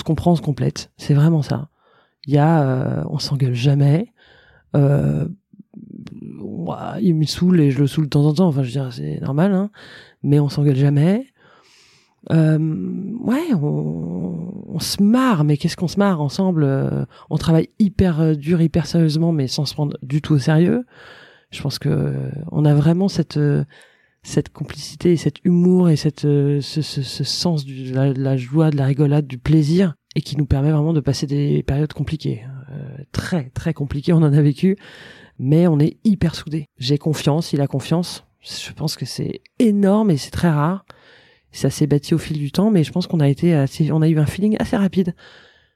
comprend, 0.04 0.32
on 0.32 0.36
se 0.36 0.42
complète. 0.42 0.92
C'est 0.98 1.14
vraiment 1.14 1.40
ça. 1.40 1.70
Il 2.26 2.34
y 2.34 2.38
a, 2.38 2.62
euh, 2.62 3.04
on 3.08 3.18
s'engueule 3.18 3.54
jamais. 3.54 4.12
Euh, 4.76 5.26
il 7.00 7.14
me 7.14 7.24
saoule 7.24 7.60
et 7.60 7.70
je 7.70 7.78
le 7.78 7.86
saoule 7.86 8.04
de 8.04 8.10
temps 8.10 8.26
en 8.26 8.34
temps. 8.34 8.48
Enfin, 8.48 8.62
je 8.62 8.66
veux 8.66 8.72
dire, 8.72 8.92
c'est 8.92 9.18
normal, 9.20 9.52
hein. 9.52 9.70
Mais 10.22 10.38
on 10.38 10.50
s'engueule 10.50 10.76
jamais. 10.76 11.26
Ouais, 12.28 13.54
on, 13.54 14.78
se 14.78 15.02
marre, 15.02 15.44
mais 15.44 15.56
qu'est-ce 15.56 15.76
qu'on 15.76 15.88
se 15.88 15.98
marre 15.98 16.20
ensemble 16.20 17.06
On 17.30 17.36
travaille 17.38 17.70
hyper 17.78 18.36
dur, 18.36 18.60
hyper 18.60 18.86
sérieusement, 18.86 19.32
mais 19.32 19.48
sans 19.48 19.64
se 19.64 19.72
prendre 19.72 19.96
du 20.02 20.20
tout 20.20 20.34
au 20.34 20.38
sérieux. 20.38 20.84
Je 21.50 21.62
pense 21.62 21.78
que 21.78 21.88
euh, 21.88 22.30
on 22.52 22.64
a 22.64 22.74
vraiment 22.74 23.08
cette 23.08 23.36
euh, 23.36 23.64
cette 24.22 24.50
complicité, 24.50 25.12
et 25.12 25.16
cet 25.16 25.36
humour 25.44 25.88
et 25.88 25.96
cette 25.96 26.24
euh, 26.24 26.60
ce, 26.60 26.82
ce, 26.82 27.02
ce 27.02 27.24
sens 27.24 27.64
de 27.64 27.94
la, 27.94 28.12
de 28.12 28.22
la 28.22 28.36
joie, 28.36 28.70
de 28.70 28.76
la 28.76 28.86
rigolade, 28.86 29.26
du 29.26 29.38
plaisir, 29.38 29.94
et 30.14 30.20
qui 30.20 30.36
nous 30.36 30.46
permet 30.46 30.70
vraiment 30.70 30.92
de 30.92 31.00
passer 31.00 31.26
des 31.26 31.62
périodes 31.62 31.92
compliquées, 31.92 32.42
Euh, 32.70 33.04
très 33.10 33.50
très 33.50 33.74
compliquées. 33.74 34.12
On 34.12 34.22
en 34.22 34.32
a 34.32 34.42
vécu, 34.42 34.76
mais 35.38 35.66
on 35.66 35.80
est 35.80 35.96
hyper 36.04 36.34
soudés. 36.36 36.66
J'ai 36.78 36.98
confiance, 36.98 37.52
il 37.52 37.60
a 37.60 37.66
confiance. 37.66 38.24
Je 38.42 38.72
pense 38.72 38.96
que 38.96 39.04
c'est 39.06 39.40
énorme 39.58 40.10
et 40.12 40.16
c'est 40.16 40.30
très 40.30 40.50
rare. 40.50 40.84
Ça 41.50 41.68
s'est 41.68 41.88
bâti 41.88 42.14
au 42.14 42.18
fil 42.18 42.38
du 42.38 42.52
temps, 42.52 42.70
mais 42.70 42.84
je 42.84 42.92
pense 42.92 43.08
qu'on 43.08 43.18
a 43.18 43.28
été 43.28 43.54
assez, 43.54 43.90
on 43.90 44.02
a 44.02 44.08
eu 44.08 44.18
un 44.20 44.26
feeling 44.26 44.56
assez 44.60 44.76
rapide. 44.76 45.14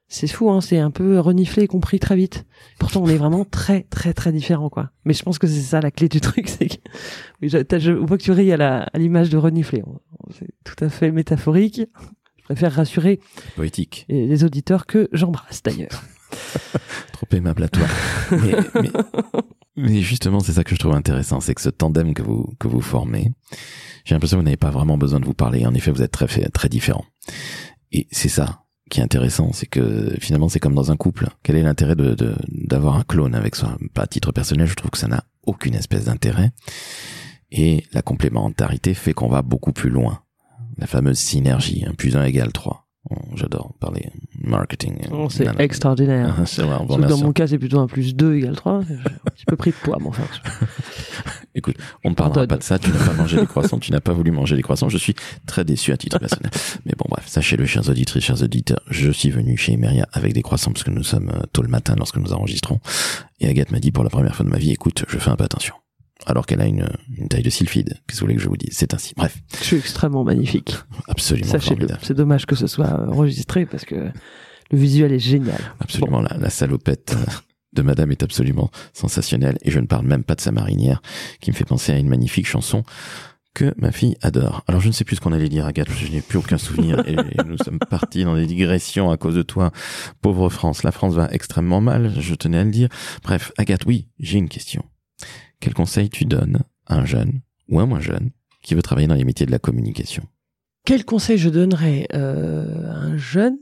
C'est 0.09 0.29
fou, 0.29 0.51
hein, 0.51 0.61
c'est 0.61 0.79
un 0.79 0.91
peu 0.91 1.19
reniflé 1.19 1.65
et 1.65 1.67
compris 1.67 1.99
très 1.99 2.15
vite. 2.15 2.45
Pourtant, 2.79 3.03
on 3.03 3.09
est 3.09 3.17
vraiment 3.17 3.45
très, 3.45 3.83
très, 3.85 4.13
très 4.13 4.33
différents, 4.33 4.69
quoi. 4.69 4.91
Mais 5.05 5.15
je 5.15 5.23
pense 5.23 5.39
que 5.39 5.47
c'est 5.47 5.61
ça 5.61 5.81
la 5.81 5.91
clé 5.91 6.09
du 6.09 6.21
truc, 6.21 6.49
c'est 6.49 6.69
que, 6.69 6.77
oui, 7.43 7.49
je, 7.49 7.59
je 7.79 7.93
vois 7.93 8.19
que 8.19 8.23
tu 8.23 8.31
ris 8.33 8.53
à 8.53 8.57
la, 8.57 8.83
à 8.83 8.99
l'image 8.99 9.31
de 9.31 9.37
renifler. 9.39 9.83
C'est 10.39 10.49
tout 10.63 10.85
à 10.85 10.89
fait 10.89 11.11
métaphorique. 11.11 11.83
Je 12.39 12.45
préfère 12.45 12.73
rassurer 12.75 13.21
Poétique. 13.57 14.05
les 14.09 14.27
les 14.27 14.45
auditeurs 14.45 14.87
que 14.87 15.09
j'embrasse 15.13 15.63
d'ailleurs. 15.63 16.03
Trop 17.13 17.27
aimable 17.33 17.63
à 17.63 17.69
toi. 17.69 17.87
mais, 18.31 18.55
mais, 18.83 18.91
mais 19.77 20.01
justement, 20.01 20.41
c'est 20.41 20.53
ça 20.53 20.65
que 20.65 20.75
je 20.75 20.81
trouve 20.81 20.95
intéressant, 20.95 21.41
c'est 21.41 21.55
que 21.55 21.63
ce 21.63 21.71
tandem 21.71 22.13
que 22.13 22.23
vous, 22.23 22.53
que 22.61 22.69
vous 22.69 22.83
formez, 22.83 23.33
j'ai 24.05 24.15
l'impression 24.15 24.37
que 24.37 24.41
vous 24.43 24.45
n'avez 24.45 24.59
pas 24.59 24.71
vraiment 24.71 24.99
besoin 24.99 25.21
de 25.21 25.25
vous 25.25 25.35
parler. 25.35 25.65
En 25.65 25.73
effet, 25.75 25.91
vous 25.91 26.03
êtes 26.03 26.13
très, 26.13 26.27
très 26.27 26.69
différents. 26.69 27.07
Et 27.93 28.07
c'est 28.11 28.29
ça 28.29 28.64
qui 28.95 29.01
est 29.01 29.03
intéressant, 29.03 29.51
c'est 29.53 29.67
que 29.67 30.15
finalement, 30.21 30.49
c'est 30.49 30.61
comme 30.61 30.77
dans 30.77 30.93
un 30.93 30.97
couple. 30.97 31.27
Quel 31.43 31.57
est 31.57 31.65
l'intérêt 31.65 31.97
de, 31.97 32.15
d'avoir 32.49 32.95
un 32.95 33.03
clone 33.03 33.35
avec 33.35 33.57
soi? 33.57 33.77
Pas 33.93 34.03
à 34.03 34.07
titre 34.07 34.31
personnel, 34.31 34.69
je 34.69 34.77
trouve 34.77 34.93
que 34.93 34.99
ça 34.99 35.09
n'a 35.09 35.25
aucune 35.43 35.75
espèce 35.75 36.05
d'intérêt. 36.05 36.53
Et 37.51 37.83
la 37.93 38.03
complémentarité 38.03 38.95
fait 38.95 39.13
qu'on 39.13 39.29
va 39.29 39.43
beaucoup 39.43 39.73
plus 39.73 39.91
loin. 39.91 40.23
La 40.79 40.87
fameuse 40.87 41.19
synergie, 41.19 41.85
un 41.85 41.95
plus 41.95 42.17
un 42.17 42.23
égale 42.23 42.53
3. 42.53 42.84
J'adore 43.35 43.75
parler 43.81 44.11
marketing. 44.41 44.97
Oh, 45.13 45.29
c'est 45.29 45.47
extraordinaire. 45.59 46.35
C'est 46.47 46.63
vrai, 46.63 46.77
on 46.81 46.99
dans 46.99 47.19
mon 47.19 47.33
cas, 47.33 47.47
c'est 47.47 47.59
plutôt 47.59 47.79
un 47.79 47.87
plus 47.87 48.15
2 48.15 48.37
égale 48.37 48.57
3. 48.57 48.83
J'ai 48.89 48.95
un 48.95 49.31
petit 49.31 49.45
peu 49.47 49.57
pris 49.57 49.71
de 49.71 49.77
poids, 49.77 49.99
mais 50.01 50.07
enfin. 50.07 50.25
Écoute, 51.55 51.77
on 52.03 52.11
ne 52.11 52.15
parlera 52.15 52.47
pas 52.47 52.57
de 52.57 52.63
ça. 52.63 52.79
Tu 52.79 52.91
n'as 52.91 53.05
pas 53.05 53.13
mangé 53.13 53.39
les 53.39 53.47
croissants, 53.47 53.79
tu 53.79 53.93
n'as 53.93 54.01
pas 54.01 54.13
voulu 54.13 54.31
manger 54.31 54.57
les 54.57 54.63
croissants. 54.63 54.89
Je 54.89 54.99
suis 54.99 55.15
très 55.47 55.65
déçu 55.65 55.93
à 55.93 55.97
titre 55.97 56.19
personnel. 56.19 56.51
Mais 56.87 56.93
bon, 56.97 57.05
bref, 57.09 57.27
sachez-le, 57.29 57.67
chers 57.67 57.89
auditrices, 57.89 58.25
chers 58.25 58.43
auditeurs, 58.43 58.81
je 58.91 59.11
suis 59.11 59.31
venu 59.31 59.57
chez 59.57 59.75
Emeria 59.75 60.07
avec 60.13 60.33
des 60.33 60.43
croissants 60.43 60.73
parce 60.73 60.85
que 60.85 60.91
nous 60.91 61.05
sommes 61.05 61.31
euh, 61.31 61.43
tôt 61.53 61.63
le 61.63 61.69
matin 61.69 61.95
lorsque 61.97 62.17
nous 62.17 62.33
enregistrons. 62.33 62.81
Et 63.41 63.49
Agathe 63.49 63.71
m'a 63.71 63.81
dit 63.81 63.93
pour 63.93 64.05
la 64.05 64.11
première 64.11 64.35
fois 64.35 64.45
de 64.45 64.51
ma 64.51 64.59
vie, 64.59 64.73
écoute, 64.73 65.05
je 65.09 65.19
fais 65.19 65.31
un 65.31 65.37
peu 65.37 65.45
attention. 65.45 65.75
Alors 66.27 66.47
qu'elle 66.47 66.61
a 66.61 66.67
une, 66.67 66.89
une 67.17 67.29
taille 67.29 67.43
de 67.43 67.51
sylphide. 67.51 67.95
Qu'est-ce 68.07 68.19
que 68.19 68.21
vous 68.21 68.27
voulez 68.27 68.37
que 68.37 68.43
je 68.43 68.49
vous 68.49 68.57
dise? 68.57 68.71
C'est 68.73 68.95
ainsi. 68.95 69.13
Bref, 69.17 69.37
Je 69.61 69.65
suis 69.65 69.77
extrêmement 69.77 70.25
magnifique. 70.25 70.75
absolument 71.09 71.51
Sachez-le. 71.51 71.87
C'est 72.03 72.15
dommage 72.15 72.47
que 72.47 72.55
ce 72.57 72.67
soit 72.67 72.89
enregistré 73.09 73.67
parce 73.67 73.85
que 73.85 73.95
le 74.71 74.79
visuel 74.79 75.13
est 75.13 75.19
génial. 75.19 75.59
Absolument, 75.81 76.21
la, 76.21 76.37
la 76.39 76.51
salopette 76.51 77.15
euh, 77.17 77.31
de 77.75 77.83
madame 77.83 78.11
est 78.13 78.23
absolument 78.23 78.71
sensationnelle. 78.93 79.59
Et 79.63 79.71
je 79.71 79.79
ne 79.81 79.87
parle 79.87 80.07
même 80.07 80.25
pas 80.25 80.35
de 80.35 80.41
sa 80.41 80.53
marinière, 80.53 81.03
qui 81.41 81.51
me 81.51 81.55
fait 81.57 81.65
penser 81.65 81.93
à 81.93 81.99
une 81.99 82.09
magnifique 82.09 82.47
chanson 82.47 82.83
que 83.53 83.73
ma 83.77 83.93
fille 83.93 84.17
adore. 84.21 84.65
Alors 84.67 84.81
je 84.81 84.89
ne 84.89 84.93
sais 84.93 85.05
plus 85.05 85.17
ce 85.17 85.21
qu'on 85.21 85.33
allait 85.33 85.49
dire, 85.49 85.65
Agathe, 85.67 85.87
parce 85.87 86.01
que 86.01 86.07
je 86.07 86.11
n'ai 86.13 86.21
plus 86.23 86.39
aucun 86.39 86.59
souvenir. 86.59 87.05
et 87.07 87.15
nous 87.47 87.57
sommes 87.65 87.79
partis 87.79 88.25
dans 88.25 88.35
des 88.35 88.47
digressions 88.47 89.11
à 89.13 89.17
cause 89.17 89.37
de 89.37 89.43
toi. 89.43 89.71
Pauvre 90.23 90.49
France, 90.49 90.83
la 90.83 90.91
France 90.91 91.15
va 91.15 91.29
extrêmement 91.31 91.81
mal, 91.81 92.13
je 92.19 92.35
tenais 92.35 92.59
à 92.59 92.65
le 92.65 92.71
dire. 92.73 92.89
Bref, 93.23 93.53
Agathe, 93.57 93.87
oui, 93.87 94.09
j'ai 94.19 94.39
une 94.39 94.49
question. 94.49 94.85
Quel 95.65 95.73
conseil 95.73 96.11
tu 96.11 96.27
donnes 96.27 96.59
à 96.87 96.99
un 96.99 97.07
jeune, 97.07 97.41
ou 97.71 97.81
un 97.81 97.87
moins 97.87 97.99
jeune, 97.99 98.33
qui 98.61 98.75
veut 98.75 98.83
travailler 98.83 99.07
dans 99.09 99.15
les 99.15 99.25
métiers 99.25 99.47
de 99.47 99.51
la 99.51 99.59
communication? 99.59 100.23
Quel 100.85 101.07
conseil 101.07 101.39
je 101.39 101.49
donnerais 101.49 102.07
euh, 102.13 102.91
à 102.91 102.97
un 102.97 103.17
jeune 103.17 103.57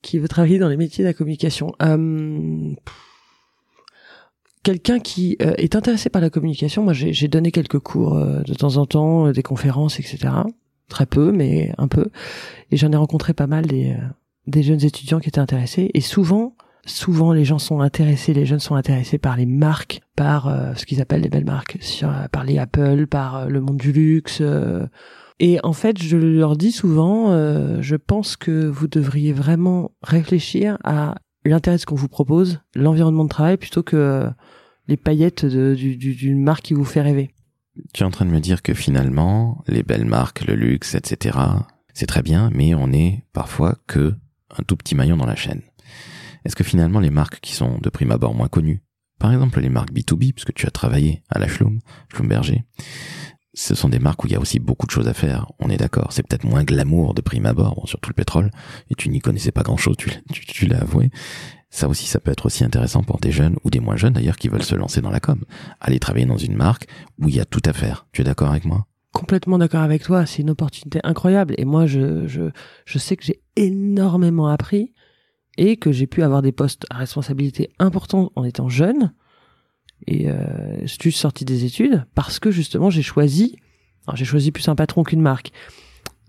qui 0.00 0.20
veut 0.20 0.28
travailler 0.28 0.60
dans 0.60 0.68
les 0.68 0.76
métiers 0.76 1.02
de 1.02 1.08
la 1.08 1.14
communication? 1.14 1.74
Pff, 1.80 2.94
Quelqu'un 4.62 5.00
qui 5.00 5.36
euh, 5.42 5.54
est 5.58 5.74
intéressé 5.74 6.10
par 6.10 6.22
la 6.22 6.30
communication, 6.30 6.84
moi 6.84 6.92
j'ai 6.92 7.26
donné 7.26 7.50
quelques 7.50 7.80
cours 7.80 8.16
euh, 8.16 8.42
de 8.42 8.54
temps 8.54 8.76
en 8.76 8.86
temps, 8.86 9.32
des 9.32 9.42
conférences, 9.42 9.98
etc. 9.98 10.32
Très 10.88 11.06
peu, 11.06 11.32
mais 11.32 11.72
un 11.76 11.88
peu. 11.88 12.06
Et 12.70 12.76
j'en 12.76 12.92
ai 12.92 12.96
rencontré 12.96 13.34
pas 13.34 13.48
mal 13.48 13.66
des 13.66 14.62
jeunes 14.62 14.84
étudiants 14.84 15.18
qui 15.18 15.28
étaient 15.28 15.40
intéressés. 15.40 15.90
Et 15.94 16.02
souvent, 16.02 16.54
souvent 16.88 17.32
les 17.32 17.44
gens 17.44 17.58
sont 17.58 17.80
intéressés, 17.80 18.32
les 18.32 18.46
jeunes 18.46 18.58
sont 18.58 18.74
intéressés 18.74 19.18
par 19.18 19.36
les 19.36 19.46
marques, 19.46 20.00
par 20.16 20.48
euh, 20.48 20.74
ce 20.74 20.86
qu'ils 20.86 21.00
appellent 21.00 21.20
les 21.20 21.28
belles 21.28 21.44
marques, 21.44 21.78
euh, 22.02 22.28
par 22.28 22.44
les 22.44 22.58
Apple, 22.58 23.06
par 23.06 23.36
euh, 23.36 23.46
le 23.46 23.60
monde 23.60 23.76
du 23.76 23.92
luxe. 23.92 24.42
et 25.38 25.60
en 25.62 25.72
fait, 25.72 26.02
je 26.02 26.16
leur 26.16 26.56
dis 26.56 26.72
souvent, 26.72 27.30
je 27.80 27.96
pense 27.96 28.36
que 28.36 28.66
vous 28.66 28.88
devriez 28.88 29.32
vraiment 29.32 29.92
réfléchir 30.02 30.78
à 30.82 31.14
l'intérêt 31.44 31.76
de 31.76 31.80
ce 31.80 31.86
qu'on 31.86 31.94
vous 31.94 32.08
propose, 32.08 32.60
l'environnement 32.74 33.24
de 33.24 33.28
travail, 33.28 33.56
plutôt 33.56 33.82
que 33.82 34.28
les 34.88 34.96
paillettes 34.96 35.46
d'une 35.46 36.42
marque 36.42 36.64
qui 36.64 36.74
vous 36.74 36.84
fait 36.84 37.02
rêver. 37.02 37.30
Tu 37.94 38.02
es 38.02 38.06
en 38.06 38.10
train 38.10 38.24
de 38.24 38.30
me 38.30 38.40
dire 38.40 38.62
que 38.62 38.74
finalement, 38.74 39.62
les 39.68 39.84
belles 39.84 40.06
marques, 40.06 40.44
le 40.44 40.54
luxe, 40.54 40.96
etc., 40.96 41.38
c'est 41.94 42.06
très 42.06 42.22
bien, 42.22 42.50
mais 42.52 42.74
on 42.74 42.92
est 42.92 43.24
parfois 43.32 43.76
que 43.86 44.14
un 44.56 44.62
tout 44.64 44.76
petit 44.76 44.94
maillon 44.94 45.16
dans 45.16 45.26
la 45.26 45.36
chaîne. 45.36 45.62
Est-ce 46.44 46.56
que 46.56 46.64
finalement 46.64 47.00
les 47.00 47.10
marques 47.10 47.40
qui 47.40 47.54
sont 47.54 47.78
de 47.78 47.90
prime 47.90 48.10
abord 48.10 48.34
moins 48.34 48.48
connues, 48.48 48.82
par 49.18 49.32
exemple 49.32 49.60
les 49.60 49.68
marques 49.68 49.92
B2B, 49.92 50.32
puisque 50.32 50.54
tu 50.54 50.66
as 50.66 50.70
travaillé 50.70 51.22
à 51.28 51.38
la 51.38 51.48
Schlum, 51.48 51.80
Schlumberger, 52.12 52.64
ce 53.58 53.74
sont 53.74 53.88
des 53.88 53.98
marques 53.98 54.22
où 54.22 54.28
il 54.28 54.32
y 54.32 54.36
a 54.36 54.40
aussi 54.40 54.60
beaucoup 54.60 54.86
de 54.86 54.92
choses 54.92 55.08
à 55.08 55.14
faire. 55.14 55.50
On 55.58 55.68
est 55.68 55.76
d'accord. 55.76 56.12
C'est 56.12 56.22
peut-être 56.26 56.44
moins 56.44 56.62
glamour 56.62 57.12
de 57.12 57.20
prime 57.20 57.46
abord, 57.46 57.74
bon, 57.74 57.86
surtout 57.86 58.10
le 58.10 58.14
pétrole. 58.14 58.50
Et 58.88 58.94
tu 58.94 59.08
n'y 59.08 59.20
connaissais 59.20 59.50
pas 59.50 59.62
grand-chose, 59.62 59.96
tu, 59.96 60.66
l'as 60.66 60.80
avoué. 60.80 61.10
Ça 61.68 61.88
aussi, 61.88 62.06
ça 62.06 62.20
peut 62.20 62.30
être 62.30 62.46
aussi 62.46 62.64
intéressant 62.64 63.02
pour 63.02 63.18
des 63.18 63.32
jeunes 63.32 63.56
ou 63.64 63.70
des 63.70 63.80
moins 63.80 63.96
jeunes 63.96 64.12
d'ailleurs 64.12 64.36
qui 64.36 64.48
veulent 64.48 64.62
se 64.62 64.76
lancer 64.76 65.00
dans 65.00 65.10
la 65.10 65.20
com. 65.20 65.44
Aller 65.80 65.98
travailler 65.98 66.26
dans 66.26 66.36
une 66.36 66.54
marque 66.54 66.86
où 67.18 67.28
il 67.28 67.34
y 67.34 67.40
a 67.40 67.44
tout 67.44 67.62
à 67.64 67.72
faire. 67.72 68.06
Tu 68.12 68.20
es 68.20 68.24
d'accord 68.24 68.50
avec 68.50 68.64
moi? 68.64 68.86
Complètement 69.12 69.58
d'accord 69.58 69.82
avec 69.82 70.04
toi. 70.04 70.24
C'est 70.24 70.42
une 70.42 70.50
opportunité 70.50 71.00
incroyable. 71.02 71.54
Et 71.58 71.64
moi, 71.64 71.86
je, 71.86 72.28
je, 72.28 72.50
je 72.84 72.98
sais 72.98 73.16
que 73.16 73.24
j'ai 73.24 73.42
énormément 73.56 74.46
appris 74.46 74.92
et 75.58 75.76
que 75.76 75.92
j'ai 75.92 76.06
pu 76.06 76.22
avoir 76.22 76.40
des 76.40 76.52
postes 76.52 76.86
à 76.88 76.96
responsabilité 76.96 77.68
importants 77.78 78.32
en 78.34 78.44
étant 78.44 78.70
jeune. 78.70 79.12
Et 80.06 80.30
euh, 80.30 80.86
suis 80.86 81.12
sorti 81.12 81.44
des 81.44 81.64
études 81.64 82.06
parce 82.14 82.38
que 82.38 82.50
justement 82.50 82.88
j'ai 82.88 83.02
choisi 83.02 83.56
alors 84.06 84.16
j'ai 84.16 84.24
choisi 84.24 84.52
plus 84.52 84.66
un 84.68 84.74
patron 84.74 85.02
qu'une 85.02 85.20
marque 85.20 85.52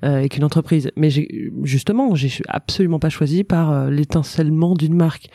euh, 0.03 0.19
et 0.19 0.27
qu'une 0.27 0.43
entreprise. 0.43 0.91
Mais 0.97 1.09
j'ai 1.09 1.49
justement 1.63 2.13
j'ai 2.13 2.29
absolument 2.49 2.99
pas 2.99 3.09
choisi 3.09 3.45
par 3.45 3.71
euh, 3.71 3.89
l'étincellement 3.89 4.73
d'une 4.73 4.95
marque. 4.95 5.29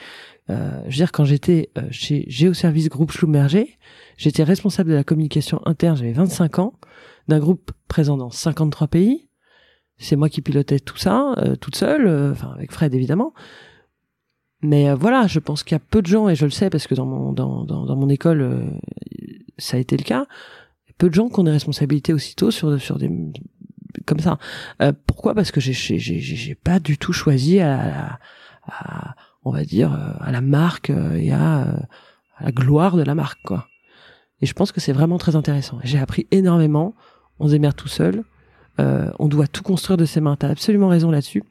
Euh, 0.51 0.79
je 0.83 0.91
veux 0.91 0.97
dire 0.97 1.11
quand 1.11 1.25
j'étais 1.25 1.71
euh, 1.79 1.83
chez 1.91 2.27
Géoservice 2.29 2.91
Groupe 2.91 3.13
Schlumberger 3.13 3.79
j'étais 4.19 4.43
responsable 4.43 4.91
de 4.91 4.95
la 4.95 5.03
communication 5.03 5.59
interne 5.65 5.97
j'avais 5.97 6.13
25 6.13 6.59
ans 6.59 6.75
d'un 7.29 7.39
groupe 7.39 7.73
présent 7.89 8.19
dans 8.19 8.29
53 8.29 8.89
pays. 8.89 9.31
C'est 9.97 10.17
moi 10.17 10.29
qui 10.29 10.43
pilotais 10.43 10.81
tout 10.81 10.99
ça 10.99 11.35
euh, 11.39 11.57
toute 11.57 11.77
seule 11.77 12.31
enfin 12.33 12.53
avec 12.55 12.73
Fred 12.73 12.95
évidemment 12.95 13.33
mais 14.65 14.89
euh, 14.89 14.95
voilà, 14.95 15.27
je 15.27 15.39
pense 15.39 15.63
qu'il 15.63 15.75
y 15.75 15.81
a 15.81 15.85
peu 15.91 16.03
de 16.03 16.07
gens, 16.07 16.29
et 16.29 16.35
je 16.35 16.45
le 16.45 16.51
sais 16.51 16.71
parce 16.71 16.87
que 16.87 16.95
dans 16.95 17.07
mon, 17.07 17.33
dans, 17.33 17.65
dans, 17.65 17.85
dans 17.85 17.97
mon 17.97 18.09
école, 18.09 18.41
euh, 18.41 18.65
ça 19.59 19.77
a 19.77 19.81
été 19.81 19.97
le 19.97 20.03
cas, 20.03 20.27
peu 20.99 21.09
de 21.09 21.15
gens 21.15 21.29
qui 21.29 21.39
ont 21.39 21.45
des 21.45 21.51
responsabilités 21.51 22.13
aussitôt 22.13 22.51
sur, 22.51 22.81
sur 22.81 22.99
des 22.99 23.11
comme 24.07 24.21
ça. 24.21 24.39
Euh, 24.83 24.93
pourquoi? 25.07 25.35
Parce 25.35 25.51
que 25.53 25.61
j'ai 25.61 25.73
j'ai 25.73 25.99
j'ai 26.21 26.55
pas 26.55 26.81
du 26.81 26.99
tout 26.99 27.13
choisi 27.13 27.61
à, 27.61 28.19
à, 28.67 29.11
à, 29.11 29.15
on 29.45 29.53
va 29.53 29.65
dire 29.65 29.93
à 30.21 30.33
la 30.33 30.41
marque 30.41 30.91
et 30.91 31.33
à, 31.33 31.63
à 32.37 32.45
la 32.45 32.53
gloire 32.53 32.97
de 32.97 33.03
la 33.03 33.15
marque 33.15 33.43
quoi. 33.45 33.69
Et 34.41 34.47
je 34.47 34.53
pense 34.53 34.73
que 34.73 34.81
c'est 34.81 34.93
vraiment 34.93 35.19
très 35.19 35.37
intéressant. 35.37 35.79
J'ai 35.85 35.99
appris 35.99 36.27
énormément. 36.31 36.95
On 37.39 37.47
se 37.47 37.53
démerde 37.53 37.77
tout 37.77 37.89
seul. 37.89 38.25
Euh, 38.81 39.11
on 39.19 39.29
doit 39.29 39.47
tout 39.47 39.63
construire 39.63 39.97
de 39.97 40.05
ses 40.05 40.21
mains. 40.21 40.37
T'as 40.37 40.51
absolument 40.51 40.89
raison 40.89 41.11
là-dessus. 41.11 41.43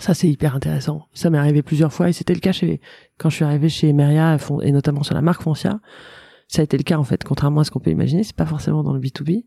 Ça, 0.00 0.14
c'est 0.14 0.28
hyper 0.28 0.56
intéressant. 0.56 1.06
Ça 1.12 1.30
m'est 1.30 1.38
arrivé 1.38 1.62
plusieurs 1.62 1.92
fois 1.92 2.08
et 2.08 2.12
c'était 2.12 2.34
le 2.34 2.40
cas 2.40 2.52
chez, 2.52 2.80
quand 3.18 3.30
je 3.30 3.36
suis 3.36 3.44
arrivé 3.44 3.68
chez 3.68 3.88
Emeria 3.88 4.36
et 4.62 4.72
notamment 4.72 5.02
sur 5.02 5.14
la 5.14 5.22
marque 5.22 5.42
Foncia. 5.42 5.80
Ça 6.48 6.60
a 6.60 6.64
été 6.64 6.76
le 6.76 6.82
cas, 6.82 6.98
en 6.98 7.04
fait, 7.04 7.24
contrairement 7.24 7.60
à 7.60 7.64
ce 7.64 7.70
qu'on 7.70 7.80
peut 7.80 7.90
imaginer. 7.90 8.24
C'est 8.24 8.36
pas 8.36 8.46
forcément 8.46 8.82
dans 8.82 8.92
le 8.92 9.00
B2B. 9.00 9.44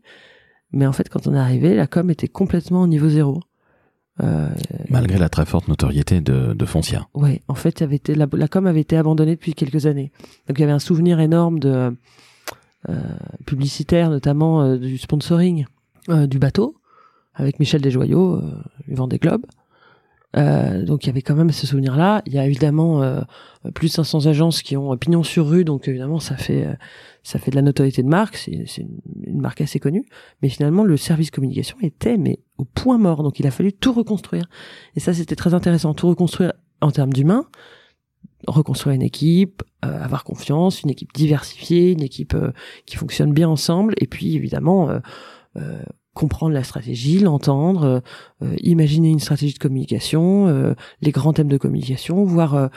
Mais 0.72 0.86
en 0.86 0.92
fait, 0.92 1.08
quand 1.08 1.26
on 1.26 1.34
est 1.34 1.38
arrivé, 1.38 1.74
la 1.74 1.86
com 1.86 2.10
était 2.10 2.28
complètement 2.28 2.82
au 2.82 2.86
niveau 2.86 3.08
zéro. 3.08 3.40
Euh, 4.22 4.48
Malgré 4.88 5.18
la 5.18 5.28
très 5.28 5.44
forte 5.44 5.68
notoriété 5.68 6.20
de, 6.20 6.54
de 6.54 6.64
Foncia. 6.64 7.06
Oui, 7.14 7.42
en 7.48 7.54
fait, 7.54 7.82
avait 7.82 7.96
été, 7.96 8.14
la, 8.14 8.26
la, 8.32 8.48
com 8.48 8.66
avait 8.66 8.80
été 8.80 8.96
abandonnée 8.96 9.36
depuis 9.36 9.54
quelques 9.54 9.86
années. 9.86 10.10
Donc 10.48 10.58
il 10.58 10.60
y 10.60 10.64
avait 10.64 10.72
un 10.72 10.78
souvenir 10.78 11.20
énorme 11.20 11.58
de 11.58 11.94
euh, 12.88 12.94
publicitaire, 13.46 14.10
notamment 14.10 14.62
euh, 14.62 14.76
du 14.76 14.96
sponsoring 14.96 15.66
euh, 16.08 16.28
du 16.28 16.38
bateau, 16.38 16.76
avec 17.34 17.58
Michel 17.58 17.80
Desjoyaux, 17.80 18.40
du 18.86 18.94
Vendée 18.94 19.18
Globe. 19.18 19.44
Euh, 20.36 20.84
donc 20.84 21.04
il 21.04 21.06
y 21.06 21.10
avait 21.10 21.22
quand 21.22 21.34
même 21.34 21.50
ce 21.50 21.66
souvenir-là. 21.66 22.22
Il 22.26 22.34
y 22.34 22.38
a 22.38 22.46
évidemment 22.46 23.02
euh, 23.02 23.20
plus 23.74 23.88
de 23.88 23.92
500 23.92 24.26
agences 24.26 24.62
qui 24.62 24.76
ont 24.76 24.96
pignon 24.96 25.22
sur 25.22 25.48
rue, 25.48 25.64
donc 25.64 25.88
évidemment 25.88 26.20
ça 26.20 26.36
fait 26.36 26.66
euh, 26.66 26.74
ça 27.22 27.38
fait 27.38 27.50
de 27.50 27.56
la 27.56 27.62
notoriété 27.62 28.02
de 28.02 28.08
marque. 28.08 28.36
C'est 28.36 28.52
une, 28.52 29.00
une, 29.24 29.40
marque 29.40 29.60
assez 29.60 29.78
connue, 29.80 30.04
mais 30.42 30.48
finalement 30.48 30.84
le 30.84 30.96
service 30.96 31.30
communication 31.30 31.76
était 31.82 32.18
mais 32.18 32.40
au 32.58 32.64
point 32.64 32.98
mort. 32.98 33.22
Donc 33.22 33.40
il 33.40 33.46
a 33.46 33.50
fallu 33.50 33.72
tout 33.72 33.92
reconstruire. 33.92 34.46
Et 34.94 35.00
ça 35.00 35.14
c'était 35.14 35.36
très 35.36 35.54
intéressant, 35.54 35.94
tout 35.94 36.08
reconstruire 36.08 36.52
en 36.80 36.90
termes 36.90 37.12
d'humains, 37.12 37.46
reconstruire 38.46 38.94
une 38.94 39.02
équipe, 39.02 39.62
euh, 39.84 40.02
avoir 40.02 40.24
confiance, 40.24 40.82
une 40.82 40.90
équipe 40.90 41.12
diversifiée, 41.14 41.92
une 41.92 42.02
équipe 42.02 42.34
euh, 42.34 42.52
qui 42.86 42.96
fonctionne 42.96 43.32
bien 43.32 43.48
ensemble, 43.48 43.94
et 43.98 44.06
puis 44.06 44.36
évidemment 44.36 44.90
euh, 44.90 45.82
comprendre 46.16 46.54
la 46.54 46.64
stratégie, 46.64 47.18
l'entendre, 47.18 48.02
euh, 48.42 48.56
imaginer 48.60 49.10
une 49.10 49.20
stratégie 49.20 49.52
de 49.52 49.58
communication, 49.58 50.48
euh, 50.48 50.74
les 51.02 51.12
grands 51.12 51.34
thèmes 51.34 51.48
de 51.48 51.58
communication, 51.58 52.24
voir 52.24 52.54
euh, 52.54 52.68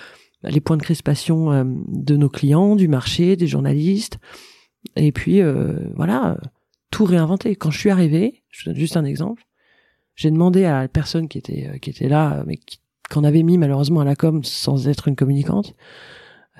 les 0.43 0.59
points 0.59 0.75
de 0.75 0.83
crispation 0.83 1.65
de 1.87 2.15
nos 2.17 2.29
clients, 2.29 2.75
du 2.75 2.87
marché, 2.87 3.35
des 3.35 3.47
journalistes, 3.47 4.19
et 4.95 5.11
puis 5.11 5.41
voilà, 5.95 6.37
tout 6.91 7.03
réinventer. 7.03 7.57
Quand 7.57 7.71
je 7.71 7.77
suis 7.77 7.89
arrivé, 7.89 8.43
je 8.49 8.63
vous 8.63 8.69
donne 8.71 8.79
juste 8.79 8.95
un 8.95 9.03
exemple, 9.03 9.45
j'ai 10.15 10.31
demandé 10.31 10.63
à 10.63 10.83
la 10.83 10.87
personne 10.87 11.27
qui 11.27 11.37
était 11.37 11.77
qui 11.81 11.89
était 11.89 12.07
là, 12.07 12.45
mais 12.47 12.57
qu'on 13.11 13.25
avait 13.25 13.43
mis 13.43 13.57
malheureusement 13.57 13.99
à 13.99 14.05
la 14.05 14.15
com 14.15 14.41
sans 14.45 14.87
être 14.87 15.09
une 15.09 15.17
communicante, 15.17 15.75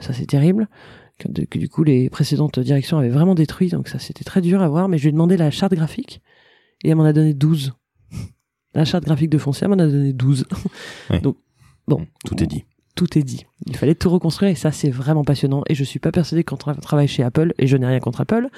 ça 0.02 0.12
c'est 0.12 0.26
terrible. 0.26 0.68
Que, 1.18 1.58
du 1.58 1.70
coup 1.70 1.86
les 1.86 2.10
précédentes 2.10 2.60
directions 2.60 2.98
avaient 2.98 3.08
vraiment 3.08 3.36
détruit, 3.36 3.70
donc 3.70 3.88
ça 3.88 3.98
c'était 3.98 4.26
très 4.26 4.42
dur 4.42 4.62
à 4.62 4.68
voir. 4.68 4.90
Mais 4.90 4.98
je 4.98 5.04
lui 5.04 5.10
ai 5.10 5.14
demandé 5.14 5.38
la 5.38 5.52
charte 5.52 5.74
graphique 5.74 6.22
et 6.84 6.90
elle 6.90 6.96
m'en 6.96 7.06
a 7.06 7.14
donné 7.14 7.34
12. 7.34 7.74
La 8.74 8.86
charte 8.86 9.06
graphique 9.06 9.30
de 9.30 9.38
Foncia 9.38 9.68
m'en 9.68 9.76
a 9.76 9.88
donné 9.88 10.14
12. 10.14 10.46
Oui. 11.10 11.20
Donc, 11.22 11.38
bon. 11.88 12.06
Tout 12.26 12.42
est 12.44 12.48
dit. 12.48 12.66
Tout 12.96 13.18
est 13.18 13.24
dit. 13.24 13.46
Il 13.66 13.78
fallait 13.78 13.96
tout 13.96 14.10
reconstruire 14.10 14.52
et 14.52 14.56
ça, 14.56 14.72
c'est 14.72 14.90
vraiment 14.90 15.24
passionnant. 15.24 15.64
Et 15.68 15.76
je 15.76 15.84
suis 15.84 16.00
pas 16.00 16.12
persuadé 16.12 16.44
quand 16.44 16.68
on 16.68 16.74
travaille 16.76 17.08
chez 17.08 17.24
Apple, 17.24 17.54
et 17.58 17.66
je 17.66 17.78
n'ai 17.78 17.86
rien 17.86 18.00
contre 18.00 18.22
Apple, 18.22 18.50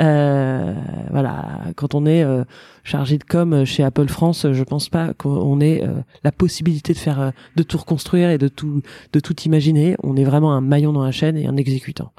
euh, 0.00 0.74
voilà, 1.10 1.60
quand 1.76 1.94
on 1.94 2.04
est 2.04 2.24
euh, 2.24 2.44
chargé 2.82 3.18
de 3.18 3.24
com 3.24 3.64
chez 3.64 3.84
Apple 3.84 4.08
France, 4.08 4.46
je 4.50 4.64
pense 4.64 4.88
pas 4.88 5.14
qu'on 5.14 5.60
ait 5.60 5.84
euh, 5.84 5.94
la 6.24 6.32
possibilité 6.32 6.92
de 6.92 6.98
faire, 6.98 7.20
euh, 7.20 7.30
de 7.56 7.62
tout 7.62 7.78
reconstruire 7.78 8.30
et 8.30 8.38
de 8.38 8.48
tout, 8.48 8.82
de 9.12 9.20
tout 9.20 9.40
imaginer. 9.42 9.96
On 10.02 10.16
est 10.16 10.24
vraiment 10.24 10.52
un 10.52 10.60
maillon 10.60 10.92
dans 10.92 11.04
la 11.04 11.12
chaîne 11.12 11.36
et 11.36 11.46
un 11.46 11.56
exécutant. 11.56 12.12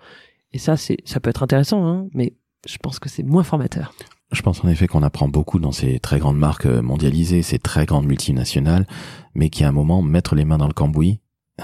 Et 0.53 0.59
ça, 0.59 0.77
c'est, 0.77 0.97
ça 1.03 1.19
peut 1.19 1.29
être 1.29 1.43
intéressant, 1.43 1.85
hein, 1.85 2.07
mais 2.13 2.33
je 2.65 2.77
pense 2.77 2.99
que 2.99 3.09
c'est 3.09 3.23
moins 3.23 3.43
formateur. 3.43 3.93
Je 4.31 4.41
pense 4.41 4.63
en 4.63 4.67
effet 4.67 4.87
qu'on 4.87 5.03
apprend 5.03 5.27
beaucoup 5.27 5.59
dans 5.59 5.71
ces 5.71 5.99
très 5.99 6.19
grandes 6.19 6.37
marques 6.37 6.65
mondialisées, 6.65 7.41
ces 7.41 7.59
très 7.59 7.85
grandes 7.85 8.07
multinationales, 8.07 8.87
mais 9.35 9.49
qu'à 9.49 9.67
un 9.67 9.71
moment, 9.71 10.01
mettre 10.01 10.35
les 10.35 10.45
mains 10.45 10.57
dans 10.57 10.67
le 10.67 10.73
cambouis, 10.73 11.21
euh, 11.61 11.63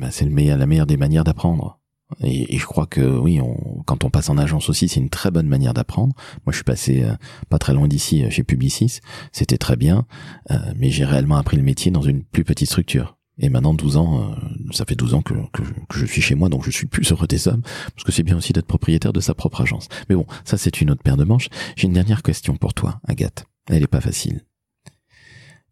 ben 0.00 0.10
c'est 0.10 0.24
la 0.24 0.66
meilleure 0.66 0.86
des 0.86 0.96
manières 0.96 1.24
d'apprendre. 1.24 1.78
Et, 2.22 2.56
je 2.56 2.64
crois 2.64 2.86
que 2.86 3.02
oui, 3.02 3.38
on, 3.42 3.82
quand 3.84 4.02
on 4.04 4.10
passe 4.10 4.30
en 4.30 4.38
agence 4.38 4.70
aussi, 4.70 4.88
c'est 4.88 5.00
une 5.00 5.10
très 5.10 5.30
bonne 5.30 5.46
manière 5.46 5.74
d'apprendre. 5.74 6.14
Moi, 6.46 6.52
je 6.52 6.56
suis 6.56 6.64
passé 6.64 7.02
euh, 7.02 7.12
pas 7.50 7.58
très 7.58 7.74
loin 7.74 7.86
d'ici 7.86 8.24
chez 8.30 8.44
Publicis, 8.44 9.00
c'était 9.30 9.58
très 9.58 9.76
bien, 9.76 10.06
euh, 10.50 10.56
mais 10.76 10.90
j'ai 10.90 11.04
réellement 11.04 11.36
appris 11.36 11.58
le 11.58 11.62
métier 11.62 11.90
dans 11.90 12.00
une 12.00 12.24
plus 12.24 12.44
petite 12.44 12.68
structure. 12.68 13.17
Et 13.38 13.48
maintenant, 13.50 13.74
12 13.74 13.96
ans, 13.96 14.32
euh, 14.32 14.72
ça 14.72 14.84
fait 14.84 14.96
12 14.96 15.14
ans 15.14 15.22
que, 15.22 15.34
que, 15.52 15.62
que, 15.62 15.98
je 15.98 16.06
suis 16.06 16.22
chez 16.22 16.34
moi, 16.34 16.48
donc 16.48 16.64
je 16.64 16.70
suis 16.70 16.86
plus 16.86 17.10
heureux 17.12 17.26
des 17.28 17.46
hommes, 17.46 17.62
parce 17.94 18.04
que 18.04 18.10
c'est 18.10 18.24
bien 18.24 18.36
aussi 18.36 18.52
d'être 18.52 18.66
propriétaire 18.66 19.12
de 19.12 19.20
sa 19.20 19.34
propre 19.34 19.60
agence. 19.60 19.88
Mais 20.08 20.16
bon, 20.16 20.26
ça 20.44 20.58
c'est 20.58 20.80
une 20.80 20.90
autre 20.90 21.02
paire 21.02 21.16
de 21.16 21.24
manches. 21.24 21.48
J'ai 21.76 21.86
une 21.86 21.92
dernière 21.92 22.22
question 22.22 22.56
pour 22.56 22.74
toi, 22.74 23.00
Agathe. 23.06 23.46
Elle 23.68 23.82
est 23.82 23.88
pas 23.88 24.00
facile. 24.00 24.44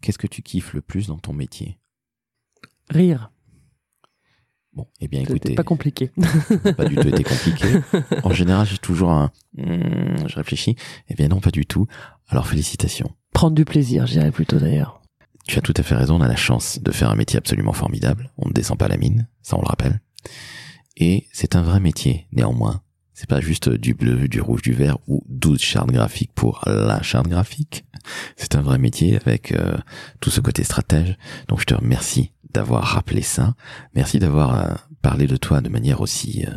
Qu'est-ce 0.01 0.19
que 0.19 0.27
tu 0.27 0.43
kiffes 0.43 0.75
le 0.75 0.81
plus 0.81 1.09
dans 1.09 1.19
ton 1.19 1.33
métier? 1.33 1.79
Rire. 2.91 3.33
Bon, 4.73 4.87
eh 5.01 5.09
bien 5.09 5.23
écoutez. 5.23 5.55
pas 5.55 5.63
compliqué. 5.63 6.11
pas 6.77 6.85
du 6.85 6.97
tout 6.97 7.09
été 7.09 7.25
compliqué. 7.25 7.81
En 8.23 8.33
général, 8.33 8.67
j'ai 8.67 8.77
toujours 8.77 9.11
un. 9.11 9.33
Hmm, 9.57 10.29
je 10.29 10.37
réfléchis. 10.37 10.77
Eh 11.09 11.15
bien 11.15 11.29
non, 11.29 11.41
pas 11.41 11.51
du 11.51 11.65
tout. 11.65 11.87
Alors 12.29 12.47
félicitations. 12.47 13.11
Prendre 13.33 13.55
du 13.55 13.65
plaisir, 13.65 14.07
j'irais 14.07 14.31
plutôt 14.31 14.59
d'ailleurs. 14.59 15.01
Tu 15.47 15.59
as 15.59 15.63
tout 15.63 15.75
à 15.77 15.83
fait 15.83 15.95
raison, 15.95 16.17
on 16.17 16.23
a 16.23 16.29
la 16.29 16.37
chance 16.37 16.81
de 16.81 16.91
faire 16.91 17.11
un 17.11 17.15
métier 17.15 17.39
absolument 17.39 17.73
formidable. 17.73 18.33
On 18.37 18.49
ne 18.49 18.53
descend 18.53 18.79
pas 18.79 18.89
la 18.89 18.97
mine, 18.97 19.29
ça 19.43 19.57
on 19.57 19.61
le 19.61 19.67
rappelle. 19.67 20.01
Et 20.97 21.29
c'est 21.33 21.57
un 21.57 21.63
vrai 21.63 21.81
métier, 21.81 22.27
néanmoins. 22.33 22.83
C'est 23.15 23.29
pas 23.29 23.41
juste 23.41 23.71
du 23.71 23.95
bleu, 23.95 24.29
du 24.29 24.41
rouge, 24.41 24.63
du 24.63 24.73
vert 24.73 24.99
ou 25.07 25.25
12 25.29 25.61
chartes 25.61 25.91
graphiques 25.91 26.33
pour 26.35 26.63
la 26.67 27.01
charte 27.03 27.29
graphique. 27.29 27.87
C'est 28.37 28.57
un 28.57 28.61
vrai 28.61 28.79
métier 28.79 29.17
avec 29.17 29.53
euh, 29.53 29.79
tout 30.21 30.31
ce 30.31 30.41
côté 30.41 30.65
stratège. 30.65 31.17
Donc 31.49 31.61
je 31.61 31.65
te 31.65 31.75
remercie 31.75 32.33
d'avoir 32.53 32.85
rappelé 32.85 33.23
ça. 33.23 33.55
Merci 33.95 34.19
d'avoir 34.19 34.61
euh, 34.61 34.75
parlé 35.01 35.27
de 35.27 35.37
toi 35.37 35.61
de 35.61 35.69
manière 35.69 36.03
aussi 36.03 36.45
euh, 36.47 36.55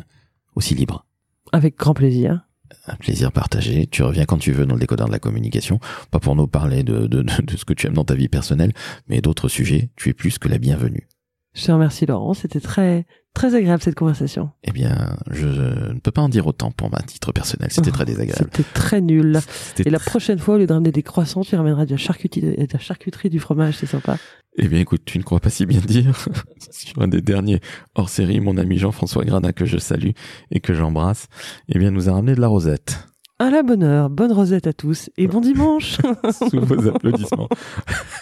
aussi 0.55 0.75
libre. 0.75 1.05
Avec 1.53 1.77
grand 1.77 1.93
plaisir. 1.93 2.41
Un 2.87 2.95
plaisir 2.95 3.31
partagé. 3.31 3.87
Tu 3.87 4.03
reviens 4.03 4.25
quand 4.25 4.37
tu 4.37 4.51
veux 4.51 4.65
dans 4.65 4.75
le 4.75 4.79
décodeur 4.79 5.07
de 5.07 5.11
la 5.11 5.19
communication. 5.19 5.79
Pas 6.11 6.19
pour 6.19 6.35
nous 6.35 6.47
parler 6.47 6.83
de, 6.83 7.07
de, 7.07 7.21
de 7.21 7.57
ce 7.57 7.65
que 7.65 7.73
tu 7.73 7.87
aimes 7.87 7.93
dans 7.93 8.05
ta 8.05 8.15
vie 8.15 8.29
personnelle, 8.29 8.73
mais 9.07 9.21
d'autres 9.21 9.49
sujets. 9.49 9.89
Tu 9.95 10.09
es 10.09 10.13
plus 10.13 10.37
que 10.37 10.47
la 10.47 10.57
bienvenue. 10.57 11.07
Je 11.53 11.65
te 11.65 11.71
remercie 11.71 12.05
Laurent, 12.05 12.33
c'était 12.33 12.59
très 12.59 13.05
très 13.33 13.55
agréable 13.55 13.81
cette 13.81 13.95
conversation. 13.95 14.49
Eh 14.63 14.71
bien, 14.71 15.17
je 15.29 15.47
ne 15.47 15.99
peux 15.99 16.11
pas 16.11 16.21
en 16.21 16.29
dire 16.29 16.47
autant 16.47 16.71
pour 16.71 16.89
ma 16.91 16.99
titre 16.99 17.31
personnel. 17.31 17.69
C'était 17.71 17.91
très 17.91 18.05
désagréable. 18.05 18.49
C'était 18.51 18.69
très 18.73 19.01
nul. 19.01 19.39
Et 19.77 19.89
la 19.89 19.99
prochaine 19.99 20.39
fois, 20.39 20.55
au 20.55 20.57
lieu 20.57 20.67
de 20.67 20.73
ramener 20.73 20.91
des 20.91 21.03
croissants, 21.03 21.41
tu 21.41 21.55
ramèneras 21.55 21.85
de 21.85 21.91
la 21.91 21.97
charcuterie, 21.97 22.41
de 22.41 22.67
la 22.71 22.79
charcuterie 22.79 23.29
du 23.29 23.39
fromage, 23.39 23.77
c'est 23.77 23.85
sympa. 23.85 24.17
Eh 24.57 24.67
bien, 24.67 24.79
écoute, 24.79 25.03
tu 25.05 25.17
ne 25.19 25.23
crois 25.23 25.39
pas 25.39 25.49
si 25.49 25.65
bien 25.65 25.79
dire. 25.79 26.13
Sur 26.71 27.01
un 27.01 27.07
des 27.07 27.21
derniers 27.21 27.61
hors 27.95 28.09
série, 28.09 28.39
mon 28.39 28.57
ami 28.57 28.77
Jean-François 28.77 29.23
Gradin, 29.23 29.51
que 29.51 29.65
je 29.65 29.77
salue 29.77 30.11
et 30.51 30.59
que 30.59 30.73
j'embrasse, 30.73 31.27
eh 31.69 31.79
bien, 31.79 31.91
nous 31.91 32.09
a 32.09 32.13
ramené 32.13 32.35
de 32.35 32.41
la 32.41 32.47
rosette. 32.47 33.07
À 33.37 33.49
la 33.49 33.63
bonne 33.63 33.83
heure, 33.83 34.09
bonne 34.09 34.33
rosette 34.33 34.67
à 34.67 34.73
tous 34.73 35.09
et 35.17 35.27
bon 35.27 35.39
dimanche. 35.41 35.97
Sous 36.49 36.59
vos 36.59 36.87
applaudissements. 36.93 37.47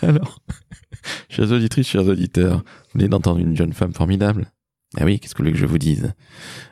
Alors, 0.03 0.39
chers 1.29 1.51
auditrices, 1.51 1.87
chers 1.87 2.05
auditeurs, 2.05 2.57
vous 2.57 2.99
venez 2.99 3.09
d'entendre 3.09 3.39
une 3.39 3.55
jeune 3.55 3.73
femme 3.73 3.93
formidable. 3.93 4.51
Ah 4.97 5.05
oui, 5.05 5.19
qu'est-ce 5.19 5.33
que 5.33 5.39
vous 5.39 5.45
voulez 5.45 5.53
que 5.53 5.59
je 5.59 5.65
vous 5.65 5.77
dise? 5.77 6.13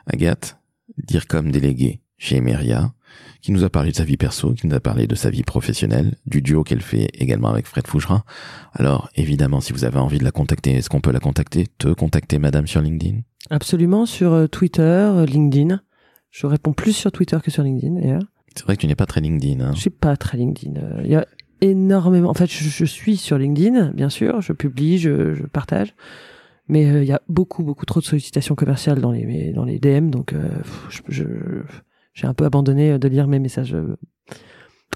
Agathe, 0.08 0.58
dire 0.98 1.28
comme 1.28 1.52
déléguée 1.52 2.02
chez 2.18 2.38
Emeria, 2.38 2.94
qui 3.42 3.52
nous 3.52 3.64
a 3.64 3.70
parlé 3.70 3.92
de 3.92 3.96
sa 3.96 4.04
vie 4.04 4.18
perso, 4.18 4.54
qui 4.54 4.68
nous 4.68 4.76
a 4.76 4.80
parlé 4.80 5.06
de 5.06 5.16
sa 5.16 5.30
vie 5.30 5.44
professionnelle, 5.44 6.16
du 6.26 6.42
duo 6.42 6.64
qu'elle 6.64 6.82
fait 6.82 7.10
également 7.14 7.50
avec 7.50 7.68
Fred 7.68 7.86
Fougerin. 7.86 8.24
Alors, 8.74 9.10
évidemment, 9.16 9.62
si 9.62 9.74
vous 9.74 9.84
avez 9.84 10.00
envie 10.00 10.18
de 10.18 10.24
la 10.24 10.32
contacter, 10.32 10.74
est-ce 10.74 10.90
qu'on 10.90 11.02
peut 11.02 11.12
la 11.12 11.20
contacter 11.20 11.68
Te 11.78 11.90
contacter, 11.90 12.40
madame, 12.40 12.68
sur 12.68 12.82
LinkedIn? 12.82 13.20
Absolument 13.50 14.06
sur 14.06 14.34
euh, 14.34 14.48
Twitter, 14.48 14.82
euh, 14.82 15.26
LinkedIn. 15.26 15.80
Je 16.32 16.48
réponds 16.48 16.74
plus 16.74 16.94
sur 16.94 17.12
Twitter 17.12 17.38
que 17.44 17.52
sur 17.52 17.64
LinkedIn 17.64 17.94
d'ailleurs. 18.02 18.24
C'est 18.56 18.64
vrai 18.64 18.76
que 18.78 18.82
tu 18.82 18.88
n'es 18.88 18.96
pas 18.96 19.06
très 19.06 19.22
LinkedIn. 19.22 19.64
Hein. 19.64 19.72
Je 19.76 19.82
suis 19.82 19.90
pas 19.90 20.16
très 20.18 20.38
LinkedIn. 20.38 20.78
Euh, 20.78 21.02
Il 21.04 21.12
y 21.12 21.16
a 21.16 21.28
énormément. 21.62 22.30
En 22.30 22.34
fait, 22.34 22.50
je, 22.52 22.86
suis 22.86 23.18
sur 23.18 23.38
LinkedIn, 23.38 23.92
bien 23.92 24.10
sûr. 24.10 24.42
Je 24.42 24.54
publie, 24.54 24.98
je, 24.98 25.46
partage. 25.48 25.94
Mais 26.68 26.86
euh, 26.90 27.04
il 27.04 27.08
y 27.08 27.12
a 27.12 27.22
beaucoup, 27.28 27.64
beaucoup 27.64 27.86
trop 27.86 28.00
de 28.00 28.06
sollicitations 28.06 28.56
commerciales 28.56 29.00
dans 29.00 29.12
les 29.12 29.52
dans 29.54 29.66
les 29.66 29.78
DM, 29.78 30.10
donc 30.10 30.34
euh, 30.34 30.50
je- 30.90 31.62
j'ai 32.14 32.26
un 32.26 32.34
peu 32.34 32.46
abandonné 32.46 32.94
euh, 32.94 32.98
de 32.98 33.08
lire 33.08 33.28
mes 33.28 33.38
messages 33.40 33.76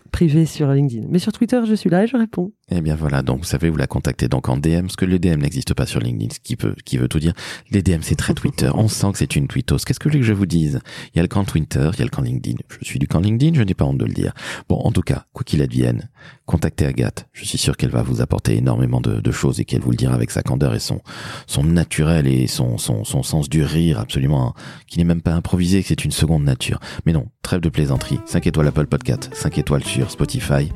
privés 0.10 0.45
sur 0.45 0.72
LinkedIn. 0.72 1.07
Mais 1.10 1.20
sur 1.20 1.32
Twitter, 1.32 1.62
je 1.66 1.74
suis 1.74 1.89
là 1.89 2.03
et 2.03 2.07
je 2.07 2.18
réponds. 2.18 2.51
Eh 2.72 2.82
bien 2.82 2.95
voilà, 2.95 3.22
donc 3.22 3.39
vous 3.39 3.45
savez, 3.45 3.70
vous 3.70 3.78
la 3.78 3.88
contactez 3.88 4.28
donc 4.28 4.49
en 4.49 4.57
DM, 4.57 4.82
parce 4.82 4.95
que 4.95 5.05
le 5.05 5.18
DM 5.18 5.41
n'existe 5.41 5.74
pas 5.74 5.86
sur 5.86 5.99
LinkedIn, 5.99 6.34
ce 6.34 6.39
qui 6.39 6.55
peut, 6.55 6.76
qui 6.86 6.97
veut 6.97 7.07
tout 7.07 7.20
dire. 7.20 7.34
Les 7.72 7.82
DM, 7.82 8.01
c'est 8.01 8.16
très 8.16 8.34
Twitter. 8.34 8.70
On 8.74 8.88
sent 8.88 9.12
que 9.14 9.18
c'est 9.18 9.36
une 9.36 9.47
tweetos. 9.47 9.78
Qu'est-ce 9.86 9.99
que 9.99 10.10
je 10.10 10.14
voulais 10.14 10.22
que 10.22 10.28
je 10.28 10.34
vous 10.34 10.45
dise? 10.45 10.80
Il 11.14 11.18
y 11.18 11.20
a 11.20 11.24
le 11.24 11.28
camp 11.28 11.43
Twitter, 11.45 11.89
il 11.93 11.99
y 11.99 12.01
a 12.01 12.05
le 12.05 12.12
camp 12.12 12.22
LinkedIn. 12.22 12.57
Je 12.80 12.86
suis 12.86 12.99
du 12.99 13.07
camp 13.07 13.20
LinkedIn, 13.20 13.57
je 13.57 13.64
n'ai 13.64 13.74
pas 13.74 13.86
honte 13.86 13.97
de 13.97 14.05
le 14.05 14.14
dire. 14.14 14.34
Bon, 14.68 14.78
en 14.78 14.91
tout 14.91 15.01
cas, 15.01 15.26
quoi 15.34 15.43
qu'il 15.43 15.62
advienne, 15.62 16.10
contactez 16.45 16.86
Agathe. 16.86 17.28
Je 17.32 17.45
suis 17.45 17.57
sûr 17.57 17.78
qu'elle 17.78 17.89
va 17.89 18.03
vous 18.03 18.22
apporter 18.22 18.55
énormément 18.55 19.01
de, 19.01 19.32
choses 19.32 19.60
et 19.60 19.66
qu'elle 19.66 19.82
vous 19.82 19.91
le 19.91 19.95
dira 19.95 20.16
avec 20.16 20.32
sa 20.32 20.41
candeur 20.41 20.74
et 20.74 20.80
son, 20.80 21.01
son 21.45 21.64
naturel 21.64 22.26
et 22.26 22.47
son, 22.47 22.80
son, 22.80 23.03
son 23.03 23.22
sens 23.22 23.47
du 23.47 23.64
rire 23.64 23.99
absolument, 23.99 24.47
hein, 24.47 24.53
qui 24.88 24.97
n'est 24.97 25.03
même 25.03 25.22
pas 25.22 25.34
improvisé, 25.34 25.82
que 25.82 25.88
c'est 25.88 26.03
une 26.03 26.12
seconde 26.12 26.43
nature. 26.43 26.80
Mais 27.05 27.14
non, 27.14 27.28
trêve 27.43 27.62
de 27.62 27.70
plaisanterie. 27.70 28.20
5 28.26 28.47
étoiles 28.47 28.68
Apple 28.68 28.88
Podcast, 28.88 29.30
5 29.34 29.60
étoiles 29.60 29.84
sur 29.99 30.11
Spotify. 30.11 30.71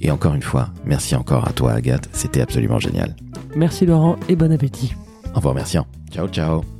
Et 0.00 0.10
encore 0.10 0.34
une 0.34 0.42
fois, 0.42 0.68
merci 0.84 1.16
encore 1.16 1.48
à 1.48 1.52
toi 1.52 1.72
Agathe, 1.72 2.08
c'était 2.12 2.40
absolument 2.40 2.78
génial. 2.78 3.16
Merci 3.56 3.86
Laurent 3.86 4.16
et 4.28 4.36
bon 4.36 4.52
appétit. 4.52 4.94
En 5.34 5.40
vous 5.40 5.48
remerciant. 5.48 5.86
Ciao 6.10 6.28
ciao 6.28 6.77